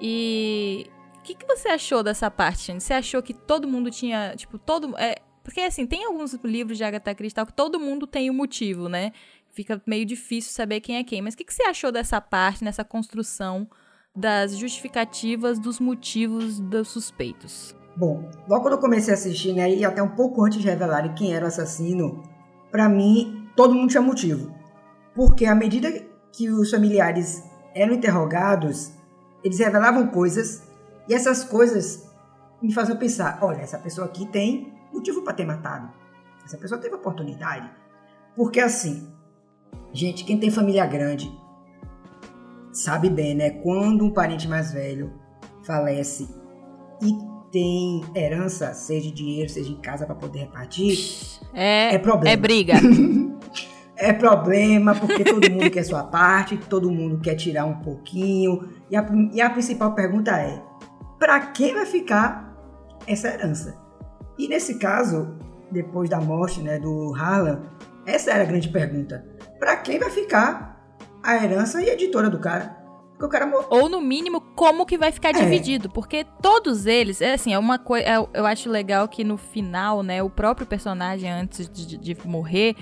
E 0.00 0.86
o 1.16 1.22
que, 1.22 1.34
que 1.34 1.46
você 1.46 1.68
achou 1.68 2.02
dessa 2.02 2.30
parte? 2.30 2.72
Você 2.74 2.92
achou 2.92 3.22
que 3.22 3.32
todo 3.32 3.66
mundo 3.66 3.90
tinha, 3.90 4.34
tipo, 4.36 4.58
todo 4.58 4.96
é, 4.98 5.16
porque 5.46 5.60
assim, 5.60 5.86
tem 5.86 6.04
alguns 6.04 6.34
livros 6.42 6.76
de 6.76 6.82
Agatha 6.82 7.14
Christie 7.14 7.46
que 7.46 7.52
todo 7.52 7.78
mundo 7.78 8.04
tem 8.04 8.28
um 8.28 8.34
motivo, 8.34 8.88
né? 8.88 9.12
Fica 9.48 9.80
meio 9.86 10.04
difícil 10.04 10.52
saber 10.52 10.80
quem 10.80 10.96
é 10.96 11.04
quem. 11.04 11.22
Mas 11.22 11.34
o 11.34 11.36
que, 11.36 11.44
que 11.44 11.54
você 11.54 11.62
achou 11.62 11.92
dessa 11.92 12.20
parte, 12.20 12.64
nessa 12.64 12.84
construção 12.84 13.66
das 14.14 14.56
justificativas 14.56 15.58
dos 15.58 15.78
motivos 15.78 16.58
dos 16.58 16.88
suspeitos? 16.88 17.76
Bom, 17.96 18.28
logo 18.48 18.62
quando 18.62 18.74
eu 18.74 18.80
comecei 18.80 19.14
a 19.14 19.16
assistir, 19.16 19.52
né, 19.52 19.72
e 19.72 19.84
até 19.84 20.02
um 20.02 20.16
pouco 20.16 20.44
antes 20.44 20.60
de 20.60 20.66
revelarem 20.66 21.14
quem 21.14 21.32
era 21.32 21.44
o 21.44 21.48
assassino, 21.48 22.22
para 22.70 22.88
mim 22.88 23.48
todo 23.54 23.72
mundo 23.72 23.88
tinha 23.88 24.02
motivo. 24.02 24.52
Porque 25.16 25.46
à 25.46 25.54
medida 25.54 25.90
que 26.30 26.50
os 26.50 26.70
familiares 26.70 27.42
eram 27.74 27.94
interrogados, 27.94 28.92
eles 29.42 29.58
revelavam 29.58 30.06
coisas 30.08 30.62
e 31.08 31.14
essas 31.14 31.42
coisas 31.42 32.06
me 32.62 32.72
faziam 32.72 32.98
pensar: 32.98 33.38
olha, 33.40 33.62
essa 33.62 33.78
pessoa 33.78 34.06
aqui 34.06 34.26
tem 34.26 34.74
motivo 34.92 35.22
para 35.22 35.32
ter 35.32 35.46
matado. 35.46 35.90
Essa 36.44 36.58
pessoa 36.58 36.80
teve 36.80 36.94
oportunidade. 36.94 37.68
Porque 38.36 38.60
assim, 38.60 39.10
gente, 39.92 40.24
quem 40.24 40.38
tem 40.38 40.50
família 40.50 40.86
grande 40.86 41.32
sabe 42.70 43.08
bem, 43.08 43.34
né? 43.34 43.50
Quando 43.50 44.04
um 44.04 44.10
parente 44.10 44.46
mais 44.46 44.72
velho 44.72 45.12
falece 45.64 46.28
e 47.02 47.12
tem 47.50 48.04
herança, 48.14 48.74
seja 48.74 49.10
dinheiro, 49.10 49.48
seja 49.48 49.70
em 49.70 49.80
casa 49.80 50.04
para 50.04 50.14
poder 50.14 50.40
repartir, 50.40 50.98
é, 51.54 51.94
é 51.94 51.98
problema. 51.98 52.34
É 52.34 52.36
briga. 52.36 52.74
é 53.96 54.12
problema, 54.12 54.94
porque 54.94 55.24
todo 55.24 55.50
mundo 55.50 55.70
quer 55.70 55.82
sua 55.84 56.04
parte, 56.04 56.56
todo 56.56 56.90
mundo 56.90 57.18
quer 57.20 57.34
tirar 57.34 57.64
um 57.64 57.80
pouquinho. 57.80 58.68
E 58.90 58.96
a, 58.96 59.06
e 59.32 59.40
a 59.40 59.50
principal 59.50 59.94
pergunta 59.94 60.32
é: 60.32 60.62
para 61.18 61.40
quem 61.46 61.74
vai 61.74 61.86
ficar 61.86 62.54
essa 63.06 63.28
herança? 63.28 63.76
E 64.38 64.48
nesse 64.48 64.78
caso, 64.78 65.36
depois 65.70 66.10
da 66.10 66.20
morte 66.20 66.60
né, 66.60 66.78
do 66.78 67.14
Harlan, 67.14 67.62
essa 68.06 68.30
era 68.30 68.42
a 68.42 68.46
grande 68.46 68.68
pergunta: 68.68 69.26
para 69.58 69.76
quem 69.76 69.98
vai 69.98 70.10
ficar 70.10 70.76
a 71.22 71.42
herança 71.42 71.82
e 71.82 71.90
a 71.90 71.94
editora 71.94 72.28
do 72.28 72.38
cara? 72.38 72.76
Porque 73.16 73.24
o 73.24 73.28
cara 73.30 73.50
Ou 73.70 73.88
no 73.88 73.98
mínimo, 73.98 74.42
como 74.54 74.84
que 74.84 74.98
vai 74.98 75.10
ficar 75.10 75.30
é. 75.30 75.32
dividido? 75.32 75.88
Porque 75.88 76.26
todos 76.42 76.84
eles, 76.84 77.22
é 77.22 77.32
assim, 77.32 77.52
é 77.54 77.58
uma 77.58 77.78
coisa. 77.78 78.06
É, 78.06 78.16
eu 78.34 78.44
acho 78.44 78.68
legal 78.68 79.08
que 79.08 79.24
no 79.24 79.38
final, 79.38 80.02
né, 80.02 80.22
o 80.22 80.28
próprio 80.28 80.66
personagem, 80.66 81.30
antes 81.30 81.66
de, 81.66 81.96
de 81.96 82.16
morrer, 82.26 82.76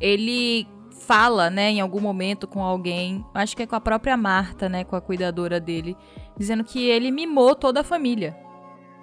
ele 0.00 0.66
fala, 0.90 1.50
né, 1.50 1.70
em 1.70 1.80
algum 1.80 2.00
momento 2.00 2.46
com 2.46 2.62
alguém, 2.62 3.24
acho 3.34 3.56
que 3.56 3.62
é 3.62 3.66
com 3.66 3.76
a 3.76 3.80
própria 3.80 4.16
Marta, 4.16 4.68
né, 4.68 4.84
com 4.84 4.96
a 4.96 5.00
cuidadora 5.00 5.60
dele, 5.60 5.96
dizendo 6.36 6.64
que 6.64 6.82
ele 6.88 7.10
mimou 7.10 7.54
toda 7.54 7.80
a 7.80 7.84
família. 7.84 8.36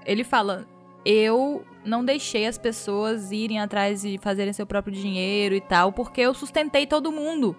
Ele 0.05 0.23
fala: 0.23 0.65
"Eu 1.05 1.63
não 1.85 2.03
deixei 2.03 2.45
as 2.45 2.57
pessoas 2.57 3.31
irem 3.31 3.59
atrás 3.59 4.03
e 4.03 4.17
fazerem 4.17 4.53
seu 4.53 4.65
próprio 4.65 4.93
dinheiro 4.93 5.55
e 5.55 5.61
tal, 5.61 5.91
porque 5.91 6.21
eu 6.21 6.33
sustentei 6.33 6.85
todo 6.85 7.11
mundo. 7.11 7.55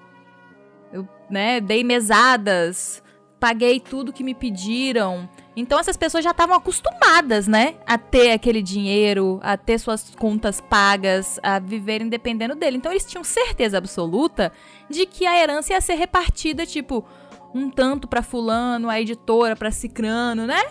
Eu, 0.92 1.08
né, 1.30 1.60
dei 1.60 1.82
mesadas, 1.82 3.01
paguei 3.42 3.80
tudo 3.80 4.12
que 4.12 4.22
me 4.22 4.34
pediram. 4.34 5.28
Então 5.56 5.80
essas 5.80 5.96
pessoas 5.96 6.22
já 6.22 6.30
estavam 6.30 6.54
acostumadas, 6.54 7.48
né, 7.48 7.74
a 7.84 7.98
ter 7.98 8.30
aquele 8.30 8.62
dinheiro, 8.62 9.40
a 9.42 9.56
ter 9.56 9.80
suas 9.80 10.14
contas 10.14 10.60
pagas, 10.60 11.40
a 11.42 11.58
viverem 11.58 12.08
dependendo 12.08 12.54
dele. 12.54 12.76
Então 12.76 12.92
eles 12.92 13.04
tinham 13.04 13.24
certeza 13.24 13.78
absoluta 13.78 14.52
de 14.88 15.06
que 15.06 15.26
a 15.26 15.36
herança 15.36 15.72
ia 15.72 15.80
ser 15.80 15.94
repartida, 15.94 16.64
tipo, 16.64 17.04
um 17.52 17.68
tanto 17.68 18.06
para 18.06 18.22
fulano, 18.22 18.88
a 18.88 19.00
editora 19.00 19.56
para 19.56 19.72
cicrano, 19.72 20.46
né? 20.46 20.62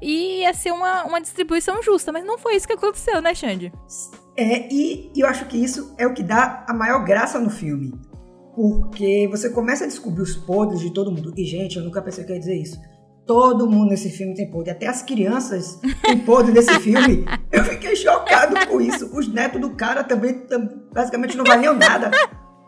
E 0.00 0.40
ia 0.40 0.54
ser 0.54 0.72
uma, 0.72 1.04
uma 1.04 1.20
distribuição 1.20 1.82
justa, 1.82 2.10
mas 2.10 2.24
não 2.24 2.38
foi 2.38 2.56
isso 2.56 2.66
que 2.66 2.72
aconteceu, 2.72 3.20
né, 3.20 3.34
Xande? 3.34 3.70
É, 4.34 4.66
e, 4.72 5.12
e 5.14 5.20
eu 5.20 5.26
acho 5.26 5.44
que 5.44 5.62
isso 5.62 5.94
é 5.98 6.06
o 6.06 6.14
que 6.14 6.22
dá 6.22 6.64
a 6.66 6.72
maior 6.72 7.04
graça 7.04 7.38
no 7.38 7.50
filme 7.50 7.92
porque 8.54 9.28
você 9.30 9.50
começa 9.50 9.84
a 9.84 9.86
descobrir 9.86 10.22
os 10.22 10.36
podres 10.36 10.80
de 10.80 10.92
todo 10.92 11.10
mundo. 11.10 11.32
E, 11.36 11.44
gente, 11.44 11.76
eu 11.76 11.84
nunca 11.84 12.00
pensei 12.00 12.24
que 12.24 12.32
ia 12.32 12.38
dizer 12.38 12.56
isso. 12.56 12.80
Todo 13.26 13.68
mundo 13.68 13.90
nesse 13.90 14.10
filme 14.10 14.34
tem 14.34 14.50
podre. 14.50 14.70
Até 14.70 14.86
as 14.86 15.02
crianças 15.02 15.80
têm 16.02 16.18
podre 16.18 16.52
nesse 16.52 16.78
filme. 16.80 17.24
Eu 17.50 17.64
fiquei 17.64 17.96
chocado 17.96 18.66
com 18.66 18.80
isso. 18.80 19.10
Os 19.16 19.32
netos 19.32 19.60
do 19.60 19.70
cara 19.70 20.04
também, 20.04 20.46
basicamente, 20.92 21.36
não 21.36 21.44
valiam 21.44 21.74
nada. 21.74 22.10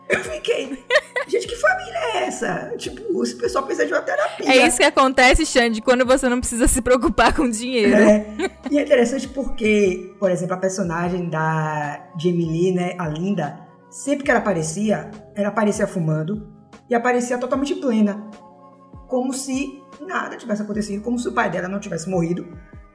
Eu 0.09 0.19
fiquei. 0.23 0.83
Gente, 1.27 1.47
que 1.47 1.55
família 1.55 1.97
é 2.15 2.23
essa? 2.27 2.73
Tipo, 2.77 3.21
esse 3.21 3.35
pessoal 3.35 3.65
precisa 3.65 3.85
de 3.85 3.93
uma 3.93 4.01
terapia. 4.01 4.49
É 4.49 4.65
isso 4.65 4.77
que 4.77 4.83
acontece, 4.83 5.45
Xande, 5.45 5.81
quando 5.81 6.05
você 6.05 6.29
não 6.29 6.39
precisa 6.39 6.67
se 6.67 6.81
preocupar 6.81 7.35
com 7.35 7.49
dinheiro. 7.49 7.93
É. 7.93 8.25
E 8.71 8.79
é 8.79 8.81
interessante 8.81 9.27
porque, 9.27 10.15
por 10.17 10.31
exemplo, 10.31 10.55
a 10.55 10.57
personagem 10.57 11.29
da 11.29 12.09
Jamie 12.17 12.45
Lee, 12.45 12.71
né, 12.71 12.95
a 12.97 13.07
Linda, 13.09 13.66
sempre 13.89 14.23
que 14.23 14.31
ela 14.31 14.39
aparecia, 14.39 15.09
ela 15.35 15.49
aparecia 15.49 15.87
fumando 15.87 16.53
e 16.89 16.95
aparecia 16.95 17.37
totalmente 17.37 17.75
plena. 17.75 18.29
Como 19.07 19.33
se 19.33 19.81
nada 20.01 20.37
tivesse 20.37 20.61
acontecido, 20.61 21.01
como 21.01 21.17
se 21.17 21.27
o 21.27 21.33
pai 21.33 21.49
dela 21.49 21.67
não 21.67 21.79
tivesse 21.79 22.09
morrido. 22.09 22.47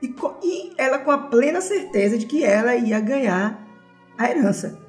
E, 0.03 0.15
e 0.43 0.73
ela 0.77 0.99
com 0.99 1.11
a 1.11 1.19
plena 1.19 1.61
certeza 1.61 2.19
de 2.19 2.27
que 2.27 2.45
ela 2.45 2.75
ia 2.75 3.01
ganhar 3.01 3.67
a 4.19 4.31
herança. 4.31 4.81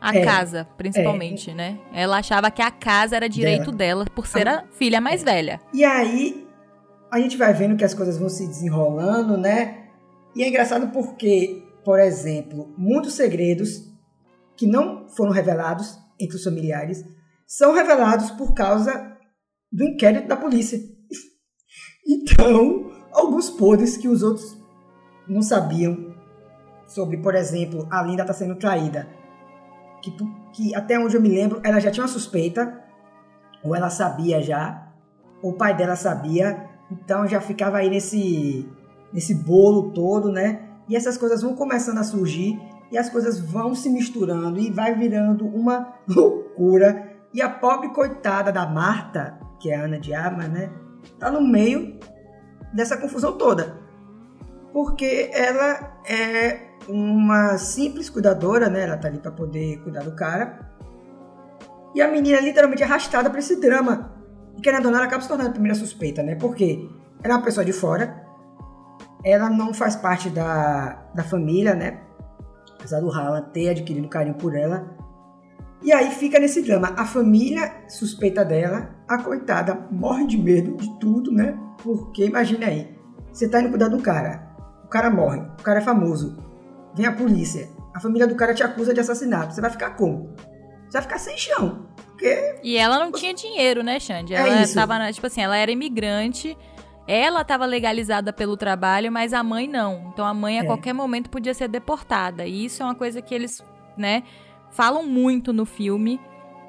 A 0.00 0.16
é, 0.16 0.24
casa, 0.24 0.66
principalmente, 0.76 1.50
é. 1.50 1.54
né? 1.54 1.78
Ela 1.92 2.18
achava 2.18 2.50
que 2.50 2.62
a 2.62 2.70
casa 2.70 3.16
era 3.16 3.28
direito 3.28 3.70
dela, 3.70 4.04
dela 4.04 4.14
por 4.14 4.26
ser 4.26 4.48
a, 4.48 4.60
a 4.60 4.64
filha 4.72 5.00
mais 5.00 5.22
é. 5.22 5.24
velha. 5.24 5.60
E 5.74 5.84
aí, 5.84 6.48
a 7.10 7.20
gente 7.20 7.36
vai 7.36 7.52
vendo 7.52 7.76
que 7.76 7.84
as 7.84 7.92
coisas 7.92 8.16
vão 8.18 8.28
se 8.28 8.46
desenrolando, 8.46 9.36
né? 9.36 9.88
E 10.34 10.42
é 10.42 10.48
engraçado 10.48 10.88
porque, 10.88 11.62
por 11.84 11.98
exemplo, 11.98 12.72
muitos 12.78 13.14
segredos 13.14 13.89
que 14.60 14.66
não 14.66 15.08
foram 15.08 15.32
revelados 15.32 15.98
entre 16.20 16.36
os 16.36 16.44
familiares 16.44 17.02
são 17.46 17.72
revelados 17.72 18.30
por 18.32 18.52
causa 18.52 19.16
do 19.72 19.84
inquérito 19.84 20.28
da 20.28 20.36
polícia. 20.36 20.78
Então, 22.06 22.90
alguns 23.12 23.48
podres 23.48 23.96
que 23.96 24.08
os 24.08 24.22
outros 24.22 24.58
não 25.28 25.42
sabiam 25.42 26.14
sobre, 26.86 27.18
por 27.18 27.34
exemplo, 27.34 27.86
a 27.90 28.02
Linda 28.02 28.22
está 28.22 28.34
sendo 28.34 28.56
traída 28.56 29.08
que, 30.02 30.12
que 30.52 30.74
até 30.74 30.98
onde 30.98 31.16
eu 31.16 31.22
me 31.22 31.28
lembro, 31.28 31.60
ela 31.62 31.78
já 31.78 31.90
tinha 31.90 32.02
uma 32.02 32.08
suspeita, 32.08 32.82
ou 33.62 33.76
ela 33.76 33.90
sabia 33.90 34.42
já, 34.42 34.92
ou 35.42 35.52
o 35.52 35.56
pai 35.56 35.76
dela 35.76 35.94
sabia, 35.94 36.68
então 36.90 37.26
já 37.26 37.40
ficava 37.40 37.78
aí 37.78 37.88
nesse, 37.88 38.68
nesse 39.12 39.34
bolo 39.34 39.92
todo, 39.92 40.32
né? 40.32 40.68
E 40.88 40.96
essas 40.96 41.16
coisas 41.16 41.42
vão 41.42 41.54
começando 41.54 41.98
a 41.98 42.04
surgir 42.04 42.58
e 42.90 42.98
as 42.98 43.08
coisas 43.08 43.38
vão 43.38 43.74
se 43.74 43.88
misturando 43.88 44.58
e 44.58 44.70
vai 44.70 44.94
virando 44.94 45.46
uma 45.46 45.94
loucura. 46.08 47.08
E 47.32 47.40
a 47.40 47.48
pobre 47.48 47.90
coitada 47.90 48.50
da 48.50 48.66
Marta, 48.66 49.38
que 49.60 49.70
é 49.70 49.76
a 49.76 49.84
Ana 49.84 49.98
de 49.98 50.12
Arma, 50.12 50.48
né? 50.48 50.70
Tá 51.18 51.30
no 51.30 51.40
meio 51.40 51.98
dessa 52.72 52.96
confusão 52.96 53.38
toda. 53.38 53.78
Porque 54.72 55.30
ela 55.32 56.00
é 56.08 56.70
uma 56.88 57.56
simples 57.58 58.10
cuidadora, 58.10 58.68
né? 58.68 58.82
Ela 58.82 58.96
tá 58.96 59.08
ali 59.08 59.18
para 59.18 59.30
poder 59.30 59.80
cuidar 59.82 60.02
do 60.02 60.14
cara. 60.14 60.70
E 61.94 62.00
a 62.00 62.08
menina 62.08 62.38
é 62.38 62.40
literalmente 62.40 62.82
arrastada 62.82 63.30
para 63.30 63.38
esse 63.38 63.60
drama. 63.60 64.12
E 64.56 64.60
querendo 64.60 64.86
ou 64.86 64.90
não, 64.90 64.98
ela 64.98 65.06
acaba 65.06 65.22
se 65.22 65.28
tornando 65.28 65.50
a 65.50 65.52
primeira 65.52 65.76
suspeita, 65.76 66.22
né? 66.22 66.34
Porque 66.34 66.88
ela 67.22 67.34
é 67.34 67.36
uma 67.36 67.44
pessoa 67.44 67.64
de 67.64 67.72
fora, 67.72 68.24
ela 69.24 69.50
não 69.50 69.74
faz 69.74 69.96
parte 69.96 70.30
da, 70.30 71.10
da 71.14 71.22
família, 71.22 71.74
né? 71.74 72.00
Apesar 72.80 73.00
do 73.00 73.12
Haaland 73.12 73.52
ter 73.52 73.68
adquirido 73.68 74.08
carinho 74.08 74.34
por 74.34 74.56
ela. 74.56 74.96
E 75.82 75.92
aí 75.92 76.10
fica 76.10 76.38
nesse 76.38 76.62
drama. 76.62 76.92
A 76.96 77.04
família 77.04 77.84
suspeita 77.88 78.44
dela, 78.44 78.90
a 79.06 79.18
coitada 79.18 79.86
morre 79.90 80.26
de 80.26 80.36
medo 80.36 80.76
de 80.76 80.98
tudo, 80.98 81.30
né? 81.30 81.56
Porque 81.82 82.24
imagina 82.24 82.66
aí, 82.66 82.94
você 83.32 83.48
tá 83.48 83.60
indo 83.60 83.70
cuidar 83.70 83.88
de 83.88 83.94
um 83.94 84.00
cara, 84.00 84.50
o 84.84 84.88
cara 84.88 85.08
morre, 85.08 85.38
o 85.38 85.62
cara 85.62 85.78
é 85.78 85.82
famoso, 85.82 86.36
vem 86.94 87.06
a 87.06 87.12
polícia, 87.12 87.68
a 87.94 88.00
família 88.00 88.26
do 88.26 88.34
cara 88.34 88.52
te 88.52 88.62
acusa 88.62 88.92
de 88.92 89.00
assassinato, 89.00 89.54
você 89.54 89.60
vai 89.60 89.70
ficar 89.70 89.90
como? 89.90 90.34
Você 90.88 90.98
vai 90.98 91.02
ficar 91.02 91.18
sem 91.18 91.38
chão. 91.38 91.86
Porque... 92.06 92.58
E 92.62 92.76
ela 92.76 92.98
não 92.98 93.10
tinha 93.10 93.32
dinheiro, 93.32 93.82
né, 93.82 93.98
Xande? 93.98 94.34
É 94.34 94.38
ela 94.38 94.60
é 94.60 94.66
tava, 94.66 95.10
tipo 95.12 95.26
assim, 95.26 95.40
ela 95.40 95.56
era 95.56 95.70
imigrante, 95.70 96.56
ela 97.10 97.40
estava 97.40 97.66
legalizada 97.66 98.32
pelo 98.32 98.56
trabalho, 98.56 99.10
mas 99.10 99.32
a 99.32 99.42
mãe 99.42 99.66
não. 99.66 100.10
Então 100.12 100.24
a 100.24 100.32
mãe 100.32 100.60
a 100.60 100.62
é. 100.62 100.64
qualquer 100.64 100.92
momento 100.92 101.28
podia 101.28 101.52
ser 101.52 101.66
deportada. 101.66 102.46
E 102.46 102.66
isso 102.66 102.84
é 102.84 102.86
uma 102.86 102.94
coisa 102.94 103.20
que 103.20 103.34
eles, 103.34 103.64
né, 103.96 104.22
falam 104.70 105.04
muito 105.04 105.52
no 105.52 105.66
filme. 105.66 106.20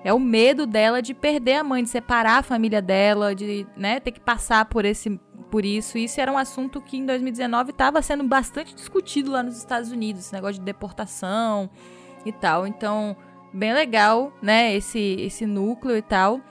É 0.03 0.11
o 0.11 0.19
medo 0.19 0.65
dela 0.65 0.99
de 0.99 1.13
perder 1.13 1.57
a 1.57 1.63
mãe, 1.63 1.83
de 1.83 1.91
separar 1.91 2.39
a 2.39 2.43
família 2.43 2.81
dela, 2.81 3.35
de, 3.35 3.67
né, 3.77 3.99
ter 3.99 4.11
que 4.11 4.19
passar 4.19 4.65
por 4.65 4.83
esse 4.83 5.19
por 5.51 5.63
isso. 5.63 5.95
Isso 5.95 6.19
era 6.19 6.31
um 6.31 6.37
assunto 6.39 6.81
que 6.81 6.97
em 6.97 7.05
2019 7.05 7.69
estava 7.69 8.01
sendo 8.01 8.23
bastante 8.23 8.73
discutido 8.73 9.29
lá 9.29 9.43
nos 9.43 9.57
Estados 9.57 9.91
Unidos, 9.91 10.23
esse 10.23 10.33
negócio 10.33 10.55
de 10.55 10.65
deportação 10.65 11.69
e 12.25 12.31
tal. 12.31 12.65
Então, 12.65 13.15
bem 13.53 13.73
legal, 13.73 14.33
né, 14.41 14.73
esse, 14.75 15.17
esse 15.19 15.45
núcleo 15.45 15.95
e 15.95 16.01
tal. 16.01 16.41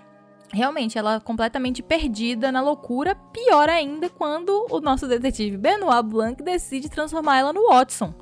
Realmente, 0.52 0.98
ela 0.98 1.16
é 1.16 1.20
completamente 1.20 1.82
perdida 1.82 2.50
na 2.50 2.60
loucura. 2.60 3.14
Pior 3.32 3.68
ainda 3.68 4.08
quando 4.08 4.66
o 4.70 4.80
nosso 4.80 5.06
detetive 5.06 5.56
Benoit 5.56 6.02
Blanc 6.02 6.42
decide 6.42 6.88
transformar 6.88 7.38
ela 7.38 7.52
no 7.52 7.68
Watson. 7.68 8.12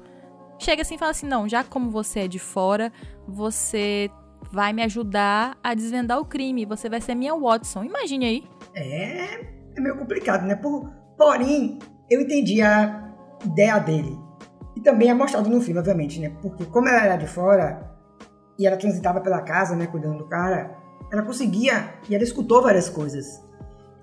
Chega 0.58 0.82
assim 0.82 0.96
e 0.96 0.98
fala 0.98 1.12
assim: 1.12 1.26
não, 1.26 1.48
já 1.48 1.64
como 1.64 1.90
você 1.90 2.20
é 2.20 2.28
de 2.28 2.38
fora, 2.38 2.92
você 3.26 4.10
vai 4.50 4.72
me 4.72 4.82
ajudar 4.82 5.56
a 5.62 5.74
desvendar 5.74 6.18
o 6.18 6.24
crime. 6.24 6.66
Você 6.66 6.88
vai 6.88 7.00
ser 7.00 7.14
minha 7.14 7.34
Watson. 7.34 7.84
Imagine 7.84 8.26
aí. 8.26 8.44
É 8.74 9.58
é 9.78 9.80
meio 9.80 9.96
complicado, 9.96 10.44
né? 10.44 10.54
Por, 10.54 10.90
porém, 11.16 11.78
eu 12.10 12.20
entendi 12.20 12.60
a 12.60 13.12
ideia 13.44 13.78
dele. 13.78 14.18
E 14.76 14.80
também 14.80 15.08
é 15.08 15.14
mostrado 15.14 15.48
no 15.48 15.60
filme, 15.60 15.80
obviamente, 15.80 16.20
né? 16.20 16.32
Porque 16.42 16.64
como 16.66 16.88
ela 16.88 17.04
era 17.04 17.16
de 17.16 17.26
fora 17.26 17.96
e 18.58 18.66
ela 18.66 18.76
transitava 18.76 19.20
pela 19.20 19.40
casa, 19.42 19.74
né, 19.74 19.86
cuidando 19.86 20.18
do 20.18 20.28
cara, 20.28 20.76
ela 21.10 21.22
conseguia 21.22 21.94
e 22.08 22.14
ela 22.14 22.24
escutou 22.24 22.62
várias 22.62 22.88
coisas. 22.88 23.42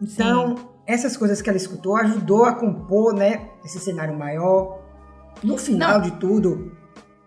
Então, 0.02 0.58
Sim. 0.58 0.68
essas 0.86 1.16
coisas 1.16 1.42
que 1.42 1.50
ela 1.50 1.58
escutou 1.58 1.96
ajudou 1.96 2.46
a 2.46 2.54
compor, 2.54 3.14
né, 3.14 3.50
esse 3.64 3.80
cenário 3.80 4.18
maior. 4.18 4.80
No 5.44 5.58
final 5.58 6.00
Não. 6.00 6.02
de 6.02 6.12
tudo, 6.12 6.76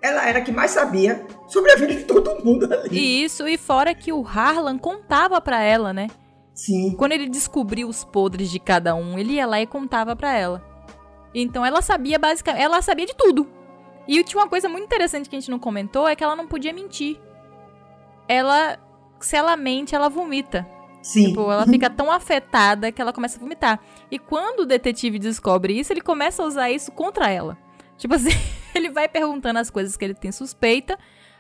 ela 0.00 0.26
era 0.28 0.38
a 0.38 0.42
que 0.42 0.52
mais 0.52 0.70
sabia 0.70 1.26
sobre 1.46 1.72
a 1.72 1.76
vida 1.76 1.94
de 1.94 2.04
todo 2.04 2.44
mundo 2.44 2.72
ali. 2.72 2.88
E 2.98 3.24
isso, 3.24 3.46
e 3.46 3.56
fora 3.56 3.94
que 3.94 4.12
o 4.12 4.24
Harlan 4.26 4.78
contava 4.78 5.40
para 5.40 5.62
ela, 5.62 5.92
né? 5.92 6.08
Sim. 6.54 6.94
Quando 6.96 7.12
ele 7.12 7.28
descobriu 7.28 7.88
os 7.88 8.02
podres 8.04 8.50
de 8.50 8.58
cada 8.58 8.94
um, 8.94 9.18
ele 9.18 9.34
ia 9.34 9.46
lá 9.46 9.60
e 9.60 9.66
contava 9.66 10.16
para 10.16 10.34
ela. 10.34 10.62
Então 11.34 11.64
ela 11.64 11.80
sabia 11.82 12.18
basicamente, 12.18 12.62
ela 12.62 12.82
sabia 12.82 13.06
de 13.06 13.14
tudo. 13.14 13.46
E 14.08 14.24
tinha 14.24 14.42
uma 14.42 14.48
coisa 14.48 14.68
muito 14.68 14.84
interessante 14.84 15.28
que 15.28 15.36
a 15.36 15.38
gente 15.38 15.50
não 15.50 15.58
comentou, 15.58 16.08
é 16.08 16.16
que 16.16 16.24
ela 16.24 16.34
não 16.34 16.48
podia 16.48 16.72
mentir. 16.72 17.20
Ela, 18.26 18.78
se 19.20 19.36
ela 19.36 19.56
mente, 19.56 19.94
ela 19.94 20.08
vomita. 20.08 20.66
Sim. 21.02 21.28
Tipo, 21.28 21.50
ela 21.50 21.66
fica 21.66 21.88
tão 21.88 22.10
afetada 22.10 22.90
que 22.92 23.00
ela 23.00 23.12
começa 23.12 23.38
a 23.38 23.40
vomitar. 23.40 23.80
E 24.10 24.18
quando 24.18 24.60
o 24.60 24.66
detetive 24.66 25.18
descobre 25.18 25.78
isso, 25.78 25.92
ele 25.92 26.00
começa 26.00 26.42
a 26.42 26.46
usar 26.46 26.70
isso 26.70 26.92
contra 26.92 27.30
ela. 27.30 27.56
Tipo 27.96 28.14
assim, 28.14 28.30
ele 28.74 28.90
vai 28.90 29.08
perguntando 29.08 29.58
as 29.58 29.70
coisas 29.70 29.96
que 29.96 30.04
ele 30.04 30.14
tem 30.14 30.32
suspeita 30.32 30.98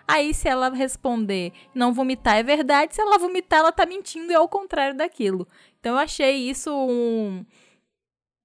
Aí, 0.08 0.32
se 0.32 0.48
ela 0.48 0.70
responder 0.70 1.52
não 1.74 1.92
vomitar 1.92 2.38
é 2.38 2.42
verdade, 2.42 2.94
se 2.94 3.00
ela 3.00 3.18
vomitar, 3.18 3.58
ela 3.58 3.70
tá 3.70 3.84
mentindo 3.84 4.32
e 4.32 4.34
é 4.34 4.40
o 4.40 4.48
contrário 4.48 4.96
daquilo. 4.96 5.46
Então, 5.78 5.92
eu 5.92 5.98
achei 5.98 6.48
isso 6.48 6.70
um. 6.72 7.44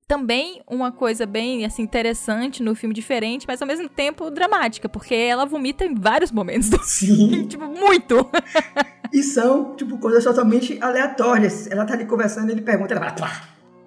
Também 0.05 0.61
uma 0.67 0.91
coisa 0.91 1.25
bem 1.25 1.63
assim 1.63 1.81
interessante 1.81 2.61
no 2.61 2.75
filme 2.75 2.93
diferente, 2.93 3.45
mas 3.47 3.61
ao 3.61 3.67
mesmo 3.67 3.87
tempo 3.87 4.29
dramática, 4.29 4.89
porque 4.89 5.15
ela 5.15 5.45
vomita 5.45 5.85
em 5.85 5.95
vários 5.95 6.33
momentos 6.33 6.69
do 6.69 6.83
Sim. 6.83 7.47
tipo, 7.47 7.65
muito. 7.65 8.29
e 9.13 9.21
são, 9.21 9.75
tipo, 9.75 9.99
coisas 9.99 10.23
totalmente 10.23 10.81
aleatórias. 10.81 11.69
Ela 11.69 11.85
tá 11.85 11.93
ali 11.93 12.05
conversando, 12.05 12.49
ele 12.49 12.61
pergunta, 12.61 12.95
ela 12.95 13.09
vai, 13.09 13.31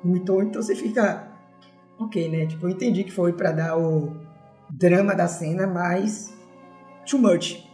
vomitou, 0.02 0.40
então 0.40 0.62
você 0.62 0.76
fica. 0.76 1.26
Ok, 1.98 2.28
né? 2.28 2.46
Tipo, 2.46 2.66
eu 2.66 2.70
entendi 2.70 3.02
que 3.02 3.10
foi 3.10 3.32
para 3.32 3.50
dar 3.50 3.76
o 3.76 4.16
drama 4.70 5.14
da 5.14 5.26
cena, 5.26 5.66
mas 5.66 6.32
too 7.04 7.18
much. 7.18 7.66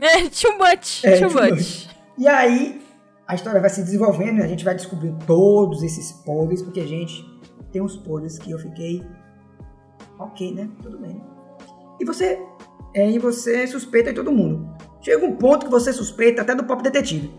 É, 0.00 0.22
too 0.30 0.56
much. 0.56 1.04
É, 1.04 1.18
too, 1.18 1.28
too 1.28 1.42
much. 1.42 1.50
much. 1.50 1.90
E 2.16 2.26
aí, 2.26 2.80
a 3.26 3.34
história 3.34 3.60
vai 3.60 3.68
se 3.68 3.82
desenvolvendo, 3.82 4.42
a 4.42 4.46
gente 4.46 4.64
vai 4.64 4.74
descobrindo 4.74 5.18
todos 5.26 5.82
esses 5.82 6.12
podres, 6.12 6.62
porque, 6.62 6.80
a 6.80 6.86
gente, 6.86 7.22
tem 7.70 7.82
uns 7.82 7.96
podres 7.96 8.38
que 8.38 8.50
eu 8.50 8.58
fiquei. 8.58 9.04
Ok, 10.18 10.54
né? 10.54 10.70
Tudo 10.80 10.98
bem. 10.98 11.22
E 12.00 12.04
você. 12.04 12.40
É, 12.94 13.10
e 13.10 13.18
você 13.18 13.66
suspeita 13.66 14.10
de 14.10 14.16
todo 14.16 14.30
mundo. 14.30 14.72
Chega 15.00 15.26
um 15.26 15.36
ponto 15.36 15.66
que 15.66 15.72
você 15.72 15.92
suspeita 15.92 16.42
até 16.42 16.54
do 16.54 16.64
pop 16.64 16.82
detetive. 16.82 17.30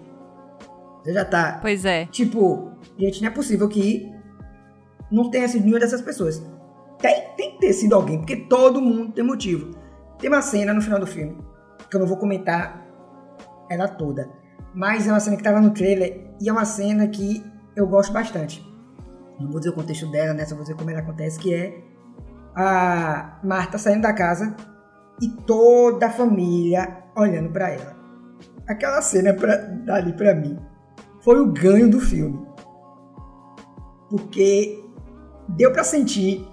Você 1.01 1.13
já 1.13 1.23
tá. 1.23 1.59
Pois 1.61 1.85
é. 1.85 2.05
Tipo, 2.07 2.71
gente, 2.97 3.21
não 3.21 3.29
é 3.29 3.31
possível 3.31 3.69
que 3.69 4.11
não 5.09 5.31
tenha 5.31 5.47
sido 5.47 5.61
nenhuma 5.61 5.79
dessas 5.79 6.01
pessoas. 6.01 6.43
Tem, 6.99 7.23
tem 7.37 7.51
que 7.51 7.59
ter 7.59 7.73
sido 7.73 7.95
alguém, 7.95 8.17
porque 8.17 8.35
todo 8.35 8.81
mundo 8.81 9.13
tem 9.13 9.23
motivo. 9.23 9.71
Tem 10.19 10.29
uma 10.29 10.41
cena 10.41 10.73
no 10.73 10.81
final 10.81 10.99
do 10.99 11.07
filme 11.07 11.37
que 11.89 11.95
eu 11.95 11.99
não 11.99 12.07
vou 12.07 12.17
comentar 12.17 12.85
ela 13.69 13.87
toda. 13.87 14.29
Mas 14.73 15.07
é 15.07 15.11
uma 15.11 15.19
cena 15.19 15.37
que 15.37 15.41
estava 15.41 15.61
no 15.61 15.71
trailer 15.71 16.31
e 16.41 16.49
é 16.49 16.51
uma 16.51 16.65
cena 16.65 17.07
que 17.07 17.43
eu 17.75 17.87
gosto 17.87 18.11
bastante. 18.11 18.65
Não 19.39 19.49
vou 19.49 19.59
dizer 19.59 19.69
o 19.69 19.73
contexto 19.73 20.09
dela, 20.11 20.33
né? 20.33 20.45
Só 20.45 20.55
vou 20.55 20.63
dizer 20.63 20.75
como 20.75 20.89
ela 20.89 20.99
acontece, 20.99 21.39
que 21.39 21.53
é 21.53 21.77
a 22.55 23.39
Marta 23.43 23.77
saindo 23.77 24.01
da 24.01 24.13
casa 24.13 24.55
e 25.21 25.29
toda 25.29 26.07
a 26.07 26.11
família 26.11 27.03
olhando 27.15 27.49
para 27.49 27.69
ela. 27.69 27.95
aquela 28.67 29.01
cena 29.01 29.33
pra, 29.33 29.55
dali 29.55 30.13
pra 30.13 30.33
mim 30.33 30.57
foi 31.21 31.39
o 31.39 31.51
ganho 31.51 31.89
do 31.89 31.99
filme. 31.99 32.45
Porque 34.09 34.83
deu 35.49 35.71
para 35.71 35.83
sentir 35.83 36.45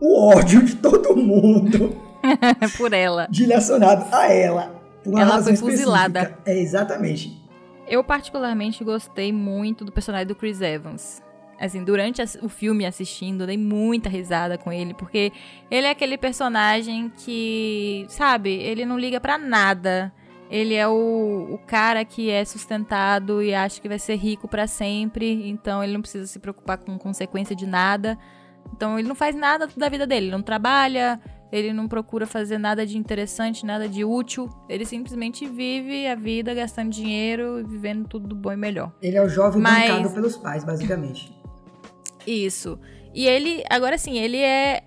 o 0.00 0.34
ódio 0.34 0.62
de 0.62 0.76
todo 0.76 1.16
mundo 1.16 1.94
por 2.78 2.92
ela. 2.92 3.26
Direcionado 3.30 4.06
a 4.14 4.32
ela. 4.32 4.80
ela 5.06 5.42
foi 5.42 5.56
fuzilada. 5.56 6.38
É, 6.44 6.58
exatamente. 6.58 7.44
Eu 7.86 8.02
particularmente 8.02 8.82
gostei 8.82 9.32
muito 9.32 9.84
do 9.84 9.92
personagem 9.92 10.26
do 10.26 10.34
Chris 10.34 10.60
Evans. 10.60 11.22
Assim, 11.58 11.82
durante 11.82 12.22
o 12.42 12.48
filme 12.48 12.84
assistindo, 12.84 13.46
dei 13.46 13.56
muita 13.56 14.08
risada 14.08 14.58
com 14.58 14.70
ele, 14.70 14.92
porque 14.92 15.32
ele 15.70 15.86
é 15.86 15.90
aquele 15.90 16.18
personagem 16.18 17.10
que, 17.16 18.04
sabe, 18.08 18.50
ele 18.50 18.84
não 18.84 18.98
liga 18.98 19.18
para 19.20 19.38
nada. 19.38 20.12
Ele 20.50 20.74
é 20.74 20.86
o, 20.86 21.48
o 21.50 21.58
cara 21.66 22.04
que 22.04 22.30
é 22.30 22.44
sustentado 22.44 23.42
e 23.42 23.54
acha 23.54 23.80
que 23.80 23.88
vai 23.88 23.98
ser 23.98 24.16
rico 24.16 24.46
para 24.46 24.66
sempre, 24.66 25.48
então 25.48 25.82
ele 25.82 25.94
não 25.94 26.00
precisa 26.00 26.26
se 26.26 26.38
preocupar 26.38 26.78
com 26.78 26.96
consequência 26.98 27.56
de 27.56 27.66
nada. 27.66 28.18
Então 28.72 28.98
ele 28.98 29.08
não 29.08 29.14
faz 29.14 29.34
nada 29.34 29.68
da 29.76 29.88
vida 29.88 30.06
dele, 30.06 30.26
ele 30.26 30.32
não 30.32 30.42
trabalha, 30.42 31.20
ele 31.50 31.72
não 31.72 31.88
procura 31.88 32.26
fazer 32.26 32.58
nada 32.58 32.86
de 32.86 32.98
interessante, 32.98 33.64
nada 33.64 33.88
de 33.88 34.04
útil. 34.04 34.48
Ele 34.68 34.84
simplesmente 34.84 35.46
vive 35.46 36.06
a 36.06 36.14
vida 36.14 36.52
gastando 36.54 36.90
dinheiro 36.90 37.60
e 37.60 37.64
vivendo 37.64 38.06
tudo 38.06 38.28
do 38.28 38.34
bom 38.34 38.52
e 38.52 38.56
melhor. 38.56 38.92
Ele 39.00 39.16
é 39.16 39.22
o 39.22 39.28
jovem 39.28 39.60
Mas... 39.60 39.90
bancado 39.90 40.14
pelos 40.14 40.36
pais, 40.36 40.64
basicamente. 40.64 41.34
Isso. 42.26 42.78
E 43.14 43.26
ele, 43.26 43.62
agora 43.70 43.96
sim, 43.96 44.18
ele 44.18 44.38
é 44.38 44.82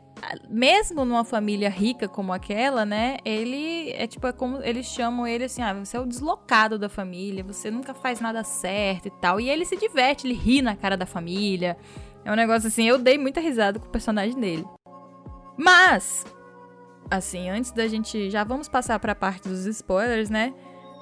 mesmo 0.49 1.05
numa 1.05 1.23
família 1.23 1.69
rica 1.69 2.07
como 2.07 2.33
aquela, 2.33 2.85
né? 2.85 3.17
Ele 3.23 3.91
é 3.91 4.05
tipo 4.05 4.27
é 4.27 4.33
como 4.33 4.61
eles 4.61 4.85
chamam 4.87 5.25
ele 5.25 5.45
assim, 5.45 5.61
ah, 5.61 5.73
você 5.73 5.95
é 5.95 5.99
o 5.99 6.05
deslocado 6.05 6.77
da 6.77 6.89
família, 6.89 7.43
você 7.43 7.71
nunca 7.71 7.93
faz 7.93 8.19
nada 8.19 8.43
certo 8.43 9.07
e 9.07 9.11
tal. 9.11 9.39
E 9.39 9.49
ele 9.49 9.65
se 9.65 9.77
diverte, 9.77 10.27
ele 10.27 10.33
ri 10.33 10.61
na 10.61 10.75
cara 10.75 10.97
da 10.97 11.05
família. 11.05 11.77
É 12.25 12.31
um 12.31 12.35
negócio 12.35 12.67
assim, 12.67 12.83
eu 12.83 12.97
dei 12.97 13.17
muita 13.17 13.39
risada 13.39 13.79
com 13.79 13.87
o 13.87 13.89
personagem 13.89 14.37
dele. 14.37 14.65
Mas 15.57 16.25
assim, 17.09 17.49
antes 17.49 17.71
da 17.71 17.87
gente. 17.87 18.29
Já 18.29 18.43
vamos 18.43 18.67
passar 18.67 18.99
para 18.99 19.13
a 19.13 19.15
parte 19.15 19.47
dos 19.47 19.65
spoilers, 19.65 20.29
né? 20.29 20.53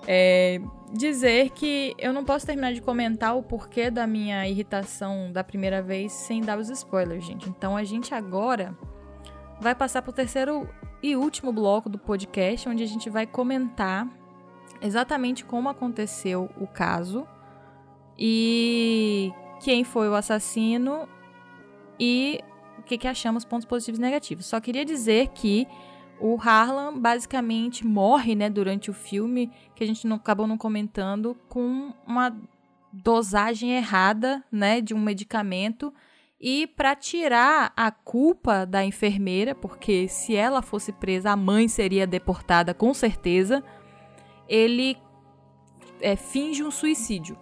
É, 0.07 0.61
dizer 0.93 1.49
que 1.51 1.93
eu 1.97 2.13
não 2.13 2.23
posso 2.23 2.45
terminar 2.45 2.73
de 2.73 2.81
comentar 2.81 3.35
o 3.35 3.43
porquê 3.43 3.91
da 3.91 4.07
minha 4.07 4.47
irritação 4.47 5.31
da 5.31 5.43
primeira 5.43 5.81
vez 5.81 6.11
sem 6.11 6.41
dar 6.41 6.57
os 6.57 6.69
spoilers, 6.69 7.25
gente. 7.25 7.49
Então 7.49 7.75
a 7.75 7.83
gente 7.83 8.13
agora 8.13 8.77
vai 9.59 9.75
passar 9.75 10.01
para 10.01 10.11
o 10.11 10.13
terceiro 10.13 10.67
e 11.01 11.15
último 11.15 11.51
bloco 11.51 11.89
do 11.89 11.97
podcast, 11.97 12.67
onde 12.67 12.83
a 12.83 12.87
gente 12.87 13.09
vai 13.09 13.25
comentar 13.25 14.07
exatamente 14.81 15.43
como 15.43 15.69
aconteceu 15.69 16.49
o 16.59 16.67
caso 16.67 17.27
e 18.17 19.31
quem 19.59 19.83
foi 19.83 20.07
o 20.07 20.15
assassino 20.15 21.07
e 21.99 22.39
o 22.77 22.83
que, 22.83 22.97
que 22.97 23.07
achamos 23.07 23.43
pontos 23.43 23.65
positivos 23.65 23.99
e 23.99 24.01
negativos. 24.01 24.45
Só 24.45 24.59
queria 24.59 24.85
dizer 24.85 25.29
que 25.29 25.67
o 26.19 26.37
Harlan 26.39 26.99
basicamente 26.99 27.85
morre, 27.85 28.35
né, 28.35 28.49
durante 28.49 28.89
o 28.89 28.93
filme, 28.93 29.51
que 29.75 29.83
a 29.83 29.87
gente 29.87 30.07
não, 30.07 30.15
acabou 30.15 30.47
não 30.47 30.57
comentando, 30.57 31.37
com 31.47 31.93
uma 32.05 32.35
dosagem 32.91 33.75
errada, 33.75 34.43
né, 34.51 34.81
de 34.81 34.93
um 34.93 34.99
medicamento. 34.99 35.93
E 36.39 36.67
para 36.67 36.95
tirar 36.95 37.73
a 37.75 37.91
culpa 37.91 38.65
da 38.65 38.83
enfermeira, 38.83 39.55
porque 39.55 40.07
se 40.07 40.35
ela 40.35 40.61
fosse 40.61 40.91
presa, 40.91 41.31
a 41.31 41.35
mãe 41.35 41.67
seria 41.67 42.05
deportada 42.05 42.73
com 42.73 42.93
certeza, 42.93 43.63
ele 44.47 44.97
é, 45.99 46.15
finge 46.15 46.63
um 46.63 46.69
suicídio, 46.69 47.37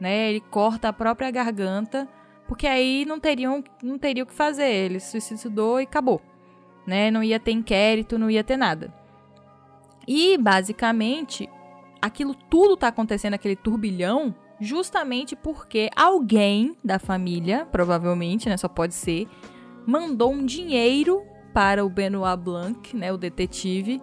né? 0.00 0.28
Ele 0.28 0.40
corta 0.40 0.88
a 0.88 0.92
própria 0.92 1.30
garganta, 1.30 2.08
porque 2.48 2.66
aí 2.66 3.04
não 3.04 3.20
teriam, 3.20 3.62
não 3.80 3.96
teria 3.96 4.24
o 4.24 4.26
que 4.26 4.34
fazer. 4.34 4.68
Ele 4.68 4.98
se 4.98 5.20
suicidou 5.20 5.80
e 5.80 5.84
acabou 5.84 6.20
né? 6.86 7.10
Não 7.10 7.22
ia 7.22 7.40
ter 7.40 7.52
inquérito, 7.52 8.18
não 8.18 8.30
ia 8.30 8.44
ter 8.44 8.56
nada. 8.56 8.92
E 10.06 10.36
basicamente, 10.36 11.48
aquilo 12.00 12.34
tudo 12.34 12.76
tá 12.76 12.88
acontecendo, 12.88 13.34
aquele 13.34 13.56
turbilhão, 13.56 14.34
justamente 14.60 15.36
porque 15.36 15.90
alguém 15.94 16.76
da 16.84 16.98
família, 16.98 17.66
provavelmente, 17.70 18.48
né, 18.48 18.56
só 18.56 18.68
pode 18.68 18.94
ser, 18.94 19.28
mandou 19.86 20.32
um 20.32 20.44
dinheiro 20.44 21.22
para 21.52 21.84
o 21.84 21.88
Benoit 21.88 22.40
Blanc, 22.40 22.96
né, 22.96 23.12
o 23.12 23.16
detetive, 23.16 24.00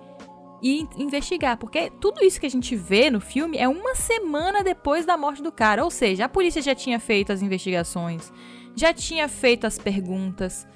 e 0.62 0.86
investigar, 0.98 1.58
porque 1.58 1.90
tudo 2.02 2.24
isso 2.24 2.40
que 2.40 2.46
a 2.46 2.50
gente 2.50 2.76
vê 2.76 3.10
no 3.10 3.22
filme 3.22 3.58
é 3.58 3.68
uma 3.68 3.96
semana 3.96 4.62
depois 4.62 5.06
da 5.06 5.16
morte 5.16 5.42
do 5.42 5.52
cara, 5.52 5.84
ou 5.84 5.90
seja, 5.90 6.26
a 6.26 6.30
polícia 6.30 6.62
já 6.62 6.76
tinha 6.76 7.00
feito 7.00 7.32
as 7.32 7.42
investigações, 7.42 8.32
já 8.76 8.94
tinha 8.94 9.30
feito 9.30 9.66
as 9.66 9.80
perguntas, 9.80 10.68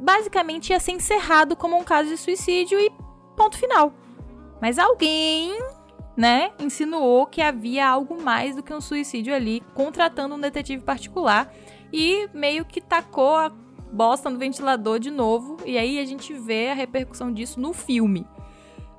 basicamente 0.00 0.70
ia 0.70 0.80
ser 0.80 0.92
encerrado 0.92 1.54
como 1.54 1.76
um 1.76 1.84
caso 1.84 2.08
de 2.08 2.16
suicídio 2.16 2.78
e 2.80 2.90
ponto 3.36 3.58
final. 3.58 3.92
Mas 4.60 4.78
alguém, 4.78 5.58
né, 6.16 6.50
insinuou 6.58 7.26
que 7.26 7.40
havia 7.40 7.88
algo 7.88 8.20
mais 8.20 8.56
do 8.56 8.62
que 8.62 8.74
um 8.74 8.80
suicídio 8.80 9.34
ali, 9.34 9.62
contratando 9.74 10.34
um 10.34 10.40
detetive 10.40 10.82
particular 10.82 11.52
e 11.92 12.28
meio 12.32 12.64
que 12.64 12.80
tacou 12.80 13.36
a 13.36 13.50
bosta 13.92 14.30
no 14.30 14.38
ventilador 14.38 14.98
de 14.98 15.10
novo, 15.10 15.56
e 15.64 15.76
aí 15.76 15.98
a 15.98 16.04
gente 16.04 16.32
vê 16.32 16.70
a 16.70 16.74
repercussão 16.74 17.32
disso 17.32 17.58
no 17.60 17.72
filme. 17.72 18.26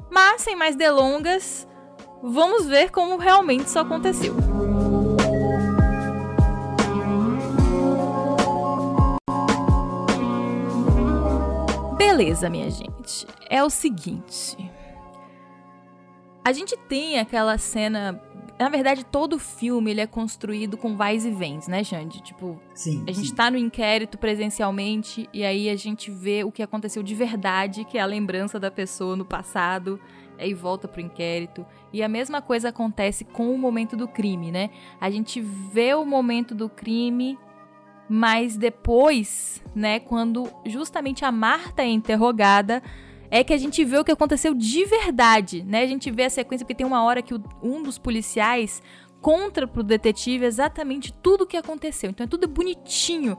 Mas 0.09 0.41
sem 0.41 0.55
mais 0.55 0.75
delongas, 0.75 1.67
vamos 2.21 2.65
ver 2.65 2.91
como 2.91 3.15
realmente 3.17 3.67
isso 3.67 3.79
aconteceu. 3.79 4.35
Beleza, 12.12 12.49
minha 12.49 12.70
gente. 12.70 13.26
É 13.49 13.64
o 13.64 13.70
seguinte. 13.70 14.57
A 16.43 16.51
gente 16.51 16.76
tem 16.89 17.18
aquela 17.20 17.57
cena. 17.57 18.22
Na 18.59 18.68
verdade, 18.68 19.05
todo 19.05 19.39
filme 19.39 19.91
ele 19.91 20.01
é 20.01 20.05
construído 20.05 20.76
com 20.76 20.97
vais 20.97 21.26
e 21.26 21.32
vens, 21.32 21.70
né, 21.70 21.86
Xande? 21.86 22.22
Tipo, 22.22 22.59
sim, 22.76 23.05
a 23.07 23.14
gente 23.14 23.30
sim. 23.30 23.36
tá 23.36 23.49
no 23.49 23.57
inquérito 23.57 24.18
presencialmente 24.18 25.30
e 25.34 25.45
aí 25.45 25.70
a 25.70 25.76
gente 25.78 26.12
vê 26.12 26.43
o 26.43 26.51
que 26.51 26.62
aconteceu 26.62 27.01
de 27.01 27.16
verdade, 27.16 27.86
que 27.86 27.97
é 27.97 28.01
a 28.01 28.05
lembrança 28.05 28.59
da 28.59 28.70
pessoa 28.70 29.16
no 29.16 29.24
passado, 29.24 29.97
aí 30.38 30.53
volta 30.53 30.89
pro 30.89 30.99
inquérito. 30.99 31.66
E 31.93 32.03
a 32.03 32.09
mesma 32.09 32.41
coisa 32.41 32.70
acontece 32.70 33.24
com 33.24 33.55
o 33.55 33.57
momento 33.57 33.95
do 33.95 34.07
crime, 34.07 34.51
né? 34.51 34.70
A 34.99 35.09
gente 35.09 35.39
vê 35.39 35.93
o 35.93 36.05
momento 36.05 36.53
do 36.53 36.68
crime 36.68 37.39
mas 38.14 38.57
depois, 38.57 39.64
né, 39.74 40.01
quando 40.01 40.51
justamente 40.66 41.24
a 41.24 41.32
Marta 41.32 41.82
é 41.82 41.88
interrogada, 41.88 42.84
é 43.30 43.41
que 43.41 43.53
a 43.53 43.57
gente 43.57 43.86
vê 43.86 43.97
o 43.97 44.03
que 44.03 44.12
aconteceu 44.12 44.53
de 44.53 44.84
verdade, 44.84 45.64
né? 45.64 45.84
A 45.84 45.88
gente 45.88 46.12
vê 46.12 46.26
a 46.26 46.30
sequência 46.30 46.66
porque 46.66 46.76
tem 46.76 46.86
uma 46.86 47.05
hora 47.05 47.22
que 47.22 47.34
o, 47.34 47.41
um 47.64 47.82
dos 47.82 47.97
policiais 47.97 48.84
conta 49.22 49.66
pro 49.66 49.82
detetive 49.82 50.45
exatamente 50.45 51.14
tudo 51.14 51.45
o 51.45 51.47
que 51.47 51.55
aconteceu. 51.55 52.09
Então 52.09 52.26
é 52.26 52.28
tudo 52.28 52.49
bonitinho. 52.49 53.38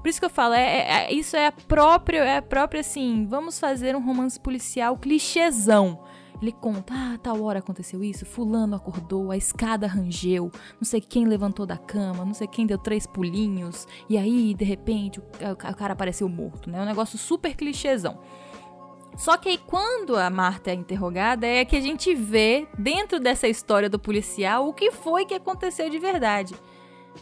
Por 0.00 0.08
isso 0.08 0.20
que 0.20 0.26
eu 0.26 0.30
falo, 0.30 0.54
é, 0.54 0.62
é, 0.62 1.06
é 1.06 1.12
isso 1.12 1.36
é 1.36 1.48
a 1.48 1.52
própria, 1.52 2.18
é 2.18 2.36
a 2.36 2.42
própria 2.42 2.80
assim, 2.80 3.26
vamos 3.28 3.58
fazer 3.58 3.96
um 3.96 4.04
romance 4.04 4.38
policial 4.38 4.96
clichêzão. 4.96 5.98
Ele 6.42 6.50
conta, 6.50 6.92
ah, 6.92 7.16
tal 7.22 7.40
hora 7.40 7.60
aconteceu 7.60 8.02
isso, 8.02 8.26
fulano 8.26 8.74
acordou, 8.74 9.30
a 9.30 9.36
escada 9.36 9.86
rangeu, 9.86 10.50
não 10.74 10.84
sei 10.84 11.00
quem 11.00 11.24
levantou 11.24 11.64
da 11.64 11.78
cama, 11.78 12.24
não 12.24 12.34
sei 12.34 12.48
quem 12.48 12.66
deu 12.66 12.76
três 12.76 13.06
pulinhos, 13.06 13.86
e 14.08 14.18
aí, 14.18 14.52
de 14.52 14.64
repente, 14.64 15.20
o, 15.20 15.56
cara 15.76 15.92
apareceu 15.92 16.28
morto, 16.28 16.68
né? 16.68 16.78
É 16.78 16.82
um 16.82 16.86
negócio 16.86 17.16
super 17.16 17.54
clichêzão. 17.54 18.18
Só 19.16 19.36
que 19.36 19.50
aí 19.50 19.58
quando 19.58 20.16
a 20.16 20.28
Marta 20.30 20.70
é 20.70 20.74
interrogada 20.74 21.46
é 21.46 21.64
que 21.64 21.76
a 21.76 21.80
gente 21.80 22.14
vê 22.14 22.66
dentro 22.76 23.20
dessa 23.20 23.46
história 23.46 23.88
do 23.88 23.98
policial 23.98 24.66
o 24.66 24.72
que 24.72 24.90
foi 24.90 25.24
que 25.24 25.34
aconteceu 25.34 25.88
de 25.88 25.98
verdade. 25.98 26.54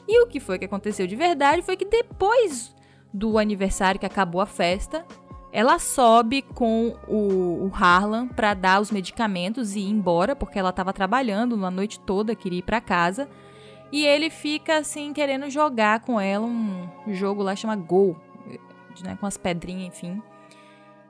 E 0.09 0.23
o 0.23 0.29
que 0.29 0.41
foi 0.41 0.59
que 0.59 0.65
aconteceu 0.65 1.07
de 1.07 1.17
verdade 1.17 1.63
foi 1.63 1.77
que 1.77 1.85
depois 1.85 2.75
do 3.13 3.37
aniversário 3.37 3.99
que 3.99 4.07
acabou 4.07 4.41
a 4.41 4.47
festa, 4.47 5.05
ela 5.53 5.79
sobe 5.79 6.43
com 6.43 6.97
o, 7.09 7.67
o 7.67 7.71
Harlan 7.75 8.29
para 8.29 8.55
dar 8.55 8.81
os 8.81 8.91
medicamentos 8.91 9.75
e 9.75 9.81
ir 9.81 9.91
embora, 9.91 10.37
porque 10.37 10.59
ela 10.59 10.71
estava 10.71 10.93
trabalhando 10.93 11.55
uma 11.55 11.71
noite 11.71 11.99
toda, 11.99 12.35
queria 12.35 12.61
ir 12.61 12.63
para 12.63 12.81
casa. 12.81 13.29
E 13.91 14.07
ele 14.07 14.31
fica 14.31 14.79
assim 14.79 15.13
querendo 15.13 15.51
jogar 15.51 16.01
com 16.01 16.21
ela 16.21 16.47
um 16.47 16.89
jogo 17.09 17.43
lá 17.43 17.57
chama 17.57 17.75
Go, 17.75 18.17
né, 19.03 19.17
com 19.19 19.27
as 19.27 19.37
pedrinhas, 19.37 19.89
enfim. 19.89 20.23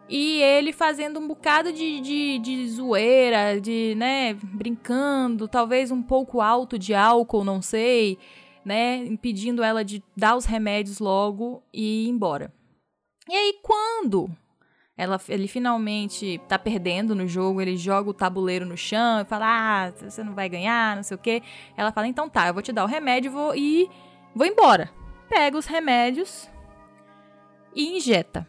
E 0.09 0.43
ele 0.43 0.73
fazendo 0.73 1.21
um 1.21 1.29
bocado 1.29 1.73
de, 1.73 2.01
de, 2.01 2.39
de 2.39 2.69
zoeira, 2.69 3.61
de, 3.61 3.95
né, 3.97 4.35
brincando, 4.43 5.47
talvez 5.47 5.91
um 5.91 6.03
pouco 6.03 6.41
alto 6.41 6.79
de 6.79 6.95
álcool, 6.95 7.45
não 7.45 7.63
sei, 7.63 8.19
né, 8.65 8.97
impedindo 9.05 9.63
ela 9.63 9.85
de 9.85 10.03
dar 10.17 10.35
os 10.35 10.47
remédios 10.47 10.99
logo 10.99 11.63
e 11.73 12.07
ir 12.07 12.09
embora. 12.09 12.53
E 13.31 13.33
aí, 13.33 13.61
quando 13.63 14.29
ela, 14.99 15.21
ele 15.29 15.47
finalmente 15.47 16.41
tá 16.49 16.59
perdendo 16.59 17.15
no 17.15 17.29
jogo, 17.29 17.61
ele 17.61 17.77
joga 17.77 18.11
o 18.11 18.13
tabuleiro 18.13 18.67
no 18.67 18.77
chão 18.77 19.21
e 19.21 19.25
fala: 19.25 19.47
Ah, 19.47 19.93
você 19.93 20.25
não 20.25 20.35
vai 20.35 20.49
ganhar, 20.49 20.97
não 20.97 21.05
sei 21.05 21.15
o 21.15 21.19
quê. 21.19 21.41
Ela 21.77 21.93
fala: 21.93 22.09
Então 22.09 22.29
tá, 22.29 22.49
eu 22.49 22.55
vou 22.55 22.63
te 22.63 22.73
dar 22.73 22.83
o 22.83 22.89
remédio 22.89 23.31
vou, 23.31 23.55
e 23.55 23.89
vou 24.35 24.45
embora. 24.45 24.91
Pega 25.29 25.57
os 25.57 25.67
remédios 25.67 26.51
e 27.73 27.97
injeta, 27.97 28.45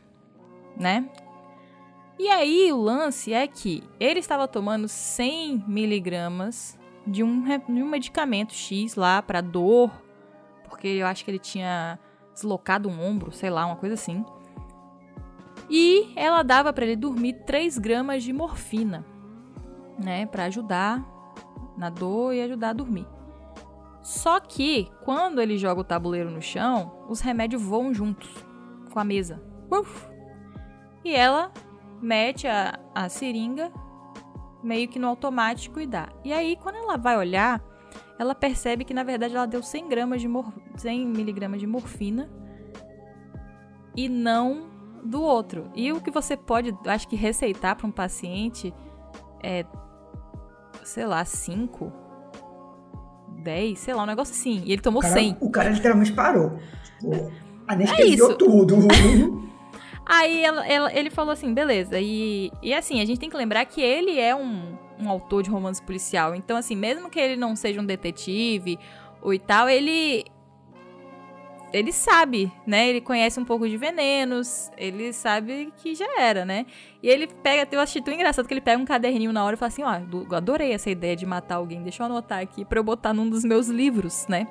né? 0.76 1.08
E 2.18 2.28
aí 2.28 2.74
o 2.74 2.82
lance 2.82 3.32
é 3.32 3.46
que 3.46 3.84
ele 4.00 4.20
estava 4.20 4.48
tomando 4.48 4.88
100 4.88 5.64
miligramas 5.68 6.76
de 7.06 7.24
um, 7.24 7.44
de 7.44 7.84
um 7.84 7.88
medicamento 7.88 8.56
X 8.56 8.96
lá 8.96 9.22
para 9.22 9.42
dor, 9.42 9.92
porque 10.68 10.88
eu 10.88 11.06
acho 11.06 11.24
que 11.24 11.30
ele 11.30 11.38
tinha 11.38 12.00
deslocado 12.34 12.90
um 12.90 13.00
ombro, 13.00 13.32
sei 13.32 13.52
lá, 13.52 13.64
uma 13.68 13.76
coisa 13.76 13.94
assim. 13.94 14.26
E 15.74 16.12
ela 16.18 16.44
dava 16.44 16.74
para 16.74 16.86
ele 16.86 16.98
dormir 16.98 17.32
3 17.46 17.78
gramas 17.78 18.24
de 18.24 18.34
morfina, 18.34 19.06
né, 19.98 20.26
para 20.26 20.44
ajudar 20.44 21.02
na 21.78 21.90
dor 21.90 22.34
e 22.34 22.42
ajudar 22.42 22.72
a 22.72 22.74
dormir. 22.74 23.08
Só 24.04 24.42
que 24.42 24.92
quando 25.06 25.42
ele 25.42 25.58
joga 25.58 25.80
o 25.80 25.86
tabuleiro 25.86 26.30
no 26.30 26.42
chão, 26.42 27.06
os 27.08 27.22
remédios 27.22 27.62
voam 27.62 27.94
juntos 27.94 28.30
com 28.92 29.00
a 29.00 29.06
mesa. 29.06 29.42
Uf! 29.72 30.10
E 31.06 31.16
ela 31.16 31.52
mete 32.02 32.48
a, 32.48 32.78
a 32.94 33.08
seringa 33.08 33.72
meio 34.62 34.90
que 34.90 35.00
no 35.00 35.08
automático 35.08 35.80
e 35.80 35.88
dá. 35.88 36.10
E 36.24 36.34
aí, 36.34 36.58
quando 36.58 36.76
ela 36.76 36.98
vai 36.98 37.18
olhar, 37.18 37.64
ela 38.20 38.36
percebe 38.36 38.84
que 38.84 38.94
na 38.94 39.04
verdade 39.04 39.36
ela 39.36 39.48
deu 39.48 39.64
100 39.64 39.88
gramas 39.88 40.22
de 40.22 40.28
100 40.76 41.08
miligramas 41.08 41.62
de 41.62 41.68
morfina 41.68 42.30
e 43.96 44.10
não 44.10 44.71
do 45.04 45.22
outro. 45.22 45.70
E 45.76 45.92
o 45.92 46.02
que 46.02 46.12
você 46.12 46.36
pode, 46.38 46.76
acho 46.86 47.08
que, 47.08 47.16
receitar 47.16 47.76
para 47.76 47.88
um 47.88 47.92
paciente 47.92 48.74
é, 49.44 49.66
sei 50.84 51.06
lá, 51.06 51.24
5, 51.24 51.92
10, 53.40 53.80
sei 53.80 53.94
lá, 53.94 54.04
um 54.04 54.08
negócio 54.08 54.34
assim. 54.34 54.64
E 54.66 54.74
ele 54.74 54.82
tomou 54.82 55.00
o 55.00 55.04
cara, 55.04 55.14
100. 55.14 55.38
O 55.40 55.50
cara 55.50 55.70
literalmente 55.70 56.14
parou. 56.14 56.60
Tipo, 57.00 57.32
anestesiou 57.68 58.32
é 58.32 58.36
tudo. 58.36 58.78
Aí 60.06 60.44
ela, 60.44 60.68
ela, 60.68 60.94
ele 60.94 61.10
falou 61.10 61.32
assim, 61.32 61.54
beleza. 61.54 62.00
E, 62.00 62.52
e 62.62 62.74
assim, 62.74 63.02
a 63.02 63.06
gente 63.06 63.20
tem 63.20 63.30
que 63.30 63.38
lembrar 63.38 63.66
que 63.66 63.82
ele 63.82 64.20
é 64.20 64.36
um, 64.36 64.78
um 65.00 65.10
autor 65.10 65.44
de 65.44 65.50
romance 65.50 65.82
policial. 65.82 66.36
Então, 66.36 66.58
assim, 66.58 66.76
mesmo 66.76 67.10
que 67.10 67.20
ele 67.20 67.36
não 67.36 67.56
seja 67.56 67.80
um 67.80 67.86
detetive 67.86 68.78
ou 69.22 69.34
e 69.34 69.40
tal, 69.40 69.70
ele, 69.70 70.26
ele 71.74 71.92
sabe, 71.92 72.52
né? 72.66 72.90
Ele 72.90 73.02
conhece 73.02 73.40
um 73.40 73.46
pouco 73.46 73.68
de 73.68 73.78
venenos, 73.78 74.70
ele 74.78 75.14
sabe 75.14 75.72
que 75.78 75.96
já 75.96 76.20
era, 76.20 76.46
né? 76.46 76.66
E 77.02 77.10
ele 77.10 77.28
pega, 77.28 77.68
eu 77.72 77.80
achei 77.80 78.02
tão 78.02 78.14
engraçado 78.14 78.48
que 78.48 78.54
ele 78.54 78.62
pega 78.62 78.82
um 78.82 78.86
caderninho 78.86 79.32
na 79.32 79.44
hora 79.44 79.56
e 79.56 79.58
fala 79.58 79.68
assim, 79.68 79.84
ó, 79.84 80.00
oh, 80.30 80.36
adorei 80.36 80.74
essa 80.74 80.90
ideia 80.90 81.16
de 81.16 81.26
matar 81.26 81.56
alguém, 81.56 81.82
deixa 81.82 82.04
eu 82.04 82.06
anotar 82.06 82.40
aqui 82.40 82.66
pra 82.66 82.80
eu 82.80 82.84
botar 82.84 83.14
num 83.14 83.30
dos 83.30 83.44
meus 83.44 83.68
livros, 83.68 84.26
né? 84.28 84.48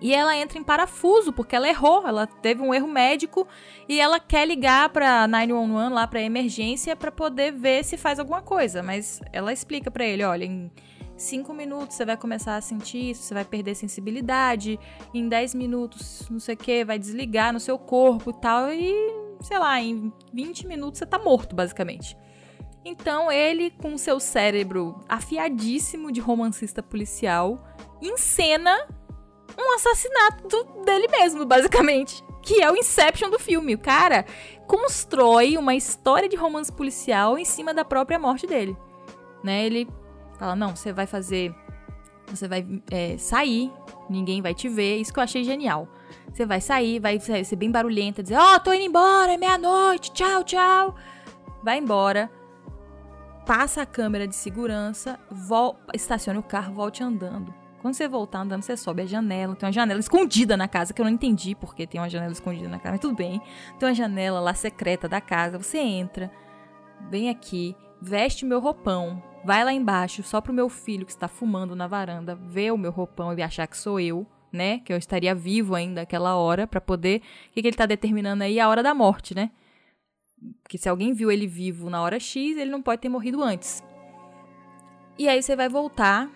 E 0.00 0.12
ela 0.12 0.36
entra 0.36 0.58
em 0.58 0.64
parafuso, 0.64 1.32
porque 1.32 1.54
ela 1.54 1.68
errou, 1.68 2.06
ela 2.06 2.26
teve 2.26 2.60
um 2.60 2.74
erro 2.74 2.88
médico 2.88 3.46
e 3.88 4.00
ela 4.00 4.18
quer 4.18 4.44
ligar 4.46 4.88
pra 4.88 5.28
911 5.28 5.94
lá 5.94 6.08
pra 6.08 6.20
emergência 6.20 6.96
para 6.96 7.12
poder 7.12 7.52
ver 7.52 7.84
se 7.84 7.96
faz 7.96 8.18
alguma 8.18 8.42
coisa, 8.42 8.82
mas 8.82 9.20
ela 9.32 9.52
explica 9.52 9.92
para 9.92 10.04
ele, 10.04 10.24
olha, 10.24 10.44
em 10.44 10.68
cinco 11.16 11.52
minutos 11.52 11.96
você 11.96 12.04
vai 12.04 12.16
começar 12.16 12.56
a 12.56 12.60
sentir 12.60 13.10
isso, 13.10 13.22
você 13.22 13.34
vai 13.34 13.44
perder 13.44 13.74
sensibilidade, 13.74 14.78
em 15.12 15.28
10 15.28 15.54
minutos, 15.54 16.28
não 16.30 16.40
sei 16.40 16.54
o 16.54 16.58
que, 16.58 16.84
vai 16.84 16.98
desligar 16.98 17.52
no 17.52 17.60
seu 17.60 17.78
corpo 17.78 18.30
e 18.30 18.40
tal, 18.40 18.72
e 18.72 18.92
sei 19.40 19.58
lá, 19.58 19.80
em 19.80 20.12
20 20.32 20.66
minutos 20.66 20.98
você 20.98 21.06
tá 21.06 21.18
morto, 21.18 21.54
basicamente. 21.54 22.16
Então 22.84 23.30
ele, 23.30 23.70
com 23.70 23.96
seu 23.96 24.18
cérebro 24.18 25.00
afiadíssimo 25.08 26.10
de 26.10 26.20
romancista 26.20 26.82
policial, 26.82 27.62
encena 28.00 28.88
um 29.58 29.74
assassinato 29.74 30.64
dele 30.84 31.08
mesmo, 31.08 31.44
basicamente. 31.44 32.22
Que 32.42 32.60
é 32.60 32.70
o 32.70 32.76
Inception 32.76 33.30
do 33.30 33.38
filme. 33.38 33.74
O 33.74 33.78
cara 33.78 34.24
constrói 34.66 35.56
uma 35.56 35.76
história 35.76 36.28
de 36.28 36.34
romance 36.34 36.72
policial 36.72 37.38
em 37.38 37.44
cima 37.44 37.72
da 37.72 37.84
própria 37.84 38.18
morte 38.18 38.46
dele. 38.46 38.76
Né? 39.44 39.64
Ele 39.64 39.88
Fala, 40.42 40.56
não, 40.56 40.74
você 40.74 40.92
vai 40.92 41.06
fazer. 41.06 41.54
Você 42.26 42.48
vai 42.48 42.66
é, 42.90 43.16
sair, 43.16 43.72
ninguém 44.10 44.42
vai 44.42 44.52
te 44.52 44.68
ver. 44.68 44.96
Isso 44.96 45.12
que 45.12 45.20
eu 45.20 45.22
achei 45.22 45.44
genial. 45.44 45.86
Você 46.32 46.44
vai 46.44 46.60
sair, 46.60 46.98
vai 46.98 47.20
ser 47.20 47.54
bem 47.54 47.70
barulhenta, 47.70 48.24
dizer, 48.24 48.36
ó, 48.36 48.56
oh, 48.56 48.58
tô 48.58 48.72
indo 48.72 48.86
embora, 48.86 49.34
é 49.34 49.36
meia-noite, 49.36 50.12
tchau, 50.12 50.42
tchau. 50.42 50.96
Vai 51.62 51.78
embora, 51.78 52.28
passa 53.46 53.82
a 53.82 53.86
câmera 53.86 54.26
de 54.26 54.34
segurança, 54.34 55.16
estaciona 55.94 56.40
o 56.40 56.42
carro, 56.42 56.74
volte 56.74 57.04
andando. 57.04 57.54
Quando 57.80 57.94
você 57.94 58.08
voltar 58.08 58.40
andando, 58.40 58.64
você 58.64 58.76
sobe 58.76 59.02
a 59.02 59.06
janela. 59.06 59.54
Tem 59.54 59.68
uma 59.68 59.72
janela 59.72 60.00
escondida 60.00 60.56
na 60.56 60.66
casa, 60.66 60.92
que 60.92 61.00
eu 61.00 61.04
não 61.04 61.12
entendi 61.12 61.54
porque 61.54 61.86
tem 61.86 62.00
uma 62.00 62.10
janela 62.10 62.32
escondida 62.32 62.68
na 62.68 62.80
casa, 62.80 62.94
mas 62.94 63.00
tudo 63.00 63.14
bem. 63.14 63.40
Tem 63.78 63.88
uma 63.88 63.94
janela 63.94 64.40
lá 64.40 64.54
secreta 64.54 65.08
da 65.08 65.20
casa. 65.20 65.56
Você 65.56 65.78
entra, 65.78 66.32
vem 67.08 67.30
aqui, 67.30 67.76
veste 68.00 68.44
meu 68.44 68.58
roupão, 68.58 69.22
vai 69.44 69.64
lá 69.64 69.72
embaixo 69.72 70.22
só 70.22 70.40
pro 70.40 70.52
meu 70.52 70.68
filho 70.68 71.06
que 71.06 71.12
está 71.12 71.28
fumando 71.28 71.74
na 71.74 71.86
varanda 71.86 72.34
ver 72.34 72.72
o 72.72 72.78
meu 72.78 72.90
roupão 72.90 73.36
e 73.36 73.42
achar 73.42 73.66
que 73.66 73.76
sou 73.76 73.98
eu, 73.98 74.26
né? 74.52 74.78
Que 74.80 74.92
eu 74.92 74.96
estaria 74.96 75.34
vivo 75.34 75.74
ainda 75.74 76.02
aquela 76.02 76.36
hora 76.36 76.66
para 76.66 76.80
poder. 76.80 77.20
O 77.50 77.52
que, 77.52 77.62
que 77.62 77.68
ele 77.68 77.74
está 77.74 77.86
determinando 77.86 78.44
aí? 78.44 78.60
A 78.60 78.68
hora 78.68 78.82
da 78.82 78.94
morte, 78.94 79.34
né? 79.34 79.50
Porque 80.62 80.78
se 80.78 80.88
alguém 80.88 81.12
viu 81.12 81.30
ele 81.30 81.46
vivo 81.46 81.88
na 81.88 82.02
hora 82.02 82.18
X, 82.18 82.56
ele 82.56 82.70
não 82.70 82.82
pode 82.82 83.00
ter 83.00 83.08
morrido 83.08 83.42
antes. 83.42 83.82
E 85.18 85.28
aí 85.28 85.42
você 85.42 85.54
vai 85.54 85.68
voltar 85.68 86.30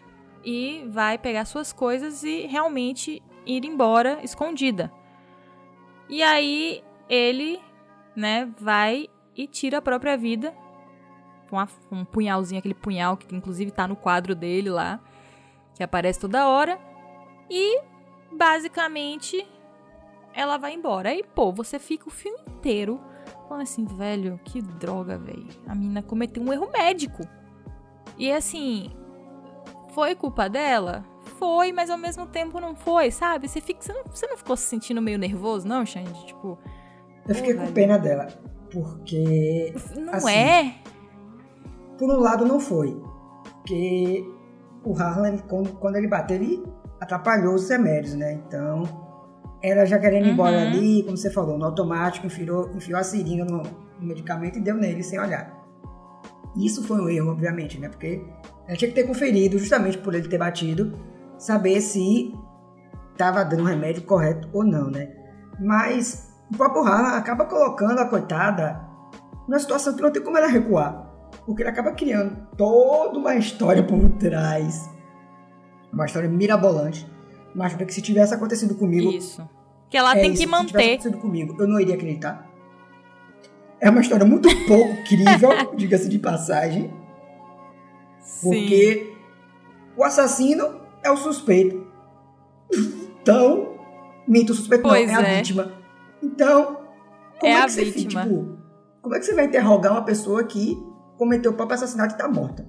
e 0.44 0.84
vai 0.88 1.18
pegar 1.18 1.44
suas 1.44 1.72
coisas 1.72 2.22
e 2.22 2.46
realmente 2.46 3.22
ir 3.44 3.64
embora 3.64 4.20
escondida. 4.22 4.92
E 6.09 6.22
aí 6.22 6.84
ele, 7.09 7.61
né, 8.14 8.48
vai 8.59 9.09
e 9.34 9.46
tira 9.46 9.78
a 9.78 9.82
própria 9.82 10.16
vida 10.16 10.54
com 11.49 11.64
um 11.90 12.05
punhalzinho, 12.05 12.59
aquele 12.59 12.74
punhal 12.74 13.16
que 13.16 13.34
inclusive 13.34 13.70
tá 13.70 13.86
no 13.86 13.97
quadro 13.97 14.34
dele 14.34 14.70
lá, 14.70 15.01
que 15.74 15.82
aparece 15.82 16.20
toda 16.20 16.49
hora. 16.49 16.78
E 17.51 17.80
basicamente 18.32 19.47
ela 20.34 20.59
vai 20.59 20.74
embora. 20.74 21.11
Aí, 21.11 21.24
pô, 21.34 21.53
você 21.53 21.78
fica 21.78 22.09
o 22.09 22.11
filme 22.11 22.38
inteiro 22.49 23.01
falando 23.49 23.62
assim, 23.62 23.84
velho, 23.84 24.38
que 24.44 24.61
droga, 24.61 25.16
velho. 25.16 25.47
A 25.66 25.74
menina 25.74 26.03
cometeu 26.03 26.42
um 26.42 26.53
erro 26.53 26.70
médico. 26.70 27.22
E 28.18 28.32
assim, 28.32 28.90
foi 29.92 30.14
culpa 30.14 30.49
dela? 30.49 31.05
Foi, 31.38 31.72
mas 31.72 31.90
ao 31.90 31.99
mesmo 31.99 32.26
tempo 32.26 32.61
não 32.61 32.74
foi, 32.74 33.11
sabe? 33.11 33.49
Você, 33.49 33.61
fica, 33.61 33.80
você, 33.80 33.92
não, 33.92 34.05
você 34.05 34.26
não 34.26 34.36
ficou 34.36 34.57
se 34.57 34.64
sentindo 34.64 35.03
meio 35.03 35.18
nervoso, 35.18 35.66
não, 35.66 35.84
Xande? 35.84 36.26
Tipo. 36.26 36.59
Eu 37.26 37.34
fiquei 37.34 37.55
com 37.55 37.72
pena 37.72 37.99
dela. 37.99 38.28
Porque. 38.70 39.74
Não 39.97 40.14
assim, 40.14 40.30
é? 40.30 40.74
Por 41.99 42.11
um 42.11 42.20
lado, 42.20 42.44
não 42.44 42.61
foi. 42.61 43.01
Porque 43.42 44.24
o 44.84 44.94
Harlan, 44.97 45.36
quando 45.80 45.97
ele 45.97 46.09
bateu, 46.09 46.36
ele 46.36 46.64
atrapalhou 47.01 47.55
os 47.55 47.68
remédios, 47.68 48.14
né? 48.14 48.34
Então, 48.34 48.84
ela 49.62 49.84
já 49.84 49.99
querendo 49.99 50.26
ir 50.26 50.32
embora 50.32 50.57
uhum. 50.57 50.62
ali, 50.62 51.03
como 51.03 51.16
você 51.16 51.30
falou, 51.30 51.59
no 51.59 51.64
automático, 51.64 52.26
enfiou, 52.26 52.70
enfiou 52.74 52.99
a 52.99 53.03
seringa 53.03 53.44
no, 53.44 53.62
no, 53.62 54.07
medicamento 54.07 54.59
e 54.59 54.62
deu 54.62 54.76
nele 54.76 55.03
sem 55.03 55.18
olhar. 55.18 55.64
Isso 56.57 56.82
foi 56.84 57.01
um 57.01 57.09
erro, 57.09 57.32
obviamente, 57.32 57.78
né? 57.78 57.88
Porque 57.88 58.24
ela 58.66 58.76
tinha 58.76 58.88
que 58.88 58.94
ter 58.94 59.05
conferido, 59.05 59.59
justamente 59.59 59.99
por 59.99 60.14
ele 60.14 60.28
ter 60.28 60.38
batido, 60.38 60.92
saber 61.38 61.80
se 61.80 62.34
estava 63.12 63.44
dando 63.44 63.62
o 63.62 63.66
remédio 63.66 64.03
correto 64.05 64.49
ou 64.53 64.64
não, 64.64 64.90
né? 64.90 65.11
Mas 65.59 66.32
o 66.53 66.57
próprio 66.57 66.84
Harlan 66.84 67.16
acaba 67.16 67.44
colocando 67.44 67.99
a 67.99 68.07
coitada 68.07 68.80
numa 69.49 69.59
situação 69.59 69.94
que 69.94 70.03
não 70.03 70.11
tem 70.11 70.22
como 70.22 70.36
ela 70.36 70.47
recuar 70.47 71.05
porque 71.45 71.62
ele 71.62 71.70
acaba 71.70 71.93
criando 71.93 72.37
toda 72.57 73.18
uma 73.18 73.37
história 73.37 73.83
por 73.83 74.09
trás. 74.18 74.91
Uma 75.93 76.07
história 76.07 76.29
mirabolante. 76.29 77.07
Mas 77.55 77.74
que 77.74 77.93
se 77.93 78.03
tivesse 78.03 78.35
acontecido 78.35 78.74
comigo. 78.74 79.11
Isso. 79.11 79.49
Que 79.89 79.97
ela 79.97 80.16
é 80.16 80.20
tem 80.20 80.33
isso, 80.33 80.43
que 80.43 80.49
manter. 80.49 80.66
Se 80.66 80.72
tivesse 80.72 80.93
acontecido 80.93 81.18
comigo, 81.18 81.57
eu 81.59 81.66
não 81.66 81.81
iria 81.81 81.95
acreditar. 81.95 82.51
É 83.81 83.89
uma 83.89 84.01
história 84.01 84.27
muito 84.27 84.49
pouco 84.66 84.95
crível, 85.05 85.74
diga-se 85.77 86.09
de 86.09 86.18
passagem. 86.18 86.93
Sim. 88.20 88.51
Porque 88.51 89.16
o 89.97 90.05
assassino 90.05 90.81
é 91.03 91.11
o 91.11 91.16
suspeito. 91.16 91.87
Então, 93.22 93.77
minto, 94.27 94.51
o 94.51 94.55
suspeito 94.55 94.83
pois 94.83 95.11
não, 95.11 95.20
é, 95.20 95.22
é, 95.22 95.35
a 95.35 95.37
vítima. 95.37 95.72
Então, 96.22 96.81
como 97.39 97.53
é, 97.53 97.61
é 97.61 97.64
que 97.64 97.70
você 97.70 97.85
vítima. 97.85 98.22
tipo, 98.22 98.59
como 99.01 99.14
é 99.14 99.18
que 99.18 99.24
você 99.24 99.35
vai 99.35 99.45
interrogar 99.47 99.93
uma 99.93 100.05
pessoa 100.05 100.43
que 100.45 100.77
cometeu 101.16 101.52
o 101.52 101.54
próprio 101.54 101.76
assassinato 101.76 102.14
e 102.14 102.18
tá 102.18 102.28
morta. 102.28 102.66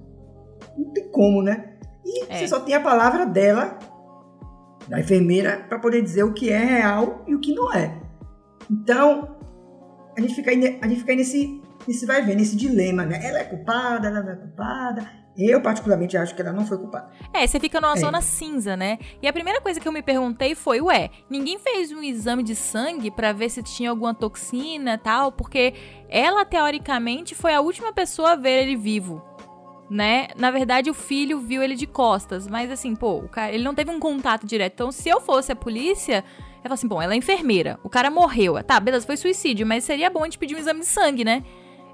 Não 0.76 0.92
tem 0.92 1.08
como, 1.10 1.42
né? 1.42 1.74
E 2.04 2.24
é. 2.24 2.38
você 2.38 2.48
só 2.48 2.60
tem 2.60 2.74
a 2.74 2.80
palavra 2.80 3.26
dela, 3.26 3.78
da 4.88 5.00
enfermeira, 5.00 5.64
para 5.68 5.78
poder 5.78 6.02
dizer 6.02 6.22
o 6.22 6.32
que 6.32 6.50
é 6.50 6.58
real 6.58 7.24
e 7.26 7.34
o 7.34 7.40
que 7.40 7.54
não 7.54 7.72
é. 7.72 8.00
Então, 8.70 9.36
a 10.16 10.20
gente 10.20 10.34
fica 10.34 10.50
aí, 10.50 10.78
a 10.80 10.88
gente 10.88 11.00
fica 11.00 11.14
nesse, 11.14 11.62
E 11.86 11.94
você 11.94 12.06
vai 12.06 12.22
vendo 12.22 12.40
esse 12.40 12.56
dilema, 12.56 13.04
né? 13.04 13.20
Ela 13.24 13.40
é 13.40 13.44
culpada, 13.44 14.08
ela 14.08 14.22
não 14.22 14.32
é 14.32 14.36
culpada. 14.36 15.17
Eu, 15.38 15.60
particularmente, 15.60 16.16
acho 16.16 16.34
que 16.34 16.42
ela 16.42 16.52
não 16.52 16.66
foi 16.66 16.76
culpada. 16.78 17.12
É, 17.32 17.46
você 17.46 17.60
fica 17.60 17.80
numa 17.80 17.92
é. 17.92 17.96
zona 17.96 18.20
cinza, 18.20 18.76
né? 18.76 18.98
E 19.22 19.28
a 19.28 19.32
primeira 19.32 19.60
coisa 19.60 19.78
que 19.78 19.86
eu 19.86 19.92
me 19.92 20.02
perguntei 20.02 20.56
foi, 20.56 20.80
ué, 20.80 21.10
ninguém 21.30 21.60
fez 21.60 21.92
um 21.92 22.02
exame 22.02 22.42
de 22.42 22.56
sangue 22.56 23.08
para 23.08 23.32
ver 23.32 23.48
se 23.48 23.62
tinha 23.62 23.90
alguma 23.90 24.12
toxina 24.12 24.94
e 24.94 24.98
tal? 24.98 25.30
Porque 25.30 25.74
ela, 26.08 26.44
teoricamente, 26.44 27.36
foi 27.36 27.54
a 27.54 27.60
última 27.60 27.92
pessoa 27.92 28.32
a 28.32 28.36
ver 28.36 28.64
ele 28.64 28.74
vivo. 28.74 29.22
Né? 29.88 30.26
Na 30.36 30.50
verdade, 30.50 30.90
o 30.90 30.94
filho 30.94 31.38
viu 31.38 31.62
ele 31.62 31.76
de 31.76 31.86
costas, 31.86 32.48
mas 32.48 32.70
assim, 32.70 32.96
pô, 32.96 33.18
o 33.18 33.28
cara, 33.28 33.52
ele 33.54 33.62
não 33.62 33.74
teve 33.74 33.92
um 33.92 34.00
contato 34.00 34.44
direto. 34.44 34.72
Então, 34.74 34.90
se 34.90 35.08
eu 35.08 35.20
fosse 35.20 35.52
a 35.52 35.56
polícia, 35.56 36.24
eu 36.56 36.62
falo 36.62 36.74
assim, 36.74 36.88
bom, 36.88 37.00
ela 37.00 37.14
é 37.14 37.16
enfermeira, 37.16 37.78
o 37.84 37.88
cara 37.88 38.10
morreu. 38.10 38.62
Tá, 38.64 38.78
beleza, 38.80 39.06
foi 39.06 39.16
suicídio, 39.16 39.64
mas 39.64 39.84
seria 39.84 40.10
bom 40.10 40.20
a 40.20 40.24
gente 40.24 40.36
pedir 40.36 40.56
um 40.56 40.58
exame 40.58 40.80
de 40.80 40.86
sangue, 40.86 41.24
né? 41.24 41.44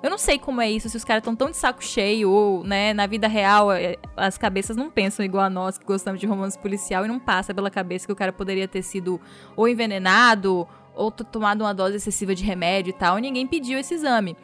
Eu 0.05 0.11
não 0.11 0.19
sei 0.19 0.39
como 0.39 0.61
é 0.61 0.71
isso, 0.71 0.87
se 0.91 0.99
os 0.99 1.03
caras 1.03 1.23
estão 1.23 1.35
tão 1.35 1.51
de 1.51 1.57
saco 1.57 1.83
cheio, 1.83 2.31
ou, 2.31 2.63
né, 2.63 2.93
na 2.93 3.07
vida 3.07 3.27
real, 3.27 3.73
é, 3.73 3.97
as 4.15 4.37
cabeças 4.37 4.77
não 4.77 4.91
pensam 4.91 5.25
igual 5.25 5.45
a 5.45 5.49
nós 5.49 5.79
que 5.79 5.85
gostamos 5.87 6.21
de 6.21 6.27
romance 6.27 6.59
policial 6.59 7.07
e 7.07 7.09
não 7.09 7.19
passa 7.19 7.55
pela 7.55 7.71
cabeça 7.71 8.05
que 8.05 8.13
o 8.13 8.15
cara 8.15 8.31
poderia 8.31 8.69
ter 8.69 8.83
sido 8.83 9.19
ou 9.57 9.67
envenenado, 9.67 10.69
ou 10.95 11.11
tomado 11.11 11.63
uma 11.63 11.73
dose 11.73 11.97
excessiva 11.97 12.35
de 12.35 12.45
remédio 12.45 12.91
e 12.91 12.93
tal, 12.93 13.19
e 13.19 13.23
ninguém 13.23 13.47
pediu 13.47 13.79
esse 13.79 13.95
exame. 13.95 14.37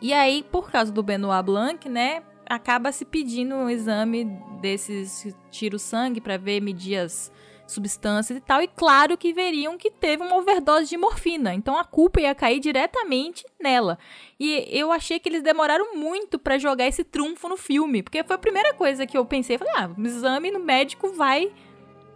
E 0.00 0.12
aí, 0.12 0.44
por 0.44 0.70
causa 0.70 0.92
do 0.92 1.02
Benoit 1.02 1.44
Blanc, 1.44 1.88
né, 1.88 2.22
acaba 2.48 2.92
se 2.92 3.04
pedindo 3.04 3.52
um 3.56 3.68
exame 3.68 4.26
desses 4.60 5.34
tiro-sangue 5.50 6.20
para 6.20 6.36
ver 6.36 6.60
medidas 6.60 7.32
substâncias 7.66 8.38
e 8.38 8.40
tal, 8.40 8.62
e 8.62 8.68
claro 8.68 9.16
que 9.16 9.32
veriam 9.32 9.78
que 9.78 9.90
teve 9.90 10.22
uma 10.22 10.36
overdose 10.36 10.88
de 10.88 10.96
morfina. 10.96 11.54
Então 11.54 11.76
a 11.78 11.84
culpa 11.84 12.20
ia 12.20 12.34
cair 12.34 12.60
diretamente 12.60 13.44
nela. 13.60 13.98
E 14.38 14.66
eu 14.70 14.92
achei 14.92 15.18
que 15.18 15.28
eles 15.28 15.42
demoraram 15.42 15.94
muito 15.96 16.38
para 16.38 16.58
jogar 16.58 16.86
esse 16.86 17.02
trunfo 17.02 17.48
no 17.48 17.56
filme, 17.56 18.02
porque 18.02 18.22
foi 18.22 18.36
a 18.36 18.38
primeira 18.38 18.74
coisa 18.74 19.06
que 19.06 19.16
eu 19.16 19.24
pensei, 19.24 19.58
falei: 19.58 19.72
"Ah, 19.76 19.90
o 19.96 20.06
exame 20.06 20.50
no 20.50 20.60
médico 20.60 21.08
vai 21.12 21.52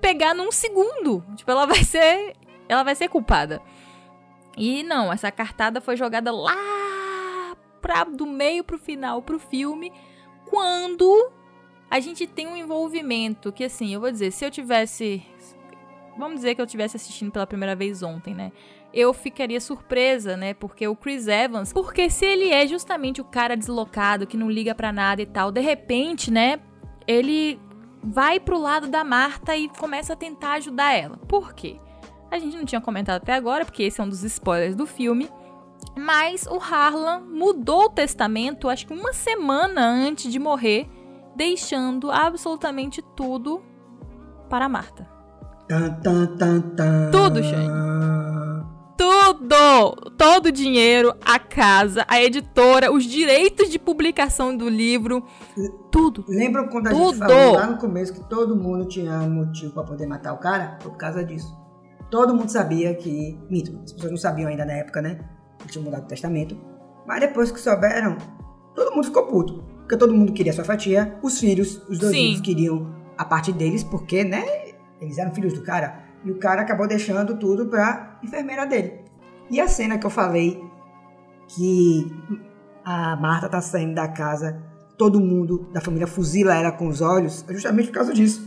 pegar 0.00 0.34
num 0.34 0.52
segundo. 0.52 1.24
Tipo, 1.36 1.50
ela 1.50 1.66
vai 1.66 1.82
ser 1.82 2.36
ela 2.68 2.82
vai 2.82 2.94
ser 2.94 3.08
culpada". 3.08 3.62
E 4.56 4.82
não, 4.82 5.12
essa 5.12 5.30
cartada 5.30 5.80
foi 5.80 5.96
jogada 5.96 6.32
lá 6.32 7.56
pra, 7.80 8.04
do 8.04 8.26
meio 8.26 8.64
pro 8.64 8.76
final 8.76 9.22
pro 9.22 9.38
filme, 9.38 9.92
quando 10.46 11.30
a 11.90 12.00
gente 12.00 12.26
tem 12.26 12.46
um 12.46 12.56
envolvimento 12.56 13.52
que, 13.52 13.64
assim, 13.64 13.94
eu 13.94 14.00
vou 14.00 14.10
dizer, 14.10 14.30
se 14.30 14.44
eu 14.44 14.50
tivesse 14.50 15.22
vamos 16.18 16.36
dizer 16.36 16.54
que 16.54 16.60
eu 16.60 16.64
estivesse 16.64 16.96
assistindo 16.96 17.30
pela 17.30 17.46
primeira 17.46 17.76
vez 17.76 18.02
ontem, 18.02 18.34
né? 18.34 18.52
Eu 18.92 19.12
ficaria 19.12 19.60
surpresa, 19.60 20.36
né? 20.36 20.52
Porque 20.54 20.86
o 20.88 20.96
Chris 20.96 21.28
Evans, 21.28 21.72
porque 21.72 22.10
se 22.10 22.24
ele 22.24 22.50
é 22.50 22.66
justamente 22.66 23.20
o 23.20 23.24
cara 23.24 23.56
deslocado 23.56 24.26
que 24.26 24.36
não 24.36 24.50
liga 24.50 24.74
para 24.74 24.92
nada 24.92 25.22
e 25.22 25.26
tal, 25.26 25.52
de 25.52 25.60
repente, 25.60 26.30
né, 26.30 26.60
ele 27.06 27.60
vai 28.02 28.40
pro 28.40 28.58
lado 28.58 28.88
da 28.88 29.04
Marta 29.04 29.56
e 29.56 29.68
começa 29.68 30.12
a 30.12 30.16
tentar 30.16 30.54
ajudar 30.54 30.92
ela. 30.92 31.16
Por 31.16 31.52
quê? 31.54 31.78
A 32.30 32.38
gente 32.38 32.56
não 32.56 32.64
tinha 32.64 32.80
comentado 32.80 33.16
até 33.22 33.32
agora, 33.32 33.64
porque 33.64 33.84
esse 33.84 34.00
é 34.00 34.04
um 34.04 34.08
dos 34.08 34.22
spoilers 34.22 34.74
do 34.74 34.86
filme. 34.86 35.28
Mas 35.96 36.46
o 36.46 36.58
Harlan 36.58 37.20
mudou 37.20 37.84
o 37.84 37.90
testamento, 37.90 38.68
acho 38.68 38.86
que 38.86 38.92
uma 38.92 39.12
semana 39.12 39.86
antes 39.86 40.30
de 40.30 40.38
morrer, 40.38 40.88
deixando 41.34 42.10
absolutamente 42.10 43.02
tudo 43.16 43.62
para 44.48 44.68
Marta. 44.68 45.17
Tudo, 47.12 47.42
Shane. 47.42 47.68
Tudo! 48.96 50.10
Todo 50.16 50.46
o 50.46 50.52
dinheiro, 50.52 51.14
a 51.24 51.38
casa, 51.38 52.04
a 52.08 52.22
editora, 52.22 52.90
os 52.90 53.04
direitos 53.04 53.68
de 53.68 53.78
publicação 53.78 54.56
do 54.56 54.68
livro, 54.68 55.22
tudo. 55.92 56.24
Lembram 56.26 56.68
quando 56.68 56.88
a 56.88 56.90
tudo. 56.90 57.10
gente 57.10 57.18
falou 57.18 57.52
lá 57.52 57.66
no 57.66 57.78
começo 57.78 58.14
que 58.14 58.28
todo 58.28 58.56
mundo 58.56 58.86
tinha 58.86 59.18
motivo 59.28 59.74
para 59.74 59.84
poder 59.84 60.06
matar 60.06 60.32
o 60.32 60.38
cara? 60.38 60.78
Foi 60.80 60.90
por 60.90 60.96
causa 60.96 61.22
disso. 61.22 61.54
Todo 62.10 62.34
mundo 62.34 62.48
sabia 62.48 62.94
que. 62.94 63.38
Mito, 63.50 63.78
as 63.84 63.92
pessoas 63.92 64.10
não 64.10 64.18
sabiam 64.18 64.48
ainda 64.48 64.64
na 64.64 64.72
época, 64.72 65.02
né? 65.02 65.20
Que 65.58 65.68
tinha 65.68 65.84
mudado 65.84 66.04
o 66.04 66.08
testamento. 66.08 66.56
Mas 67.06 67.20
depois 67.20 67.50
que 67.50 67.60
souberam, 67.60 68.16
todo 68.74 68.94
mundo 68.94 69.04
ficou 69.04 69.26
puto. 69.26 69.62
Porque 69.80 69.96
todo 69.96 70.14
mundo 70.14 70.32
queria 70.32 70.52
sua 70.52 70.64
fatia, 70.64 71.18
os 71.22 71.38
filhos, 71.38 71.82
os 71.88 71.98
dois 71.98 72.14
filhos 72.14 72.40
queriam 72.40 72.94
a 73.16 73.24
parte 73.24 73.52
deles, 73.52 73.84
porque, 73.84 74.24
né? 74.24 74.44
Eles 75.00 75.18
eram 75.18 75.34
filhos 75.34 75.52
do 75.52 75.62
cara. 75.62 76.02
E 76.24 76.30
o 76.30 76.38
cara 76.38 76.62
acabou 76.62 76.86
deixando 76.86 77.36
tudo 77.38 77.66
pra 77.66 78.18
enfermeira 78.22 78.66
dele. 78.66 79.04
E 79.50 79.60
a 79.60 79.68
cena 79.68 79.98
que 79.98 80.06
eu 80.06 80.10
falei 80.10 80.62
que 81.48 82.06
a 82.84 83.16
Marta 83.16 83.48
tá 83.48 83.60
saindo 83.60 83.94
da 83.94 84.08
casa, 84.08 84.62
todo 84.96 85.20
mundo 85.20 85.68
da 85.72 85.80
família 85.80 86.06
fuzila 86.06 86.54
ela 86.54 86.72
com 86.72 86.88
os 86.88 87.00
olhos, 87.00 87.44
é 87.48 87.52
justamente 87.52 87.88
por 87.88 87.94
causa 87.94 88.12
disso. 88.12 88.46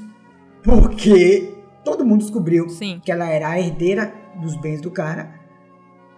Porque 0.63 1.55
todo 1.83 2.05
mundo 2.05 2.21
descobriu 2.21 2.69
Sim. 2.69 3.01
que 3.03 3.11
ela 3.11 3.27
era 3.27 3.49
a 3.49 3.59
herdeira 3.59 4.13
dos 4.39 4.55
bens 4.55 4.81
do 4.81 4.91
cara. 4.91 5.39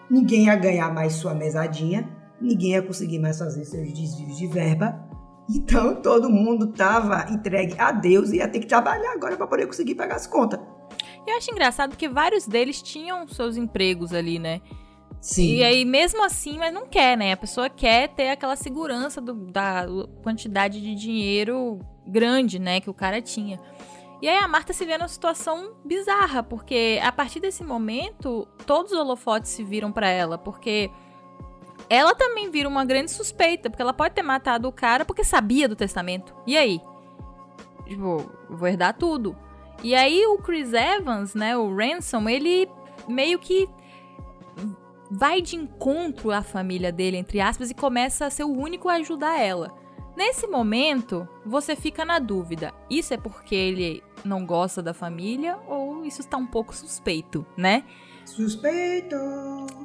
Ninguém 0.10 0.46
ia 0.46 0.56
ganhar 0.56 0.94
mais 0.94 1.14
sua 1.14 1.34
mesadinha, 1.34 2.10
ninguém 2.42 2.72
ia 2.72 2.82
conseguir 2.82 3.20
mais 3.20 3.40
fazer 3.40 3.64
seus 3.64 3.94
desvios 3.94 4.38
de 4.38 4.48
verba. 4.48 5.00
Então 5.50 6.02
todo 6.02 6.30
mundo 6.30 6.68
tava 6.68 7.32
entregue 7.32 7.76
a 7.80 7.91
Deus 7.91 8.32
e 8.32 8.38
ia 8.38 8.48
ter 8.48 8.60
que 8.60 8.68
trabalhar 8.68 9.14
agora 9.14 9.36
para 9.36 9.48
poder 9.48 9.68
conseguir 9.68 9.96
pagar 9.96 10.16
as 10.16 10.28
contas. 10.28 10.60
Eu 11.26 11.38
acho 11.38 11.52
engraçado 11.52 11.96
que 11.96 12.08
vários 12.08 12.48
deles 12.48 12.82
tinham 12.82 13.28
seus 13.28 13.58
empregos 13.58 14.14
ali, 14.14 14.39
né? 14.39 14.62
Sim. 15.22 15.56
E 15.56 15.64
aí, 15.64 15.86
mesmo 15.86 16.24
assim, 16.24 16.58
mas 16.58 16.74
não 16.74 16.86
quer, 16.86 17.18
né? 17.18 17.32
A 17.32 17.38
pessoa 17.38 17.70
quer 17.70 18.10
ter 18.10 18.30
aquela 18.30 18.58
segurança 18.58 19.22
do, 19.22 19.34
da 19.34 19.86
quantidade 20.22 20.82
de 20.82 20.94
dinheiro 20.96 21.80
grande, 22.06 22.60
né? 22.60 22.82
Que 22.82 22.89
o 22.89 22.94
cara 22.94 23.22
tinha. 23.22 23.58
E 24.22 24.28
aí 24.28 24.38
a 24.38 24.48
Marta 24.50 24.74
se 24.74 24.86
vê 24.86 24.98
numa 24.98 25.08
situação 25.08 25.76
bizarra, 25.86 26.44
porque 26.44 27.00
a 27.02 27.12
partir 27.12 27.39
desse 27.39 27.64
momento, 27.64 28.48
todos 28.66 28.91
os 28.91 28.98
holofotes 28.98 29.52
se 29.52 29.64
viram 29.64 29.91
para 29.94 30.10
ela, 30.10 30.38
porque 30.38 30.89
ela 31.94 32.16
também 32.16 32.50
vira 32.50 32.68
uma 32.68 32.84
grande 32.84 33.12
suspeita, 33.12 33.70
porque 33.70 33.82
ela 33.82 33.94
pode 33.94 34.16
ter 34.16 34.24
matado 34.24 34.68
o 34.68 34.72
cara 34.72 35.06
porque 35.06 35.24
sabia 35.24 35.70
do 35.70 35.76
testamento. 35.76 36.34
E 36.48 36.58
aí? 36.58 36.82
Tipo, 37.86 38.32
vou 38.50 38.68
herdar 38.68 38.98
tudo. 38.98 39.38
E 39.84 39.94
aí 39.94 40.26
o 40.26 40.39
Chris 40.39 40.74
Evans, 40.74 41.36
né, 41.36 41.56
o 41.56 41.76
Ransom, 41.76 42.28
ele 42.28 42.68
meio 43.08 43.38
que 43.38 43.70
vai 45.12 45.39
de 45.39 45.56
encontro 45.56 46.32
à 46.32 46.41
família 46.41 46.91
dele, 46.91 47.18
entre 47.18 47.39
aspas, 47.39 47.70
e 47.70 47.76
começa 47.76 48.26
a 48.26 48.30
ser 48.32 48.44
o 48.44 48.52
único 48.52 48.89
a 48.89 48.94
ajudar 48.94 49.39
ela. 49.39 49.72
Nesse 50.18 50.48
momento, 50.48 51.28
você 51.46 51.76
fica 51.76 52.04
na 52.04 52.18
dúvida: 52.18 52.74
isso 52.89 53.14
é 53.14 53.18
porque 53.18 53.54
ele 53.54 54.04
não 54.26 54.48
gosta 54.48 54.82
da 54.82 54.96
família 54.96 55.60
ou 55.68 56.04
isso 56.04 56.22
está 56.22 56.38
um 56.38 56.48
pouco 56.48 56.76
suspeito, 56.76 57.46
né? 57.56 57.84
Suspeito! 58.26 59.16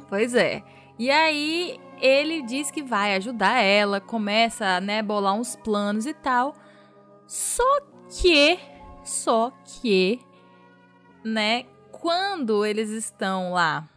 Pois 0.08 0.34
é. 0.34 0.62
E 0.98 1.10
aí 1.10 1.78
ele 2.00 2.42
diz 2.42 2.70
que 2.70 2.82
vai 2.82 3.14
ajudar 3.16 3.60
ela, 3.60 4.00
começa 4.00 4.64
a 4.64 4.80
né, 4.80 5.02
bolar 5.02 5.34
uns 5.34 5.56
planos 5.56 6.06
e 6.06 6.14
tal. 6.14 6.54
Só 7.26 7.80
que, 8.20 8.58
só 9.04 9.52
que, 9.64 10.20
né, 11.24 11.64
quando 11.90 12.64
eles 12.64 12.90
estão 12.90 13.52
lá 13.52 13.88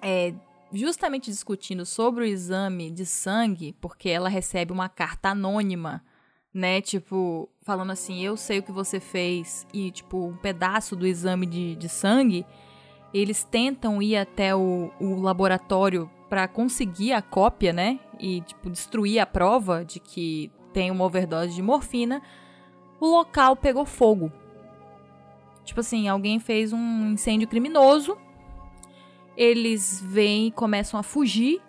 é, 0.00 0.34
justamente 0.72 1.30
discutindo 1.30 1.84
sobre 1.84 2.24
o 2.24 2.26
exame 2.26 2.90
de 2.90 3.04
sangue, 3.04 3.74
porque 3.80 4.08
ela 4.08 4.28
recebe 4.28 4.72
uma 4.72 4.88
carta 4.88 5.30
anônima, 5.30 6.04
né, 6.52 6.80
tipo, 6.80 7.48
falando 7.62 7.92
assim, 7.92 8.22
eu 8.22 8.36
sei 8.36 8.60
o 8.60 8.62
que 8.62 8.72
você 8.72 8.98
fez, 8.98 9.66
e 9.72 9.90
tipo, 9.90 10.28
um 10.28 10.36
pedaço 10.36 10.96
do 10.96 11.06
exame 11.06 11.46
de, 11.46 11.76
de 11.76 11.88
sangue, 11.88 12.46
eles 13.12 13.44
tentam 13.44 14.00
ir 14.02 14.16
até 14.16 14.54
o, 14.54 14.90
o 15.00 15.20
laboratório 15.20 16.10
para 16.28 16.48
conseguir 16.48 17.12
a 17.12 17.22
cópia, 17.22 17.72
né? 17.72 18.00
E 18.18 18.40
tipo 18.40 18.70
destruir 18.70 19.18
a 19.18 19.26
prova 19.26 19.84
de 19.84 20.00
que 20.00 20.50
tem 20.72 20.90
uma 20.90 21.04
overdose 21.04 21.54
de 21.54 21.62
morfina, 21.62 22.22
o 23.00 23.06
local 23.06 23.56
pegou 23.56 23.84
fogo. 23.84 24.30
Tipo 25.64 25.80
assim, 25.80 26.08
alguém 26.08 26.38
fez 26.38 26.72
um 26.72 27.12
incêndio 27.12 27.48
criminoso. 27.48 28.16
Eles 29.36 30.00
vêm 30.04 30.46
e 30.46 30.50
começam 30.50 30.98
a 30.98 31.02
fugir. 31.02 31.60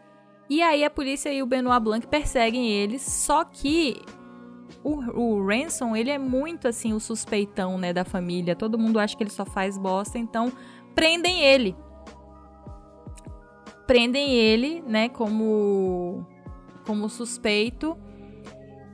E 0.49 0.61
aí 0.61 0.83
a 0.83 0.89
polícia 0.89 1.31
e 1.33 1.41
o 1.41 1.45
Benoit 1.45 1.81
Blanc 1.81 2.07
perseguem 2.07 2.69
eles. 2.69 3.01
Só 3.01 3.43
que 3.43 4.01
o, 4.83 4.95
o 5.19 5.45
Ransom, 5.45 5.95
ele 5.95 6.11
é 6.11 6.17
muito 6.17 6.67
assim 6.67 6.93
o 6.93 6.99
suspeitão, 6.99 7.77
né, 7.77 7.91
da 7.91 8.05
família. 8.05 8.55
Todo 8.55 8.77
mundo 8.77 8.99
acha 8.99 9.17
que 9.17 9.23
ele 9.23 9.31
só 9.31 9.45
faz 9.45 9.77
bosta, 9.77 10.17
então 10.17 10.51
prendem 10.95 11.41
ele 11.41 11.75
prendem 13.87 14.33
ele, 14.33 14.83
né, 14.85 15.09
como, 15.09 16.27
como 16.85 17.09
suspeito. 17.09 17.97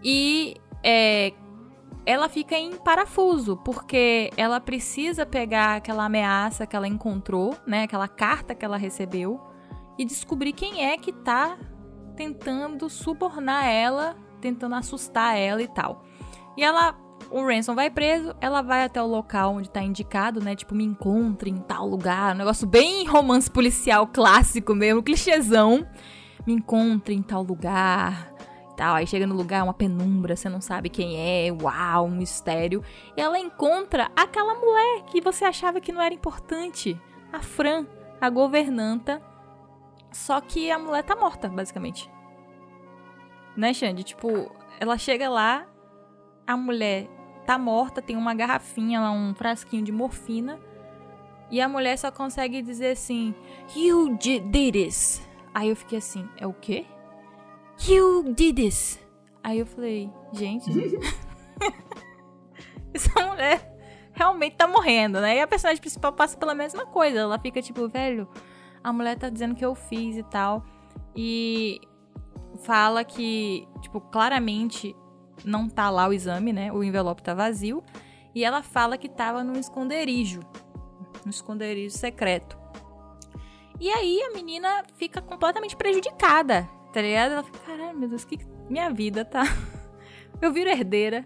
E 0.03 0.55
é, 0.83 1.33
ela 2.05 2.29
fica 2.29 2.55
em 2.55 2.77
parafuso, 2.77 3.57
porque 3.57 4.29
ela 4.37 4.59
precisa 4.61 5.25
pegar 5.25 5.77
aquela 5.77 6.05
ameaça 6.05 6.67
que 6.67 6.75
ela 6.75 6.87
encontrou, 6.87 7.57
né, 7.65 7.83
aquela 7.83 8.07
carta 8.07 8.53
que 8.53 8.63
ela 8.63 8.77
recebeu, 8.77 9.41
e 9.97 10.05
descobrir 10.05 10.53
quem 10.53 10.85
é 10.85 10.97
que 10.97 11.11
tá 11.11 11.57
tentando 12.15 12.89
subornar 12.89 13.65
ela, 13.65 14.15
tentando 14.39 14.75
assustar 14.75 15.37
ela 15.37 15.61
e 15.61 15.67
tal. 15.67 16.03
E 16.55 16.63
ela 16.63 16.95
o 17.34 17.43
Ransom 17.43 17.73
vai 17.73 17.89
preso, 17.89 18.36
ela 18.39 18.61
vai 18.61 18.84
até 18.84 19.01
o 19.01 19.07
local 19.07 19.55
onde 19.55 19.67
tá 19.67 19.81
indicado, 19.81 20.39
né? 20.39 20.55
Tipo, 20.55 20.75
me 20.75 20.84
encontre 20.84 21.49
em 21.49 21.57
tal 21.57 21.88
lugar. 21.88 22.36
Um 22.36 22.38
negócio 22.38 22.67
bem 22.67 23.07
romance 23.07 23.49
policial 23.49 24.05
clássico 24.05 24.75
mesmo, 24.75 25.01
clichêzão. 25.01 25.84
Me 26.45 26.53
encontre 26.53 27.15
em 27.15 27.23
tal 27.23 27.41
lugar. 27.41 28.31
Tal. 28.77 28.93
Aí 28.93 29.07
chega 29.07 29.25
no 29.25 29.34
lugar, 29.34 29.63
uma 29.63 29.73
penumbra, 29.73 30.36
você 30.36 30.47
não 30.47 30.61
sabe 30.61 30.89
quem 30.89 31.17
é, 31.17 31.51
uau, 31.51 32.05
um 32.05 32.11
mistério. 32.11 32.84
E 33.17 33.21
ela 33.21 33.39
encontra 33.39 34.11
aquela 34.15 34.53
mulher 34.53 35.01
que 35.05 35.19
você 35.19 35.43
achava 35.43 35.81
que 35.81 35.91
não 35.91 36.03
era 36.03 36.13
importante. 36.13 37.01
A 37.31 37.41
Fran, 37.41 37.88
a 38.21 38.29
governanta. 38.29 39.19
Só 40.11 40.39
que 40.39 40.69
a 40.69 40.77
mulher 40.77 41.01
tá 41.01 41.15
morta, 41.15 41.49
basicamente. 41.49 42.07
Né, 43.57 43.73
Xande? 43.73 44.03
Tipo, 44.03 44.51
ela 44.79 44.99
chega 44.99 45.27
lá, 45.29 45.65
a 46.45 46.55
mulher 46.55 47.09
tá 47.43 47.57
morta, 47.57 48.01
tem 48.01 48.15
uma 48.15 48.33
garrafinha 48.33 48.99
lá, 48.99 49.11
um 49.11 49.33
frasquinho 49.33 49.83
de 49.83 49.91
morfina. 49.91 50.59
E 51.49 51.61
a 51.61 51.69
mulher 51.69 51.97
só 51.97 52.11
consegue 52.11 52.61
dizer 52.61 52.91
assim: 52.91 53.33
You 53.75 54.17
did 54.17 54.71
this. 54.71 55.21
Aí 55.53 55.69
eu 55.69 55.75
fiquei 55.75 55.99
assim: 55.99 56.27
É 56.37 56.47
o 56.47 56.53
quê? 56.53 56.85
You 57.87 58.23
did 58.33 58.55
this. 58.55 58.99
Aí 59.43 59.59
eu 59.59 59.65
falei: 59.65 60.09
Gente. 60.31 60.71
essa 62.93 63.27
mulher 63.27 63.71
realmente 64.13 64.55
tá 64.55 64.67
morrendo, 64.67 65.19
né? 65.19 65.37
E 65.37 65.41
a 65.41 65.47
personagem 65.47 65.81
principal 65.81 66.13
passa 66.13 66.37
pela 66.37 66.55
mesma 66.55 66.85
coisa. 66.85 67.19
Ela 67.19 67.37
fica 67.37 67.61
tipo: 67.61 67.87
Velho, 67.87 68.27
a 68.83 68.91
mulher 68.91 69.17
tá 69.17 69.29
dizendo 69.29 69.55
que 69.55 69.65
eu 69.65 69.75
fiz 69.75 70.17
e 70.17 70.23
tal. 70.23 70.63
E 71.15 71.79
fala 72.63 73.03
que, 73.03 73.67
tipo, 73.81 74.01
claramente 74.01 74.95
não 75.43 75.67
tá 75.69 75.89
lá 75.89 76.07
o 76.07 76.13
exame, 76.13 76.53
né? 76.53 76.71
O 76.71 76.84
envelope 76.84 77.23
tá 77.23 77.34
vazio. 77.34 77.84
E 78.36 78.43
ela 78.43 78.63
fala 78.63 78.97
que 78.97 79.07
tava 79.07 79.43
num 79.43 79.59
esconderijo. 79.59 80.41
Um 81.25 81.29
esconderijo 81.29 81.95
secreto. 81.95 82.57
E 83.79 83.89
aí 83.89 84.21
a 84.21 84.31
menina 84.31 84.84
fica 84.95 85.21
completamente 85.21 85.75
prejudicada, 85.75 86.69
tá 86.91 87.01
ligado? 87.01 87.34
Ela 87.34 87.43
fica, 87.43 87.59
caralho, 87.59 87.97
meu 87.97 88.07
Deus, 88.07 88.23
que 88.23 88.39
minha 88.69 88.89
vida 88.89 89.25
tá. 89.25 89.43
Eu 90.41 90.51
viro 90.51 90.69
herdeira, 90.69 91.25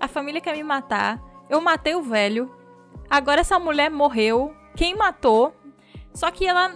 a 0.00 0.08
família 0.08 0.40
quer 0.40 0.56
me 0.56 0.62
matar, 0.62 1.20
eu 1.50 1.60
matei 1.60 1.94
o 1.94 2.02
velho, 2.02 2.50
agora 3.10 3.40
essa 3.40 3.58
mulher 3.58 3.90
morreu, 3.90 4.54
quem 4.76 4.96
matou? 4.96 5.54
Só 6.14 6.30
que 6.30 6.46
ela 6.46 6.70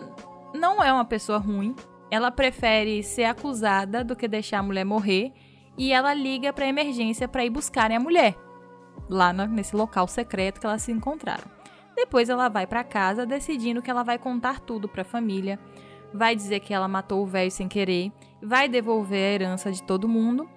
não 0.53 0.83
é 0.83 0.93
uma 0.93 1.05
pessoa 1.05 1.39
ruim, 1.39 1.75
ela 2.11 2.31
prefere 2.31 3.03
ser 3.03 3.25
acusada 3.25 4.05
do 4.05 4.17
que 4.17 4.29
deixar 4.29 4.59
a 4.59 4.63
mulher 4.63 4.85
morrer 4.85 5.33
e 5.79 5.93
ela 5.93 6.13
liga 6.13 6.53
para 6.53 6.67
emergência 6.67 7.29
para 7.29 7.45
ir 7.45 7.51
buscarem 7.51 7.97
a 7.97 8.01
mulher 8.01 8.37
lá 9.09 9.33
nesse 9.33 9.75
local 9.75 10.07
secreto 10.07 10.61
que 10.61 10.67
elas 10.67 10.83
se 10.83 10.93
encontraram. 10.93 11.45
Depois 11.95 12.29
ela 12.29 12.49
vai 12.49 12.67
para 12.67 12.85
casa 12.85 13.27
decidindo 13.27 13.83
que 13.83 13.91
ela 13.91 14.03
vai 14.03 14.19
contar 14.19 14.61
tudo 14.61 14.89
para 14.89 15.03
a 15.03 15.05
família, 15.05 15.59
vai 16.13 16.37
dizer 16.37 16.61
que 16.61 16.73
ela 16.73 16.87
matou 16.87 17.23
o 17.23 17.27
velho 17.27 17.51
sem 17.51 17.69
querer, 17.69 18.13
vai 18.43 18.69
devolver 18.69 19.19
a 19.19 19.35
herança 19.35 19.73
de 19.73 19.83
todo 19.83 20.09
mundo 20.09 20.49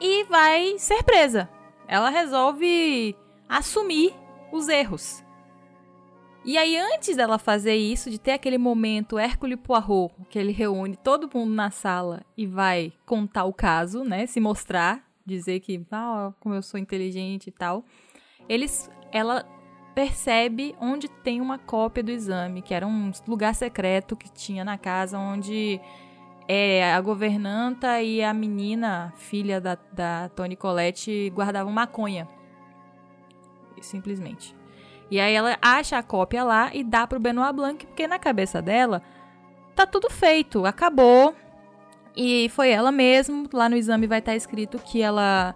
e 0.00 0.24
vai 0.24 0.78
ser 0.78 1.02
presa. 1.02 1.48
Ela 1.86 2.08
resolve 2.08 3.16
assumir 3.48 4.14
os 4.50 4.68
erros. 4.68 5.22
E 6.44 6.58
aí, 6.58 6.76
antes 6.76 7.16
dela 7.16 7.38
fazer 7.38 7.76
isso, 7.76 8.10
de 8.10 8.18
ter 8.18 8.32
aquele 8.32 8.58
momento 8.58 9.16
Hércules 9.16 9.60
Poirot, 9.62 10.12
que 10.28 10.36
ele 10.36 10.50
reúne 10.50 10.96
todo 10.96 11.30
mundo 11.32 11.54
na 11.54 11.70
sala 11.70 12.22
e 12.36 12.46
vai 12.46 12.92
contar 13.06 13.44
o 13.44 13.52
caso, 13.52 14.02
né? 14.02 14.26
Se 14.26 14.40
mostrar, 14.40 15.08
dizer 15.24 15.60
que, 15.60 15.86
ah, 15.92 16.32
como 16.40 16.56
eu 16.56 16.62
sou 16.62 16.80
inteligente 16.80 17.46
e 17.46 17.52
tal. 17.52 17.84
Eles, 18.48 18.90
ela 19.12 19.46
percebe 19.94 20.74
onde 20.80 21.08
tem 21.08 21.40
uma 21.40 21.58
cópia 21.58 22.02
do 22.02 22.10
exame, 22.10 22.60
que 22.60 22.74
era 22.74 22.88
um 22.88 23.12
lugar 23.28 23.54
secreto 23.54 24.16
que 24.16 24.28
tinha 24.32 24.64
na 24.64 24.76
casa 24.76 25.16
onde 25.16 25.80
é, 26.48 26.92
a 26.92 27.00
governanta 27.00 28.02
e 28.02 28.20
a 28.20 28.34
menina, 28.34 29.12
filha 29.16 29.60
da, 29.60 29.78
da 29.92 30.28
Tony 30.30 30.56
Colette, 30.56 31.30
guardavam 31.30 31.72
maconha. 31.72 32.26
Simplesmente. 33.80 34.61
E 35.12 35.20
aí 35.20 35.34
ela 35.34 35.58
acha 35.60 35.98
a 35.98 36.02
cópia 36.02 36.42
lá 36.42 36.74
e 36.74 36.82
dá 36.82 37.06
pro 37.06 37.20
Benoit 37.20 37.52
Blanc, 37.54 37.84
porque 37.86 38.06
na 38.06 38.18
cabeça 38.18 38.62
dela 38.62 39.02
tá 39.76 39.84
tudo 39.84 40.08
feito, 40.08 40.64
acabou. 40.64 41.34
E 42.16 42.48
foi 42.48 42.70
ela 42.70 42.90
mesmo, 42.90 43.46
lá 43.52 43.68
no 43.68 43.76
exame 43.76 44.06
vai 44.06 44.20
estar 44.20 44.32
tá 44.32 44.36
escrito 44.36 44.78
que 44.78 45.02
ela 45.02 45.54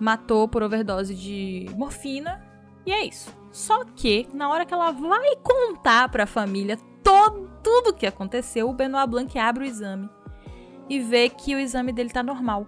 matou 0.00 0.48
por 0.48 0.64
overdose 0.64 1.14
de 1.14 1.66
morfina. 1.76 2.44
E 2.84 2.92
é 2.92 3.04
isso. 3.04 3.32
Só 3.52 3.84
que 3.84 4.26
na 4.34 4.50
hora 4.50 4.66
que 4.66 4.74
ela 4.74 4.90
vai 4.90 5.36
contar 5.36 6.08
para 6.08 6.24
a 6.24 6.26
família 6.26 6.76
todo, 7.04 7.48
tudo 7.62 7.90
o 7.90 7.94
que 7.94 8.04
aconteceu, 8.04 8.68
o 8.68 8.74
Benoit 8.74 9.08
Blanc 9.08 9.38
abre 9.38 9.62
o 9.62 9.68
exame 9.68 10.10
e 10.88 10.98
vê 10.98 11.28
que 11.28 11.54
o 11.54 11.58
exame 11.60 11.92
dele 11.92 12.10
tá 12.10 12.20
normal. 12.20 12.66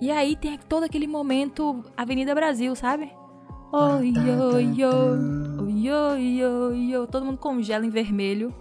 E 0.00 0.12
aí 0.12 0.36
tem 0.36 0.56
todo 0.56 0.84
aquele 0.84 1.08
momento 1.08 1.82
Avenida 1.96 2.36
Brasil, 2.36 2.72
sabe? 2.76 3.10
Oi, 3.72 4.12
oi, 4.16 4.84
oi, 4.84 5.90
oi, 5.90 6.44
oi, 6.44 6.96
oi, 6.96 7.06
todo 7.08 7.26
mundo 7.26 7.38
congela 7.38 7.84
em 7.84 7.90
vermelho. 7.90 8.54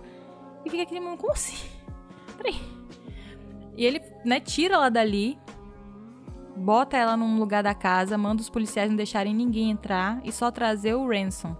E 0.65 0.69
fica 0.69 0.81
aquele 0.81 0.99
mundo, 0.99 1.19
como 1.19 1.31
assim? 1.31 1.67
Peraí. 2.35 2.55
E 3.77 3.85
ele, 3.85 4.01
né, 4.25 4.39
tira 4.39 4.75
ela 4.75 4.89
dali, 4.89 5.37
bota 6.55 6.97
ela 6.97 7.15
num 7.15 7.37
lugar 7.37 7.61
da 7.61 7.75
casa, 7.75 8.17
manda 8.17 8.41
os 8.41 8.49
policiais 8.49 8.89
não 8.89 8.97
deixarem 8.97 9.33
ninguém 9.33 9.69
entrar 9.69 10.19
e 10.23 10.31
só 10.31 10.49
trazer 10.49 10.95
o 10.95 11.07
Ransom. 11.07 11.55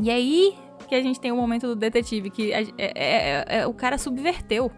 E 0.00 0.08
aí 0.08 0.56
que 0.88 0.94
a 0.94 1.02
gente 1.02 1.20
tem 1.20 1.32
o 1.32 1.36
momento 1.36 1.66
do 1.66 1.76
detetive, 1.76 2.30
que 2.30 2.52
é, 2.52 2.62
é, 2.78 2.92
é, 2.94 3.44
é, 3.58 3.66
o 3.66 3.74
cara 3.74 3.98
subverteu. 3.98 4.70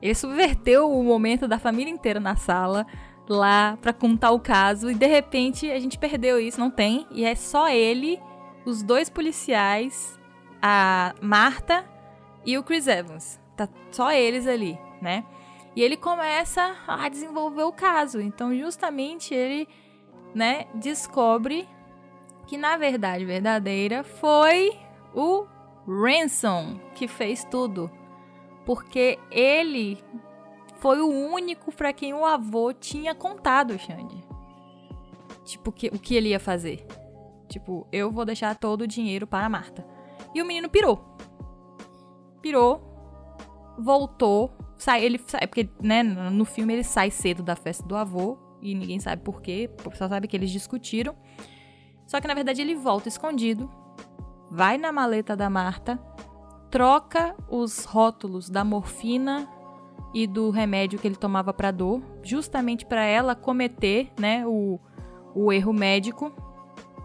Ele 0.00 0.14
subverteu 0.14 0.90
o 0.90 1.02
momento 1.02 1.48
da 1.48 1.58
família 1.58 1.90
inteira 1.90 2.20
na 2.20 2.36
sala 2.36 2.86
lá 3.32 3.78
para 3.80 3.92
contar 3.92 4.30
o 4.30 4.40
caso 4.40 4.90
e 4.90 4.94
de 4.94 5.06
repente 5.06 5.70
a 5.70 5.78
gente 5.78 5.98
perdeu 5.98 6.38
isso, 6.38 6.60
não 6.60 6.70
tem, 6.70 7.06
e 7.10 7.24
é 7.24 7.34
só 7.34 7.68
ele, 7.68 8.20
os 8.64 8.82
dois 8.82 9.08
policiais, 9.10 10.18
a 10.60 11.14
Marta 11.20 11.84
e 12.44 12.56
o 12.56 12.62
Chris 12.62 12.86
Evans. 12.86 13.40
Tá 13.56 13.68
só 13.90 14.12
eles 14.12 14.46
ali, 14.46 14.78
né? 15.00 15.24
E 15.74 15.82
ele 15.82 15.96
começa 15.96 16.76
a 16.86 17.08
desenvolver 17.08 17.62
o 17.62 17.72
caso. 17.72 18.20
Então, 18.20 18.54
justamente 18.54 19.34
ele, 19.34 19.66
né, 20.34 20.66
descobre 20.74 21.66
que 22.46 22.56
na 22.58 22.76
verdade 22.76 23.24
verdadeira 23.24 24.04
foi 24.04 24.78
o 25.14 25.46
Ransom 25.86 26.78
que 26.94 27.08
fez 27.08 27.44
tudo. 27.44 27.90
Porque 28.64 29.18
ele 29.30 29.98
foi 30.82 31.00
o 31.00 31.08
único 31.08 31.70
para 31.70 31.92
quem 31.92 32.12
o 32.12 32.24
avô 32.24 32.72
tinha 32.72 33.14
contado, 33.14 33.78
Xande. 33.78 34.20
Tipo, 35.44 35.70
que, 35.70 35.86
o 35.86 35.98
que 35.98 36.16
ele 36.16 36.30
ia 36.30 36.40
fazer. 36.40 36.84
Tipo, 37.48 37.86
eu 37.92 38.10
vou 38.10 38.24
deixar 38.24 38.56
todo 38.56 38.80
o 38.80 38.86
dinheiro 38.86 39.24
para 39.24 39.46
a 39.46 39.48
Marta. 39.48 39.86
E 40.34 40.42
o 40.42 40.44
menino 40.44 40.68
pirou. 40.68 41.16
Pirou, 42.40 42.82
voltou, 43.78 44.50
sai, 44.76 45.04
ele 45.04 45.20
sai, 45.24 45.46
porque, 45.46 45.70
né, 45.80 46.02
no 46.02 46.44
filme 46.44 46.72
ele 46.72 46.82
sai 46.82 47.12
cedo 47.12 47.44
da 47.44 47.54
festa 47.54 47.86
do 47.86 47.94
avô 47.94 48.36
e 48.60 48.74
ninguém 48.74 48.98
sabe 48.98 49.22
por 49.22 49.40
quê, 49.40 49.70
só 49.94 50.08
sabe 50.08 50.26
que 50.26 50.36
eles 50.36 50.50
discutiram. 50.50 51.14
Só 52.08 52.20
que 52.20 52.26
na 52.26 52.34
verdade 52.34 52.60
ele 52.60 52.74
volta 52.74 53.08
escondido, 53.08 53.70
vai 54.50 54.78
na 54.78 54.90
maleta 54.90 55.36
da 55.36 55.48
Marta, 55.48 55.96
troca 56.72 57.36
os 57.48 57.84
rótulos 57.84 58.50
da 58.50 58.64
morfina 58.64 59.48
e 60.14 60.26
do 60.26 60.50
remédio 60.50 60.98
que 60.98 61.06
ele 61.06 61.16
tomava 61.16 61.52
para 61.52 61.70
dor, 61.70 62.02
justamente 62.22 62.84
para 62.84 63.04
ela 63.04 63.34
cometer, 63.34 64.10
né, 64.18 64.46
o, 64.46 64.78
o 65.34 65.52
erro 65.52 65.72
médico, 65.72 66.32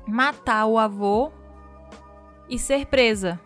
matar 0.07 0.65
o 0.65 0.77
avô 0.77 1.31
e 2.49 2.57
ser 2.57 2.85
presa. 2.85 3.39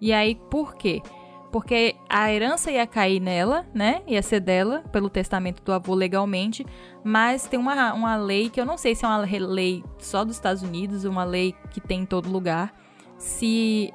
E 0.00 0.12
aí 0.12 0.34
por 0.34 0.74
quê? 0.74 1.02
Porque 1.50 1.96
a 2.08 2.32
herança 2.32 2.70
ia 2.70 2.86
cair 2.86 3.20
nela, 3.20 3.66
né? 3.74 4.02
Ia 4.06 4.22
ser 4.22 4.38
dela, 4.38 4.84
pelo 4.92 5.10
testamento 5.10 5.62
do 5.64 5.72
avô 5.72 5.94
legalmente. 5.94 6.64
Mas 7.02 7.46
tem 7.48 7.58
uma, 7.58 7.92
uma 7.92 8.16
lei 8.16 8.48
que 8.48 8.60
eu 8.60 8.64
não 8.64 8.78
sei 8.78 8.94
se 8.94 9.04
é 9.04 9.08
uma 9.08 9.18
lei 9.18 9.82
só 9.98 10.24
dos 10.24 10.36
Estados 10.36 10.62
Unidos, 10.62 11.04
uma 11.04 11.24
lei 11.24 11.54
que 11.70 11.80
tem 11.80 12.02
em 12.02 12.06
todo 12.06 12.30
lugar. 12.30 12.72
Se 13.18 13.92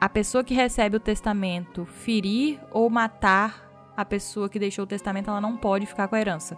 a 0.00 0.08
pessoa 0.08 0.42
que 0.42 0.54
recebe 0.54 0.96
o 0.96 1.00
testamento 1.00 1.84
ferir 1.86 2.60
ou 2.72 2.90
matar 2.90 3.67
a 3.98 4.04
pessoa 4.04 4.48
que 4.48 4.60
deixou 4.60 4.84
o 4.84 4.86
testamento 4.86 5.28
ela 5.28 5.40
não 5.40 5.56
pode 5.56 5.84
ficar 5.84 6.06
com 6.06 6.14
a 6.14 6.20
herança. 6.20 6.56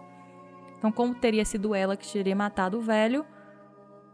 Então, 0.77 0.93
como 0.93 1.15
teria 1.15 1.43
sido 1.43 1.75
ela 1.75 1.97
que 1.97 2.07
teria 2.07 2.37
matado 2.37 2.77
o 2.77 2.83
velho, 2.83 3.25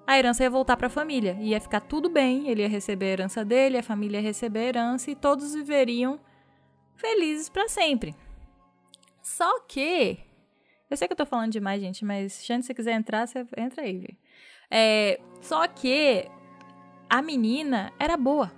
a 0.06 0.16
herança 0.16 0.44
ia 0.44 0.50
voltar 0.50 0.76
para 0.76 0.86
a 0.86 0.90
família. 0.90 1.36
Ia 1.40 1.60
ficar 1.60 1.80
tudo 1.80 2.08
bem, 2.08 2.48
ele 2.48 2.62
ia 2.62 2.68
receber 2.68 3.06
a 3.06 3.08
herança 3.08 3.44
dele, 3.44 3.78
a 3.78 3.82
família 3.82 4.18
ia 4.18 4.22
receber 4.22 4.60
a 4.60 4.68
herança 4.68 5.10
e 5.10 5.16
todos 5.16 5.54
viveriam 5.54 6.20
felizes 6.94 7.48
para 7.48 7.68
sempre. 7.68 8.14
Só 9.20 9.58
que. 9.62 10.18
Eu 10.88 10.96
sei 10.96 11.08
que 11.08 11.12
eu 11.12 11.16
tô 11.16 11.26
falando 11.26 11.50
demais, 11.50 11.80
gente, 11.80 12.04
mas 12.04 12.32
se 12.32 12.62
você 12.62 12.72
quiser 12.72 12.92
entrar, 12.92 13.26
você 13.26 13.44
entra 13.56 13.82
aí? 13.82 14.16
É, 14.70 15.18
só 15.40 15.66
que 15.66 16.30
a 17.10 17.20
menina 17.20 17.92
era 17.98 18.16
boa. 18.16 18.52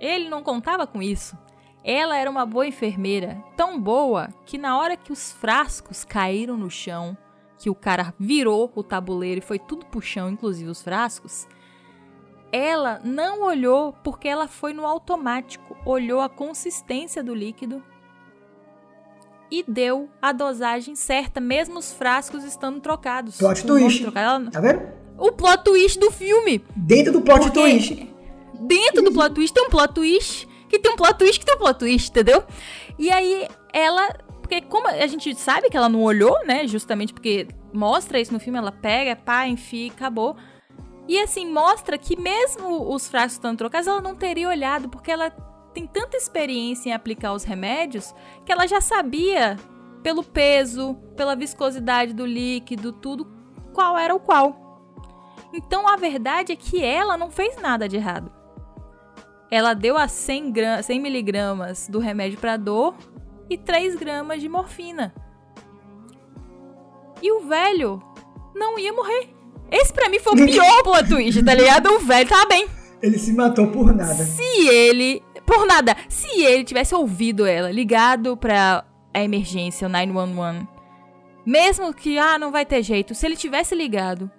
Ele 0.00 0.30
não 0.30 0.42
contava 0.42 0.86
com 0.86 1.02
isso. 1.02 1.36
Ela 1.82 2.16
era 2.16 2.30
uma 2.30 2.44
boa 2.44 2.66
enfermeira, 2.66 3.42
tão 3.56 3.80
boa 3.80 4.28
que 4.44 4.58
na 4.58 4.78
hora 4.78 4.96
que 4.96 5.12
os 5.12 5.32
frascos 5.32 6.04
caíram 6.04 6.56
no 6.56 6.70
chão, 6.70 7.16
que 7.58 7.70
o 7.70 7.74
cara 7.74 8.14
virou 8.18 8.70
o 8.74 8.82
tabuleiro 8.82 9.38
e 9.38 9.44
foi 9.44 9.58
tudo 9.58 9.86
pro 9.86 10.00
chão, 10.00 10.28
inclusive 10.28 10.70
os 10.70 10.82
frascos, 10.82 11.46
ela 12.52 13.00
não 13.04 13.42
olhou 13.42 13.92
porque 14.04 14.28
ela 14.28 14.46
foi 14.46 14.72
no 14.72 14.84
automático, 14.84 15.76
olhou 15.84 16.20
a 16.20 16.28
consistência 16.28 17.22
do 17.22 17.34
líquido 17.34 17.82
e 19.50 19.64
deu 19.66 20.08
a 20.20 20.32
dosagem 20.32 20.94
certa, 20.94 21.40
mesmo 21.40 21.78
os 21.78 21.92
frascos 21.92 22.44
estando 22.44 22.80
trocados. 22.80 23.38
Plot 23.38 23.66
twist. 23.66 24.02
Trocado. 24.02 24.50
Tá 24.50 24.60
vendo? 24.60 24.82
O 25.18 25.32
plot 25.32 25.64
twist 25.64 25.98
do 25.98 26.10
filme. 26.10 26.64
Dentro 26.76 27.12
do 27.12 27.20
plot 27.20 27.50
twist. 27.50 28.08
Dentro 28.60 29.02
do 29.02 29.12
plot 29.12 29.34
twist 29.34 29.54
tem 29.54 29.64
um 29.66 29.70
plot 29.70 29.94
twist 29.94 30.49
que 30.70 30.78
tem 30.78 30.92
um 30.92 30.96
plot 30.96 31.18
twist 31.18 31.40
que 31.40 31.44
tem 31.44 31.56
um 31.56 31.58
plot 31.58 31.78
twist, 31.78 32.10
entendeu? 32.10 32.44
E 32.98 33.10
aí 33.10 33.48
ela. 33.72 34.08
Porque 34.40 34.62
como 34.62 34.88
a 34.88 35.06
gente 35.06 35.34
sabe 35.34 35.68
que 35.68 35.76
ela 35.76 35.88
não 35.88 36.02
olhou, 36.02 36.44
né? 36.46 36.66
Justamente 36.66 37.12
porque 37.12 37.46
mostra 37.72 38.18
isso 38.20 38.32
no 38.32 38.40
filme, 38.40 38.58
ela 38.58 38.72
pega, 38.72 39.14
pá, 39.14 39.46
enfim, 39.46 39.90
acabou. 39.90 40.36
E 41.06 41.18
assim, 41.18 41.50
mostra 41.50 41.98
que 41.98 42.18
mesmo 42.18 42.92
os 42.92 43.08
frascos 43.08 43.32
estando 43.32 43.58
trocados, 43.58 43.86
ela 43.86 44.00
não 44.00 44.14
teria 44.14 44.48
olhado, 44.48 44.88
porque 44.88 45.10
ela 45.10 45.30
tem 45.74 45.86
tanta 45.86 46.16
experiência 46.16 46.88
em 46.88 46.92
aplicar 46.92 47.32
os 47.32 47.44
remédios 47.44 48.14
que 48.44 48.52
ela 48.52 48.66
já 48.66 48.80
sabia, 48.80 49.56
pelo 50.02 50.22
peso, 50.22 50.94
pela 51.16 51.36
viscosidade 51.36 52.12
do 52.12 52.24
líquido, 52.24 52.92
tudo, 52.92 53.26
qual 53.72 53.98
era 53.98 54.14
o 54.14 54.20
qual. 54.20 54.70
Então 55.52 55.88
a 55.88 55.96
verdade 55.96 56.52
é 56.52 56.56
que 56.56 56.82
ela 56.82 57.16
não 57.16 57.30
fez 57.30 57.60
nada 57.60 57.88
de 57.88 57.96
errado. 57.96 58.39
Ela 59.50 59.74
deu 59.74 59.96
a 59.96 60.06
100, 60.06 60.52
100 60.82 61.00
miligramas 61.00 61.88
do 61.88 61.98
remédio 61.98 62.38
para 62.38 62.56
dor 62.56 62.94
e 63.48 63.58
3 63.58 63.96
gramas 63.96 64.40
de 64.40 64.48
morfina. 64.48 65.12
E 67.20 67.32
o 67.32 67.40
velho 67.40 68.02
não 68.54 68.78
ia 68.78 68.92
morrer. 68.92 69.28
Esse 69.70 69.92
pra 69.92 70.08
mim 70.08 70.18
foi 70.18 70.32
o 70.32 70.36
pior 70.46 70.82
plot 70.82 71.08
twist, 71.08 71.42
tá 71.44 71.54
ligado? 71.54 71.90
O 71.90 71.98
velho 72.00 72.28
tava 72.28 72.46
bem. 72.46 72.68
Ele 73.02 73.18
se 73.18 73.32
matou 73.32 73.68
por 73.68 73.94
nada. 73.94 74.14
Se 74.14 74.68
ele. 74.68 75.22
Por 75.46 75.66
nada. 75.66 75.96
Se 76.08 76.28
ele 76.42 76.64
tivesse 76.64 76.94
ouvido 76.94 77.46
ela, 77.46 77.72
ligado 77.72 78.36
pra 78.36 78.84
a 79.12 79.22
emergência, 79.22 79.86
o 79.86 79.90
911. 79.90 80.68
Mesmo 81.44 81.92
que, 81.92 82.18
ah, 82.18 82.38
não 82.38 82.52
vai 82.52 82.64
ter 82.64 82.82
jeito. 82.82 83.14
Se 83.14 83.26
ele 83.26 83.36
tivesse 83.36 83.74
ligado, 83.74 84.30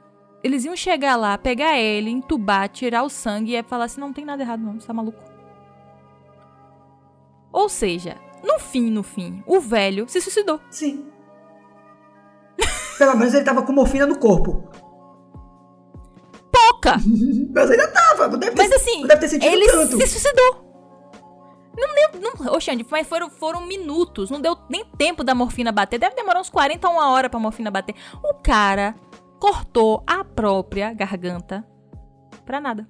eles 0.44 0.66
iam 0.66 0.76
chegar 0.76 1.16
lá, 1.16 1.38
pegar 1.38 1.78
ele, 1.78 2.10
entubar, 2.10 2.70
tirar 2.70 3.04
o 3.04 3.10
sangue 3.10 3.56
e 3.56 3.64
falar 3.64 3.86
assim: 3.86 4.02
não 4.02 4.14
tem 4.14 4.26
nada 4.26 4.42
errado, 4.44 4.62
não, 4.62 4.80
você 4.80 4.88
tá 4.88 4.94
maluco. 4.94 5.20
Ou 7.52 7.68
seja, 7.68 8.18
no 8.44 8.60
fim, 8.60 8.90
no 8.90 9.04
fim, 9.04 9.44
o 9.46 9.60
velho 9.60 10.08
se 10.08 10.22
suicidou. 10.22 10.60
Sim. 10.70 11.06
Pelo 12.98 13.18
menos 13.18 13.34
ele 13.34 13.44
tava 13.44 13.64
com 13.64 13.74
morfina 13.74 14.06
no 14.06 14.18
corpo 14.18 14.70
louca. 16.82 16.96
Mas 17.54 17.72
ainda 17.72 17.88
tava, 17.88 18.28
não 18.28 18.40
deve 18.40 18.56
ter, 18.56 18.64
Mas 18.64 18.72
assim, 18.72 19.06
deve 19.06 19.22
ter 19.22 19.28
sentido 19.28 19.54
ele 19.54 19.68
tanto. 19.68 19.98
se 19.98 20.08
suicidou. 20.08 20.72
Não 21.78 21.96
deu. 21.96 22.22
Não, 22.22 22.32
mas 22.90 23.08
foram, 23.08 23.30
foram 23.30 23.66
minutos. 23.66 24.30
Não 24.30 24.42
deu 24.42 24.58
nem 24.70 24.84
tempo 24.84 25.24
da 25.24 25.34
morfina 25.34 25.72
bater. 25.72 25.98
Deve 25.98 26.16
demorar 26.16 26.42
uns 26.42 26.50
40 26.50 26.86
a 26.86 26.90
uma 26.92 27.10
hora 27.12 27.30
pra 27.30 27.40
morfina 27.40 27.72
bater. 27.72 27.96
O 28.22 28.34
cara 28.34 28.94
cortou 29.42 30.04
a 30.06 30.24
própria 30.24 30.94
garganta 30.94 31.66
pra 32.46 32.62
nada. 32.62 32.88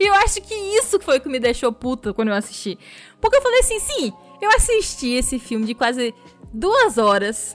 e 0.00 0.06
eu 0.06 0.14
acho 0.14 0.40
que 0.40 0.54
isso 0.54 0.98
foi 0.98 1.18
o 1.18 1.20
que 1.20 1.28
me 1.28 1.38
deixou 1.38 1.70
puta 1.70 2.14
quando 2.14 2.28
eu 2.28 2.34
assisti. 2.34 2.78
Porque 3.20 3.36
eu 3.36 3.42
falei 3.42 3.60
assim, 3.60 3.78
sim, 3.78 4.12
eu 4.40 4.50
assisti 4.50 5.10
esse 5.10 5.38
filme 5.38 5.66
de 5.66 5.74
quase 5.74 6.14
duas 6.54 6.96
horas 6.96 7.54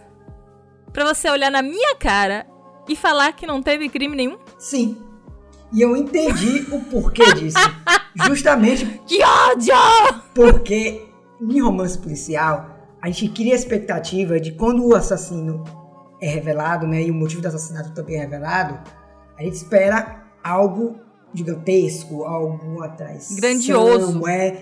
pra 0.93 1.03
você 1.03 1.27
olhar 1.27 1.49
na 1.49 1.63
minha 1.63 1.95
cara 1.95 2.45
e 2.87 2.95
falar 2.95 3.33
que 3.33 3.47
não 3.47 3.59
teve 3.59 3.89
crime 3.89 4.15
nenhum? 4.15 4.37
Sim. 4.59 5.01
E 5.73 5.81
eu 5.81 5.97
entendi 5.97 6.67
o 6.71 6.81
porquê 6.81 7.33
disso. 7.33 7.57
Justamente. 8.27 9.01
Que 9.07 9.23
ódio! 9.23 9.73
Porque 10.35 11.09
em 11.41 11.61
romance 11.61 11.97
policial, 11.97 12.76
a 13.07 13.11
gente 13.11 13.29
cria 13.29 13.53
a 13.53 13.55
expectativa 13.55 14.37
de 14.37 14.51
quando 14.51 14.85
o 14.85 14.93
assassino 14.93 15.63
é 16.21 16.27
revelado, 16.27 16.85
né? 16.85 17.03
E 17.03 17.09
o 17.09 17.13
motivo 17.13 17.41
do 17.41 17.47
assassinato 17.47 17.93
também 17.93 18.17
é 18.17 18.19
revelado, 18.19 18.77
a 19.37 19.43
gente 19.43 19.53
espera 19.53 20.25
algo 20.43 20.99
gigantesco, 21.33 22.25
algo 22.25 22.83
atrás. 22.83 23.33
Grandioso. 23.35 24.27
É. 24.27 24.61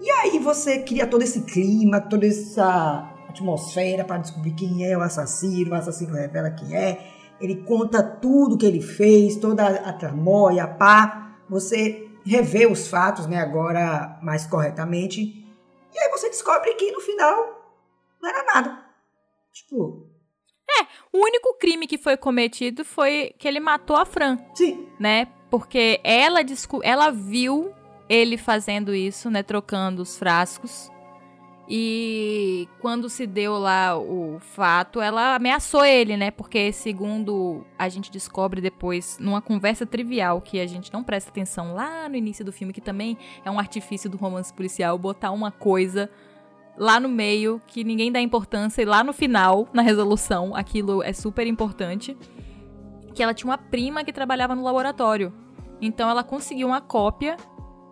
E 0.00 0.10
aí 0.10 0.40
você 0.40 0.80
cria 0.80 1.06
todo 1.06 1.22
esse 1.22 1.42
clima, 1.42 2.00
toda 2.00 2.26
essa 2.26 3.12
atmosfera 3.28 4.04
para 4.04 4.18
descobrir 4.18 4.54
quem 4.54 4.84
é 4.84 4.98
o 4.98 5.00
assassino, 5.00 5.70
o 5.70 5.74
assassino 5.74 6.14
revela 6.14 6.50
quem 6.50 6.74
é 6.76 6.98
ele 7.40 7.56
conta 7.56 8.02
tudo 8.02 8.56
que 8.56 8.64
ele 8.64 8.80
fez, 8.80 9.36
toda 9.36 9.66
a 9.66 9.92
tramóia, 9.92 10.66
pá. 10.66 11.36
Você 11.48 12.08
revê 12.24 12.66
os 12.66 12.88
fatos, 12.88 13.26
né, 13.26 13.38
agora 13.38 14.18
mais 14.22 14.46
corretamente. 14.46 15.44
E 15.92 15.98
aí 15.98 16.10
você 16.10 16.28
descobre 16.28 16.72
que 16.74 16.90
no 16.90 17.00
final 17.00 17.53
não 18.24 18.30
era 18.30 18.44
nada. 18.44 18.84
Tipo. 19.52 20.08
É, 20.68 20.86
o 21.12 21.22
único 21.22 21.54
crime 21.58 21.86
que 21.86 21.98
foi 21.98 22.16
cometido 22.16 22.84
foi 22.84 23.34
que 23.38 23.46
ele 23.46 23.60
matou 23.60 23.96
a 23.96 24.06
Fran. 24.06 24.38
Sim. 24.54 24.88
Né? 24.98 25.26
Porque 25.50 26.00
ela, 26.02 26.40
ela 26.82 27.10
viu 27.10 27.72
ele 28.08 28.36
fazendo 28.36 28.94
isso, 28.94 29.30
né? 29.30 29.42
Trocando 29.42 30.02
os 30.02 30.18
frascos. 30.18 30.90
E 31.66 32.68
quando 32.80 33.08
se 33.08 33.26
deu 33.26 33.54
lá 33.54 33.96
o 33.96 34.38
fato, 34.38 35.00
ela 35.00 35.34
ameaçou 35.34 35.82
ele, 35.84 36.16
né? 36.16 36.30
Porque, 36.30 36.72
segundo 36.72 37.64
a 37.78 37.88
gente 37.88 38.10
descobre 38.10 38.60
depois, 38.60 39.16
numa 39.18 39.40
conversa 39.40 39.86
trivial 39.86 40.42
que 40.42 40.60
a 40.60 40.66
gente 40.66 40.92
não 40.92 41.02
presta 41.02 41.30
atenção 41.30 41.74
lá 41.74 42.06
no 42.08 42.16
início 42.16 42.44
do 42.44 42.52
filme, 42.52 42.72
que 42.72 42.82
também 42.82 43.16
é 43.44 43.50
um 43.50 43.58
artifício 43.58 44.10
do 44.10 44.18
romance 44.18 44.52
policial, 44.52 44.98
botar 44.98 45.30
uma 45.30 45.50
coisa 45.50 46.10
lá 46.76 46.98
no 46.98 47.08
meio 47.08 47.60
que 47.66 47.84
ninguém 47.84 48.10
dá 48.10 48.20
importância 48.20 48.82
e 48.82 48.84
lá 48.84 49.04
no 49.04 49.12
final, 49.12 49.68
na 49.72 49.82
resolução, 49.82 50.54
aquilo 50.54 51.02
é 51.02 51.12
super 51.12 51.46
importante. 51.46 52.16
Que 53.14 53.22
ela 53.22 53.34
tinha 53.34 53.50
uma 53.50 53.58
prima 53.58 54.04
que 54.04 54.12
trabalhava 54.12 54.54
no 54.54 54.62
laboratório. 54.62 55.32
Então 55.80 56.10
ela 56.10 56.24
conseguiu 56.24 56.66
uma 56.66 56.80
cópia, 56.80 57.36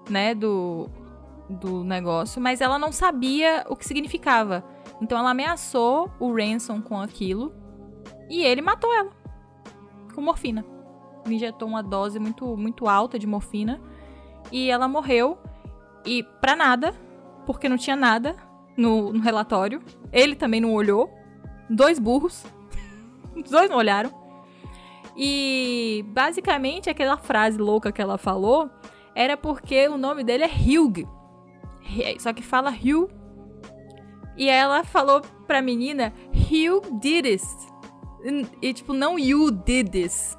né, 0.09 0.35
do 0.35 0.91
do 1.49 1.85
negócio, 1.85 2.41
mas 2.41 2.61
ela 2.61 2.79
não 2.79 2.91
sabia 2.91 3.65
o 3.69 3.77
que 3.77 3.87
significava. 3.87 4.65
Então 5.01 5.19
ela 5.19 5.31
ameaçou 5.31 6.11
o 6.19 6.35
Ransom 6.35 6.81
com 6.81 6.99
aquilo 6.99 7.53
e 8.31 8.43
ele 8.43 8.63
matou 8.63 8.93
ela 8.95 9.11
com 10.15 10.21
morfina. 10.21 10.65
Injetou 11.27 11.69
uma 11.69 11.83
dose 11.83 12.19
muito, 12.19 12.57
muito 12.57 12.89
alta 12.89 13.19
de 13.19 13.27
morfina 13.27 13.81
e 14.51 14.71
ela 14.71 14.89
morreu. 14.89 15.39
E 16.05 16.23
pra 16.41 16.57
nada, 16.57 16.95
porque 17.47 17.69
não 17.69 17.77
tinha 17.77 17.95
nada 17.95 18.35
no, 18.77 19.13
no 19.13 19.21
relatório. 19.21 19.83
Ele 20.13 20.35
também 20.35 20.61
não 20.61 20.73
olhou. 20.73 21.11
Dois 21.69 21.99
burros. 21.99 22.45
Os 23.37 23.51
dois 23.51 23.71
não 23.71 23.77
olharam. 23.77 24.11
E 25.17 26.05
basicamente 26.09 26.89
aquela 26.89 27.17
frase 27.17 27.59
louca 27.59 27.93
que 27.93 28.01
ela 28.01 28.17
falou 28.17 28.71
era 29.15 29.37
porque 29.37 29.89
o 29.89 29.99
nome 29.99 30.25
dele 30.25 30.45
é 30.45 30.49
Hugh. 30.49 31.09
Só 32.19 32.33
que 32.33 32.43
fala 32.43 32.71
Hugh. 32.71 33.11
E 34.37 34.49
ela 34.49 34.83
falou 34.83 35.21
pra 35.47 35.61
menina, 35.61 36.13
Hugh 36.33 36.99
did 36.99 37.25
this. 37.25 37.45
E, 38.63 38.73
tipo, 38.73 38.93
não 38.93 39.19
you 39.19 39.51
did 39.51 39.91
this. 39.91 40.39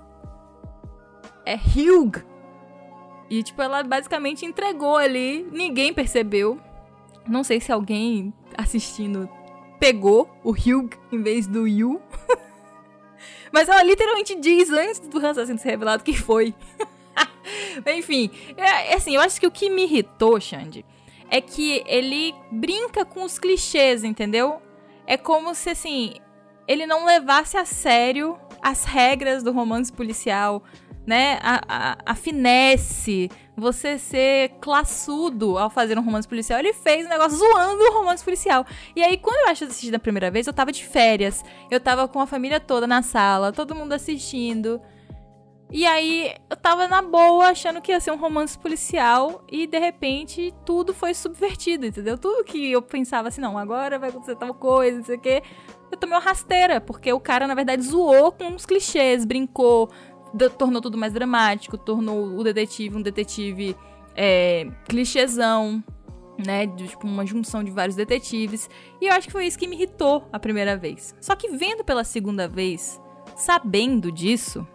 É 1.45 1.55
Hugh. 1.55 2.23
E, 3.29 3.43
tipo, 3.43 3.61
ela 3.61 3.83
basicamente 3.83 4.45
entregou 4.45 4.97
ali. 4.97 5.47
Ninguém 5.51 5.93
percebeu. 5.93 6.59
Não 7.27 7.43
sei 7.43 7.59
se 7.59 7.71
alguém 7.71 8.33
assistindo 8.57 9.29
pegou 9.79 10.29
o 10.43 10.51
Hugh 10.51 10.89
em 11.11 11.21
vez 11.21 11.47
do 11.47 11.67
you. 11.67 12.01
Mas 13.51 13.69
ela 13.69 13.83
literalmente 13.83 14.35
diz 14.35 14.69
antes 14.69 14.99
do 14.99 15.25
assassino 15.25 15.59
ser 15.59 15.69
revelado 15.69 16.03
que 16.03 16.13
foi. 16.13 16.53
Enfim, 17.97 18.31
é, 18.57 18.91
é, 18.91 18.95
assim, 18.95 19.15
eu 19.15 19.21
acho 19.21 19.39
que 19.39 19.47
o 19.47 19.51
que 19.51 19.69
me 19.69 19.83
irritou, 19.83 20.39
Xande, 20.39 20.85
é 21.29 21.41
que 21.41 21.83
ele 21.85 22.33
brinca 22.51 23.05
com 23.05 23.23
os 23.23 23.37
clichês, 23.37 24.03
entendeu? 24.03 24.61
É 25.05 25.17
como 25.17 25.53
se, 25.53 25.69
assim, 25.69 26.13
ele 26.67 26.85
não 26.85 27.05
levasse 27.05 27.57
a 27.57 27.65
sério 27.65 28.37
as 28.61 28.85
regras 28.85 29.43
do 29.43 29.51
romance 29.51 29.91
policial, 29.91 30.63
né? 31.05 31.39
A, 31.41 31.61
a, 31.67 31.97
a 32.05 32.15
finesse 32.15 33.29
você 33.55 33.97
ser 33.97 34.49
classudo 34.59 35.57
ao 35.57 35.69
fazer 35.69 35.97
um 35.97 36.03
romance 36.03 36.27
policial. 36.27 36.59
Ele 36.59 36.73
fez 36.73 37.05
um 37.05 37.09
negócio 37.09 37.37
zoando 37.37 37.83
o 37.83 37.93
romance 37.93 38.23
policial. 38.23 38.65
E 38.95 39.03
aí, 39.03 39.17
quando 39.17 39.45
eu 39.45 39.51
acho 39.51 39.65
assisti 39.65 39.91
da 39.91 39.99
primeira 39.99 40.31
vez, 40.31 40.47
eu 40.47 40.53
tava 40.53 40.71
de 40.71 40.85
férias. 40.85 41.43
Eu 41.69 41.79
tava 41.79 42.07
com 42.07 42.19
a 42.19 42.27
família 42.27 42.59
toda 42.59 42.87
na 42.87 43.01
sala, 43.01 43.51
todo 43.51 43.75
mundo 43.75 43.93
assistindo. 43.93 44.81
E 45.71 45.85
aí, 45.85 46.35
eu 46.49 46.55
tava 46.55 46.87
na 46.87 47.01
boa, 47.01 47.47
achando 47.47 47.81
que 47.81 47.91
ia 47.91 47.99
ser 47.99 48.11
um 48.11 48.17
romance 48.17 48.57
policial. 48.57 49.43
E 49.51 49.65
de 49.67 49.79
repente, 49.79 50.53
tudo 50.65 50.93
foi 50.93 51.13
subvertido, 51.13 51.85
entendeu? 51.85 52.17
Tudo 52.17 52.43
que 52.43 52.71
eu 52.71 52.81
pensava 52.81 53.27
assim, 53.27 53.41
não, 53.41 53.57
agora 53.57 53.97
vai 53.97 54.09
acontecer 54.09 54.35
tal 54.35 54.53
coisa, 54.53 54.97
não 54.97 55.05
sei 55.05 55.15
o 55.15 55.19
quê. 55.19 55.43
Eu 55.91 55.97
tomei 55.97 56.15
uma 56.15 56.23
rasteira, 56.23 56.81
porque 56.81 57.13
o 57.13 57.19
cara, 57.19 57.45
na 57.45 57.53
verdade, 57.53 57.83
zoou 57.83 58.31
com 58.31 58.45
uns 58.45 58.65
clichês, 58.65 59.25
brincou, 59.25 59.91
tornou 60.57 60.81
tudo 60.81 60.97
mais 60.97 61.13
dramático, 61.13 61.77
tornou 61.77 62.37
o 62.37 62.43
detetive 62.43 62.97
um 62.97 63.01
detetive 63.01 63.75
é, 64.15 64.67
clichêzão, 64.87 65.83
né? 66.43 66.65
De, 66.65 66.87
tipo, 66.87 67.07
uma 67.07 67.25
junção 67.25 67.63
de 67.63 67.71
vários 67.71 67.95
detetives. 67.95 68.69
E 68.99 69.07
eu 69.07 69.13
acho 69.13 69.27
que 69.27 69.33
foi 69.33 69.45
isso 69.45 69.57
que 69.57 69.67
me 69.67 69.75
irritou 69.75 70.27
a 70.31 70.39
primeira 70.39 70.75
vez. 70.75 71.15
Só 71.21 71.35
que 71.35 71.49
vendo 71.49 71.83
pela 71.83 72.03
segunda 72.03 72.47
vez, 72.47 73.01
sabendo 73.35 74.11
disso, 74.11 74.67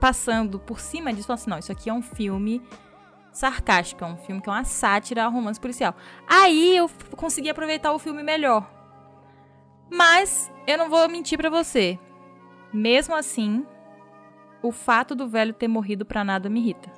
passando 0.00 0.58
por 0.58 0.80
cima 0.80 1.12
disso, 1.12 1.32
assim, 1.32 1.50
não, 1.50 1.58
isso 1.58 1.72
aqui 1.72 1.90
é 1.90 1.92
um 1.92 2.02
filme 2.02 2.62
sarcástico, 3.32 4.04
é 4.04 4.06
um 4.06 4.16
filme 4.16 4.40
que 4.40 4.48
é 4.48 4.52
uma 4.52 4.64
sátira 4.64 5.24
ao 5.24 5.32
romance 5.32 5.60
policial. 5.60 5.94
Aí 6.26 6.76
eu 6.76 6.90
consegui 7.16 7.50
aproveitar 7.50 7.92
o 7.92 7.98
filme 7.98 8.22
melhor. 8.22 8.68
Mas 9.90 10.52
eu 10.66 10.76
não 10.76 10.90
vou 10.90 11.08
mentir 11.08 11.38
para 11.38 11.48
você. 11.48 11.98
Mesmo 12.72 13.14
assim, 13.14 13.64
o 14.62 14.72
fato 14.72 15.14
do 15.14 15.28
velho 15.28 15.52
ter 15.52 15.68
morrido 15.68 16.04
pra 16.04 16.24
nada 16.24 16.48
me 16.48 16.60
irrita. 16.60 16.90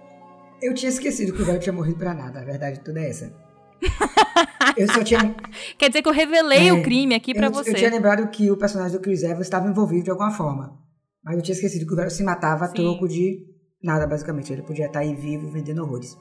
Eu 0.63 0.75
tinha 0.75 0.91
esquecido 0.91 1.33
que 1.33 1.43
o 1.43 1.45
velho 1.45 1.61
tinha 1.61 1.73
morrido 1.73 1.99
pra 1.99 2.15
nada, 2.15 2.41
a 2.41 2.45
verdade 2.45 2.81
toda 2.81 3.01
é 3.01 3.09
essa. 3.09 3.33
eu 4.77 4.87
só 4.93 5.03
tinha. 5.03 5.35
Quer 5.79 5.89
dizer 5.89 6.03
que 6.03 6.09
eu 6.09 6.13
revelei 6.13 6.69
é, 6.69 6.73
o 6.73 6.83
crime 6.83 7.15
aqui 7.15 7.35
para 7.35 7.49
você. 7.49 7.71
Eu 7.71 7.75
tinha 7.75 7.91
lembrado 7.91 8.29
que 8.29 8.51
o 8.51 8.57
personagem 8.57 8.97
do 8.97 9.03
Chris 9.03 9.23
Evans 9.23 9.47
estava 9.47 9.69
envolvido 9.69 10.05
de 10.05 10.11
alguma 10.11 10.31
forma. 10.31 10.79
Mas 11.25 11.37
eu 11.37 11.43
tinha 11.43 11.55
esquecido 11.55 11.87
que 11.87 11.93
o 11.93 11.97
velho 11.97 12.11
se 12.11 12.23
matava 12.23 12.67
Sim. 12.67 12.73
a 12.73 12.75
troco 12.75 13.09
de 13.09 13.47
nada, 13.83 14.07
basicamente. 14.07 14.53
Ele 14.53 14.63
podia 14.63 14.87
estar 14.87 15.01
aí 15.01 15.15
vivo 15.15 15.49
vendendo 15.49 15.83
horrores. 15.83 16.17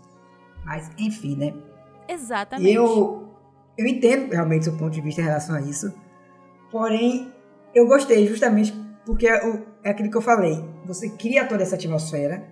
Mas, 0.65 0.89
enfim, 0.97 1.35
né? 1.35 1.53
Exatamente. 2.07 2.73
Eu, 2.73 3.29
eu 3.77 3.85
entendo 3.85 4.31
realmente 4.31 4.61
o 4.61 4.65
seu 4.65 4.77
ponto 4.77 4.91
de 4.91 5.01
vista 5.01 5.21
em 5.21 5.25
relação 5.25 5.55
a 5.55 5.61
isso. 5.61 5.93
Porém, 6.71 7.33
eu 7.73 7.87
gostei 7.87 8.27
justamente 8.27 8.73
porque 9.05 9.31
o, 9.31 9.65
é 9.83 9.89
aquilo 9.91 10.09
que 10.09 10.17
eu 10.17 10.21
falei. 10.21 10.63
Você 10.85 11.09
cria 11.09 11.45
toda 11.45 11.63
essa 11.63 11.75
atmosfera, 11.75 12.43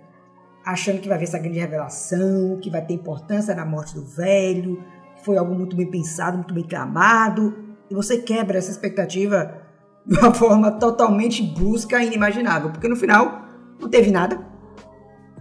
achando 0.64 1.00
que 1.00 1.08
vai 1.08 1.18
ver 1.18 1.24
essa 1.24 1.38
grande 1.38 1.58
revelação, 1.58 2.58
que 2.60 2.70
vai 2.70 2.84
ter 2.84 2.94
importância 2.94 3.54
na 3.54 3.64
morte 3.64 3.94
do 3.94 4.04
velho, 4.04 4.82
que 5.16 5.24
foi 5.24 5.36
algo 5.36 5.54
muito 5.54 5.76
bem 5.76 5.90
pensado, 5.90 6.36
muito 6.36 6.54
bem 6.54 6.64
tramado. 6.64 7.76
E 7.90 7.94
você 7.94 8.18
quebra 8.18 8.58
essa 8.58 8.70
expectativa 8.70 9.62
de 10.06 10.18
uma 10.18 10.32
forma 10.34 10.70
totalmente 10.72 11.42
brusca 11.42 12.02
e 12.02 12.06
inimaginável. 12.06 12.70
Porque 12.70 12.88
no 12.88 12.96
final, 12.96 13.42
não 13.80 13.88
teve 13.88 14.10
nada. 14.10 14.46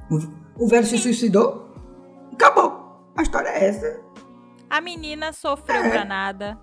O, 0.09 0.63
o 0.63 0.67
velho 0.67 0.85
se 0.85 0.97
suicidou. 0.97 1.67
Acabou. 2.33 3.11
A 3.17 3.21
história 3.21 3.49
é 3.49 3.67
essa. 3.67 3.99
A 4.69 4.81
menina 4.81 5.33
sofreu 5.33 5.83
é. 5.83 5.89
pra 5.89 6.05
nada. 6.05 6.57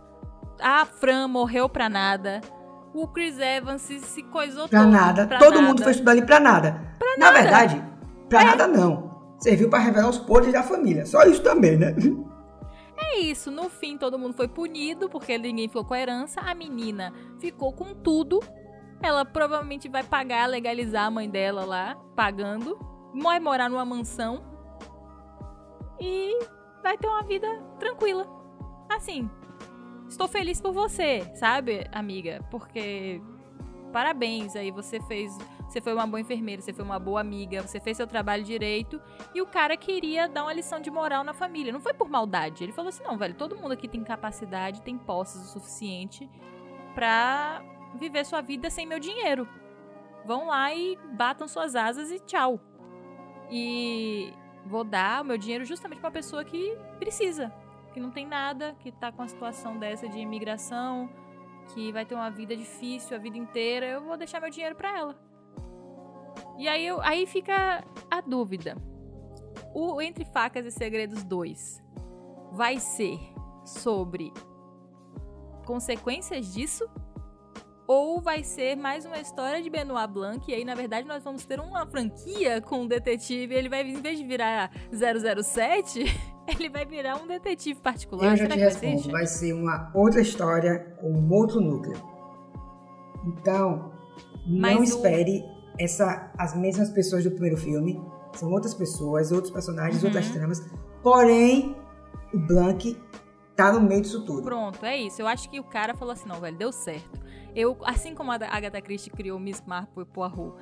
A 0.60 0.84
Fran 0.84 1.26
morreu 1.26 1.68
pra 1.68 1.88
nada 1.88 2.40
o 2.94 3.08
Chris 3.08 3.38
Evans 3.38 3.82
se, 3.82 3.98
se 4.00 4.22
coisou 4.22 4.68
pra 4.68 4.80
todo. 4.82 4.90
Nada. 4.90 5.26
Pra 5.26 5.38
todo 5.38 5.56
nada. 5.56 5.66
mundo 5.66 5.82
foi 5.82 5.92
estudar 5.92 6.12
ali 6.12 6.22
pra 6.24 6.38
nada. 6.40 6.94
Pra 6.98 7.16
Na 7.18 7.26
nada. 7.26 7.42
verdade, 7.42 7.84
pra 8.28 8.42
é. 8.42 8.44
nada 8.44 8.66
não. 8.68 9.12
Serviu 9.38 9.68
para 9.68 9.80
revelar 9.80 10.08
os 10.08 10.18
podres 10.18 10.52
da 10.52 10.62
família. 10.62 11.04
Só 11.04 11.22
isso 11.24 11.42
também, 11.42 11.76
né? 11.76 11.94
É 12.96 13.18
isso. 13.18 13.50
No 13.50 13.68
fim, 13.68 13.98
todo 13.98 14.18
mundo 14.18 14.34
foi 14.34 14.48
punido 14.48 15.08
porque 15.10 15.36
ninguém 15.36 15.66
ficou 15.68 15.84
com 15.84 15.92
a 15.92 16.00
herança. 16.00 16.40
A 16.40 16.54
menina 16.54 17.12
ficou 17.40 17.72
com 17.72 17.92
tudo. 17.94 18.40
Ela 19.02 19.24
provavelmente 19.24 19.88
vai 19.88 20.02
pagar, 20.02 20.48
legalizar 20.48 21.06
a 21.06 21.10
mãe 21.10 21.28
dela 21.28 21.64
lá, 21.64 21.96
pagando. 22.16 22.78
Vai 23.20 23.38
morar 23.40 23.68
numa 23.68 23.84
mansão. 23.84 24.42
E 26.00 26.38
vai 26.82 26.96
ter 26.96 27.06
uma 27.08 27.22
vida 27.24 27.46
tranquila. 27.78 28.26
Assim, 28.88 29.28
estou 30.08 30.28
feliz 30.28 30.60
por 30.60 30.72
você, 30.72 31.30
sabe, 31.34 31.86
amiga? 31.92 32.44
Porque 32.50 33.20
parabéns 33.92 34.56
aí, 34.56 34.70
você 34.70 35.00
fez, 35.02 35.36
você 35.68 35.80
foi 35.80 35.94
uma 35.94 36.06
boa 36.06 36.20
enfermeira, 36.20 36.60
você 36.60 36.72
foi 36.72 36.84
uma 36.84 36.98
boa 36.98 37.20
amiga, 37.20 37.62
você 37.62 37.78
fez 37.78 37.96
seu 37.96 38.06
trabalho 38.06 38.42
direito 38.42 39.00
e 39.34 39.40
o 39.40 39.46
cara 39.46 39.76
queria 39.76 40.28
dar 40.28 40.42
uma 40.42 40.52
lição 40.52 40.80
de 40.80 40.90
moral 40.90 41.22
na 41.22 41.32
família. 41.32 41.72
Não 41.72 41.80
foi 41.80 41.94
por 41.94 42.08
maldade. 42.08 42.64
Ele 42.64 42.72
falou 42.72 42.88
assim: 42.88 43.04
"Não, 43.04 43.16
velho, 43.16 43.34
todo 43.34 43.56
mundo 43.56 43.72
aqui 43.72 43.86
tem 43.86 44.02
capacidade, 44.02 44.82
tem 44.82 44.98
posses 44.98 45.42
o 45.42 45.52
suficiente 45.52 46.28
para 46.94 47.62
viver 47.94 48.24
sua 48.24 48.40
vida 48.40 48.68
sem 48.70 48.86
meu 48.86 48.98
dinheiro. 48.98 49.48
Vão 50.24 50.48
lá 50.48 50.74
e 50.74 50.96
batam 51.12 51.46
suas 51.46 51.76
asas 51.76 52.10
e 52.10 52.18
tchau. 52.18 52.60
E 53.50 54.32
vou 54.66 54.82
dar 54.82 55.22
o 55.22 55.24
meu 55.24 55.36
dinheiro 55.36 55.64
justamente 55.64 56.00
para 56.00 56.08
uma 56.08 56.12
pessoa 56.12 56.44
que 56.44 56.76
precisa, 56.98 57.52
que 57.94 58.00
não 58.00 58.10
tem 58.10 58.26
nada, 58.26 58.74
que 58.80 58.90
tá 58.90 59.12
com 59.12 59.22
a 59.22 59.28
situação 59.28 59.78
dessa 59.78 60.08
de 60.08 60.18
imigração, 60.18 61.08
que 61.72 61.92
vai 61.92 62.04
ter 62.04 62.16
uma 62.16 62.28
vida 62.28 62.56
difícil 62.56 63.16
a 63.16 63.20
vida 63.20 63.38
inteira, 63.38 63.86
eu 63.86 64.02
vou 64.02 64.16
deixar 64.16 64.40
meu 64.40 64.50
dinheiro 64.50 64.74
para 64.74 64.98
ela. 64.98 65.16
E 66.58 66.66
aí, 66.68 66.84
eu, 66.84 67.00
aí 67.00 67.24
fica 67.24 67.84
a 68.10 68.20
dúvida. 68.20 68.76
O 69.72 70.02
Entre 70.02 70.24
Facas 70.24 70.66
e 70.66 70.72
Segredos 70.72 71.22
2 71.22 71.82
vai 72.52 72.78
ser 72.78 73.18
sobre 73.64 74.32
consequências 75.64 76.52
disso? 76.52 76.88
Ou 77.86 78.20
vai 78.20 78.42
ser 78.42 78.76
mais 78.76 79.04
uma 79.04 79.18
história 79.18 79.62
de 79.62 79.68
Benoit 79.68 80.10
Blanc? 80.10 80.50
E 80.50 80.54
aí, 80.54 80.64
na 80.64 80.74
verdade, 80.74 81.06
nós 81.06 81.22
vamos 81.22 81.44
ter 81.44 81.60
uma 81.60 81.86
franquia 81.86 82.60
com 82.60 82.84
o 82.84 82.88
detetive. 82.88 83.54
Ele 83.54 83.68
vai, 83.68 83.82
em 83.82 84.00
vez 84.00 84.18
de 84.18 84.24
virar 84.24 84.70
007, 84.90 86.04
Ele 86.46 86.68
vai 86.68 86.84
virar 86.84 87.16
um 87.16 87.26
detetive 87.26 87.80
particular. 87.80 88.30
Eu 88.30 88.36
já 88.36 88.48
te 88.48 88.58
respondo. 88.58 89.10
Vai 89.10 89.26
ser 89.26 89.52
uma 89.54 89.90
outra 89.94 90.20
história 90.20 90.94
com 91.00 91.10
um 91.10 91.32
outro 91.32 91.60
núcleo. 91.60 91.96
Então, 93.26 93.92
Mas 94.46 94.74
não 94.74 94.80
o... 94.80 94.84
espere 94.84 95.44
essa, 95.78 96.30
as 96.36 96.54
mesmas 96.54 96.90
pessoas 96.90 97.24
do 97.24 97.30
primeiro 97.30 97.56
filme. 97.56 98.00
São 98.34 98.50
outras 98.50 98.74
pessoas, 98.74 99.32
outros 99.32 99.52
personagens, 99.52 100.02
uhum. 100.02 100.08
outras 100.08 100.28
tramas. 100.30 100.62
Porém, 101.02 101.76
o 102.32 102.38
Blank 102.38 103.00
tá 103.56 103.72
no 103.72 103.80
meio 103.80 104.02
disso 104.02 104.24
tudo. 104.24 104.42
Pronto, 104.42 104.84
é 104.84 104.96
isso. 104.96 105.22
Eu 105.22 105.26
acho 105.26 105.48
que 105.48 105.58
o 105.58 105.64
cara 105.64 105.94
falou 105.94 106.12
assim, 106.12 106.28
não, 106.28 106.40
velho, 106.40 106.56
deu 106.56 106.72
certo. 106.72 107.23
Eu, 107.54 107.76
assim 107.84 108.14
como 108.14 108.32
a 108.32 108.34
Agatha 108.34 108.80
Christie 108.80 109.10
criou 109.10 109.38
Miss 109.38 109.62
Marple 109.66 110.02
e 110.02 110.06
Poirot, 110.06 110.54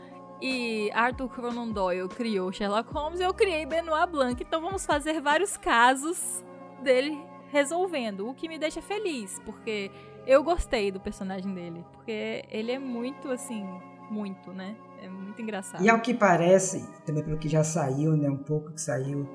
e 0.43 0.90
Arthur 0.93 1.28
Conan 1.28 1.68
Doyle 1.68 2.09
criou 2.09 2.53
Sherlock 2.53 2.93
Holmes, 2.93 3.20
eu 3.20 3.32
criei 3.32 3.64
Benoit 3.64 4.11
Blanc. 4.11 4.43
Então 4.43 4.61
vamos 4.61 4.84
fazer 4.84 5.20
vários 5.20 5.57
casos 5.57 6.45
dele 6.82 7.16
resolvendo, 7.53 8.28
o 8.28 8.34
que 8.34 8.49
me 8.49 8.59
deixa 8.59 8.82
feliz, 8.82 9.40
porque 9.45 9.90
eu 10.26 10.43
gostei 10.43 10.90
do 10.90 10.99
personagem 10.99 11.53
dele, 11.53 11.84
porque 11.93 12.45
ele 12.51 12.72
é 12.72 12.78
muito 12.78 13.30
assim, 13.30 13.64
muito, 14.11 14.53
né? 14.53 14.74
É 15.03 15.09
muito 15.09 15.40
engraçado. 15.40 15.84
E 15.84 15.88
ao 15.88 16.01
que 16.01 16.14
parece, 16.14 16.88
também 17.05 17.23
pelo 17.23 17.39
que 17.39 17.48
já 17.48 17.62
saiu, 17.62 18.16
né, 18.16 18.28
um 18.31 18.39
pouco 18.39 18.73
que 18.73 18.81
saiu, 18.81 19.28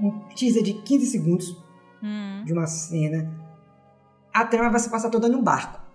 um 0.00 0.20
teaser 0.34 0.62
de 0.62 0.74
15 0.74 1.06
segundos 1.06 1.56
hum. 2.02 2.42
de 2.44 2.52
uma 2.52 2.66
cena, 2.66 3.30
a 4.32 4.44
trama 4.46 4.70
vai 4.70 4.80
se 4.80 4.90
passar 4.90 5.10
toda 5.10 5.28
num 5.28 5.42
barco. 5.42 5.87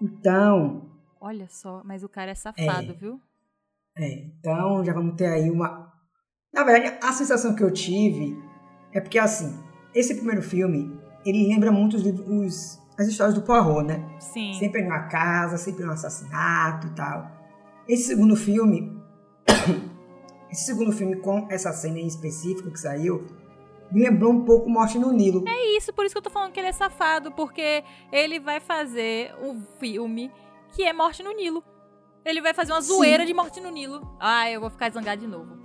Então, 0.00 0.88
Olha 1.20 1.48
só, 1.48 1.82
mas 1.84 2.04
o 2.04 2.08
cara 2.08 2.30
é 2.30 2.34
safado, 2.34 2.92
é, 2.92 2.94
viu? 2.94 3.20
É, 3.96 4.12
então 4.20 4.84
já 4.84 4.92
vamos 4.92 5.16
ter 5.16 5.26
aí 5.26 5.50
uma. 5.50 5.92
Na 6.52 6.62
verdade, 6.62 6.96
a 7.02 7.12
sensação 7.12 7.54
que 7.54 7.62
eu 7.62 7.72
tive 7.72 8.40
é 8.92 9.00
porque, 9.00 9.18
assim, 9.18 9.58
esse 9.94 10.14
primeiro 10.14 10.42
filme, 10.42 10.98
ele 11.26 11.48
lembra 11.48 11.72
muito 11.72 11.96
os, 11.96 12.04
os, 12.04 12.78
as 12.96 13.08
histórias 13.08 13.34
do 13.34 13.42
Poirot, 13.42 13.82
né? 13.82 14.16
Sim. 14.20 14.54
Sempre 14.54 14.82
numa 14.82 15.08
casa, 15.08 15.56
sempre 15.58 15.84
num 15.84 15.92
assassinato 15.92 16.86
e 16.86 16.90
tal. 16.90 17.30
Esse 17.88 18.04
segundo 18.04 18.36
filme. 18.36 18.96
esse 20.50 20.66
segundo 20.66 20.92
filme, 20.92 21.16
com 21.16 21.48
essa 21.50 21.72
cena 21.72 21.98
em 21.98 22.06
específico 22.06 22.70
que 22.70 22.78
saiu, 22.78 23.26
me 23.90 24.02
lembrou 24.02 24.32
um 24.32 24.44
pouco 24.44 24.68
Morte 24.68 24.98
no 24.98 25.12
Nilo. 25.12 25.44
É 25.48 25.76
isso, 25.76 25.92
por 25.92 26.04
isso 26.04 26.14
que 26.14 26.18
eu 26.18 26.22
tô 26.22 26.30
falando 26.30 26.52
que 26.52 26.60
ele 26.60 26.68
é 26.68 26.72
safado, 26.72 27.32
porque 27.32 27.82
ele 28.12 28.38
vai 28.38 28.60
fazer 28.60 29.34
um 29.42 29.60
filme 29.78 30.30
que 30.72 30.82
é 30.82 30.92
Morte 30.92 31.22
no 31.22 31.32
Nilo. 31.32 31.62
Ele 32.24 32.42
vai 32.42 32.52
fazer 32.52 32.72
uma 32.72 32.80
zoeira 32.80 33.22
Sim. 33.22 33.28
de 33.28 33.34
morte 33.34 33.60
no 33.60 33.70
Nilo. 33.70 34.16
Ah, 34.20 34.50
eu 34.50 34.60
vou 34.60 34.68
ficar 34.68 34.92
zangado 34.92 35.20
de 35.20 35.26
novo. 35.26 35.58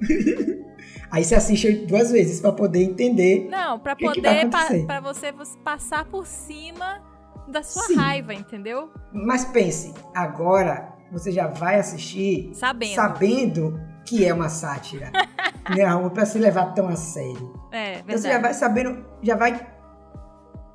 Aí 1.12 1.22
você 1.22 1.34
assiste 1.34 1.70
duas 1.86 2.10
vezes 2.10 2.40
para 2.40 2.52
poder 2.52 2.82
entender. 2.82 3.46
Não, 3.48 3.78
para 3.78 3.94
poder 3.94 4.48
para 4.86 5.00
você 5.00 5.32
passar 5.62 6.06
por 6.06 6.26
cima 6.26 7.02
da 7.46 7.62
sua 7.62 7.82
Sim. 7.82 7.96
raiva, 7.96 8.34
entendeu? 8.34 8.90
Mas 9.12 9.44
pense, 9.44 9.94
agora 10.14 10.92
você 11.12 11.30
já 11.30 11.46
vai 11.46 11.78
assistir 11.78 12.50
sabendo, 12.54 12.94
sabendo 12.94 13.80
que 14.06 14.24
é 14.24 14.32
uma 14.34 14.48
sátira. 14.48 15.10
Não, 15.76 16.10
para 16.10 16.26
se 16.26 16.38
levar 16.38 16.74
tão 16.74 16.88
a 16.88 16.96
sério. 16.96 17.54
É, 17.70 17.84
verdade. 17.94 18.02
Então 18.06 18.18
você 18.18 18.28
já 18.32 18.38
vai 18.40 18.54
sabendo, 18.54 19.04
já 19.22 19.36
vai 19.36 19.66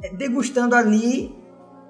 é, 0.04 0.10
degustando 0.16 0.76
ali, 0.76 1.36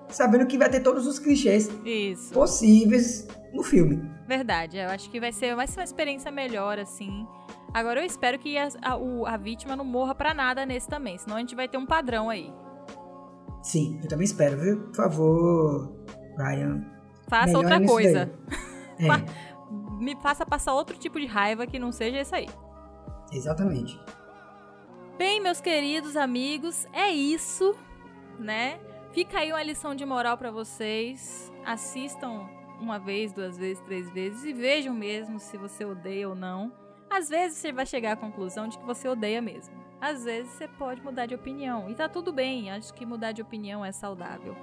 sabendo 0.10 0.46
que 0.48 0.58
vai 0.58 0.70
ter 0.70 0.80
todos 0.80 1.06
os 1.06 1.20
clichês 1.20 1.70
Isso. 1.86 2.34
possíveis 2.34 3.28
no 3.54 3.62
filme. 3.64 4.02
Verdade, 4.28 4.78
eu 4.78 4.90
acho 4.90 5.10
que 5.10 5.20
vai 5.20 5.32
ser, 5.32 5.56
vai 5.56 5.68
ser 5.68 5.80
uma 5.80 5.84
experiência 5.84 6.32
melhor, 6.32 6.80
assim. 6.80 7.26
Agora 7.74 8.02
eu 8.02 8.06
espero 8.06 8.40
que 8.40 8.58
a, 8.58 8.68
a, 8.82 8.98
o- 8.98 9.26
a 9.26 9.38
vítima 9.38 9.76
não 9.76 9.86
morra 9.86 10.16
pra 10.16 10.34
nada 10.34 10.66
nesse 10.66 10.88
também, 10.88 11.18
senão 11.18 11.38
a 11.38 11.40
gente 11.40 11.56
vai 11.56 11.68
ter 11.68 11.78
um 11.78 11.86
padrão 11.86 12.30
aí. 12.30 12.52
Sim, 13.62 14.00
eu 14.02 14.10
também 14.10 14.26
espero, 14.26 14.58
viu? 14.58 14.78
Por 14.88 14.96
favor, 14.96 15.94
Ryan. 16.38 16.84
Faça 17.30 17.58
outra 17.58 17.80
coisa. 17.86 18.32
É, 19.00 19.06
Me 19.98 20.16
faça 20.16 20.46
passar 20.46 20.74
outro 20.74 20.98
tipo 20.98 21.20
de 21.20 21.26
raiva 21.26 21.66
que 21.68 21.80
não 21.80 21.92
seja 21.92 22.20
esse 22.20 22.36
aí. 22.36 22.48
exatamente. 23.32 24.00
Bem, 25.18 25.42
meus 25.42 25.60
queridos 25.60 26.16
amigos, 26.16 26.86
é 26.94 27.10
isso, 27.10 27.76
né? 28.38 28.80
Fica 29.12 29.40
aí 29.40 29.52
uma 29.52 29.64
lição 29.64 29.96
de 29.96 30.06
moral 30.06 30.38
pra 30.38 30.52
vocês. 30.52 31.52
Assistam 31.66 32.48
uma 32.80 33.00
vez, 33.00 33.34
duas 33.34 33.58
vezes, 33.58 33.82
três 33.84 34.10
vezes 34.12 34.44
e 34.46 34.54
vejam 34.54 34.94
mesmo 34.94 35.40
se 35.40 35.58
você 35.58 35.84
odeia 35.84 36.30
ou 36.30 36.36
não. 36.36 36.72
Às 37.10 37.30
vezes 37.30 37.58
você 37.58 37.72
vai 37.72 37.86
chegar 37.86 38.12
à 38.12 38.16
conclusão 38.16 38.68
de 38.68 38.78
que 38.78 38.86
você 38.86 39.08
odeia 39.08 39.42
mesmo. 39.42 39.76
Às 40.00 40.24
vezes 40.24 40.52
você 40.52 40.68
pode 40.68 41.02
mudar 41.02 41.26
de 41.26 41.34
opinião 41.34 41.90
e 41.90 41.96
tá 41.96 42.08
tudo 42.08 42.32
bem. 42.32 42.70
Acho 42.70 42.94
que 42.94 43.06
mudar 43.06 43.32
de 43.32 43.42
opinião 43.42 43.84
é 43.84 43.92
saudável. 43.92 44.56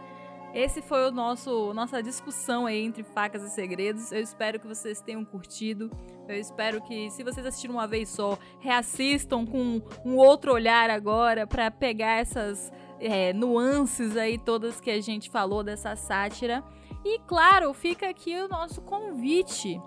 Esse 0.55 0.81
foi 0.81 1.09
o 1.09 1.11
nosso 1.11 1.75
nossa 1.75 2.01
discussão 2.01 2.67
aí 2.67 2.81
entre 2.81 3.03
facas 3.03 3.43
e 3.43 3.51
segredos. 3.51 4.13
Eu 4.13 4.21
espero 4.21 4.61
que 4.61 4.69
vocês 4.69 5.01
tenham 5.01 5.25
curtido. 5.25 5.91
Eu 6.29 6.37
espero 6.37 6.81
que, 6.81 7.11
se 7.11 7.25
vocês 7.25 7.45
assistiram 7.45 7.75
uma 7.75 7.89
vez 7.89 8.09
só, 8.09 8.39
reassistam 8.61 9.45
com 9.45 9.83
um 10.05 10.17
outro 10.17 10.53
olhar 10.53 10.91
agora 10.91 11.45
para 11.45 11.73
pegar 11.73 12.21
essas 12.21 12.73
é, 13.01 13.33
nuances 13.33 14.17
aí 14.17 14.39
todas 14.39 14.81
que 14.81 14.93
a 14.93 15.01
gente 15.01 15.29
falou 15.29 15.65
dessa 15.65 15.97
sátira. 15.97 16.63
E 17.05 17.19
claro, 17.27 17.75
fica 17.75 18.09
aqui 18.09 18.41
o 18.41 18.47
nosso 18.47 18.81
convite. 18.81 19.81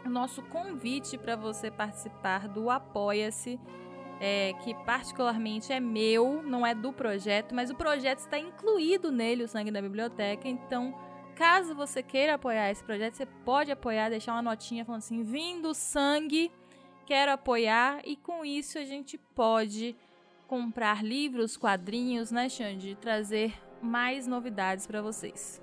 o 0.05 0.09
nosso 0.09 0.43
convite 0.43 1.17
para 1.17 1.37
você 1.37 1.71
participar 1.71 2.49
do 2.49 2.71
Apoia-se, 2.71 3.59
é, 4.21 4.53
que 4.63 4.75
particularmente 4.85 5.73
é 5.73 5.81
meu, 5.81 6.43
não 6.43 6.67
é 6.67 6.75
do 6.75 6.93
projeto, 6.93 7.55
mas 7.55 7.71
o 7.71 7.75
projeto 7.75 8.21
está 8.21 8.39
incluído 8.39 9.11
nele, 9.11 9.45
o 9.45 9.49
Sangue 9.49 9.71
da 9.71 9.83
Biblioteca. 9.83 10.49
Então, 10.49 10.95
caso 11.35 11.75
você 11.75 12.03
queira 12.03 12.35
apoiar 12.35 12.71
esse 12.71 12.85
projeto, 12.85 13.15
você 13.15 13.27
pode 13.27 13.73
apoiar, 13.73 14.11
deixar 14.11 14.33
uma 14.33 14.43
notinha 14.43 14.85
falando 14.85 15.01
assim: 15.01 15.23
vindo 15.23 15.75
sangue, 15.75 16.53
quero 17.13 17.33
apoiar. 17.33 18.01
E 18.07 18.17
com 18.17 18.43
isso 18.43 18.79
a 18.79 18.85
gente 18.87 19.19
pode 19.19 19.95
comprar 20.49 21.05
livros, 21.05 21.59
quadrinhos, 21.59 22.31
né, 22.31 22.49
Xande? 22.49 22.97
Trazer 22.99 23.53
mais 23.83 24.27
novidades 24.27 24.87
para 24.87 25.03
vocês. 25.03 25.61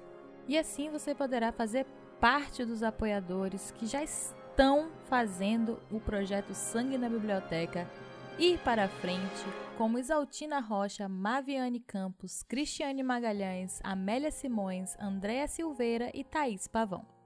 E 0.48 0.56
assim 0.56 0.92
você 0.92 1.16
poderá 1.16 1.52
fazer 1.52 1.88
parte 2.20 2.64
dos 2.64 2.84
apoiadores 2.84 3.72
que 3.72 3.88
já 3.88 4.04
estão 4.04 4.92
fazendo 5.06 5.80
o 5.90 6.00
projeto 6.00 6.54
Sangue 6.54 7.00
na 7.00 7.10
Biblioteca 7.10 7.90
ir 8.38 8.60
para 8.60 8.88
frente, 8.88 9.46
como 9.76 9.98
Isaltina 9.98 10.60
Rocha, 10.60 11.10
Maviane 11.10 11.80
Campos, 11.80 12.44
Cristiane 12.44 13.02
Magalhães, 13.02 13.80
Amélia 13.84 14.30
Simões, 14.30 14.96
Andréa 15.00 15.48
Silveira 15.48 16.12
e 16.14 16.24
Thaís 16.24 16.68
Pavão. 16.68 17.19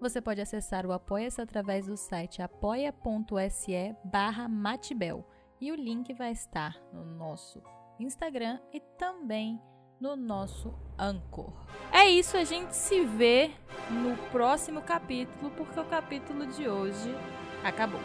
Você 0.00 0.18
pode 0.18 0.40
acessar 0.40 0.86
o 0.86 0.92
Apoia-se 0.92 1.42
através 1.42 1.86
do 1.86 1.96
site 1.96 2.40
apoia.se 2.40 3.94
barra 4.02 4.48
matibel 4.48 5.28
e 5.60 5.70
o 5.70 5.74
link 5.74 6.14
vai 6.14 6.32
estar 6.32 6.80
no 6.90 7.04
nosso 7.04 7.62
Instagram 7.98 8.58
e 8.72 8.80
também 8.80 9.60
no 10.00 10.16
nosso 10.16 10.74
Anchor. 10.98 11.52
É 11.92 12.08
isso, 12.08 12.38
a 12.38 12.44
gente 12.44 12.74
se 12.74 13.04
vê 13.04 13.50
no 13.90 14.16
próximo 14.30 14.80
capítulo, 14.80 15.50
porque 15.50 15.78
o 15.78 15.84
capítulo 15.84 16.46
de 16.46 16.66
hoje 16.66 17.14
acabou. 17.62 18.00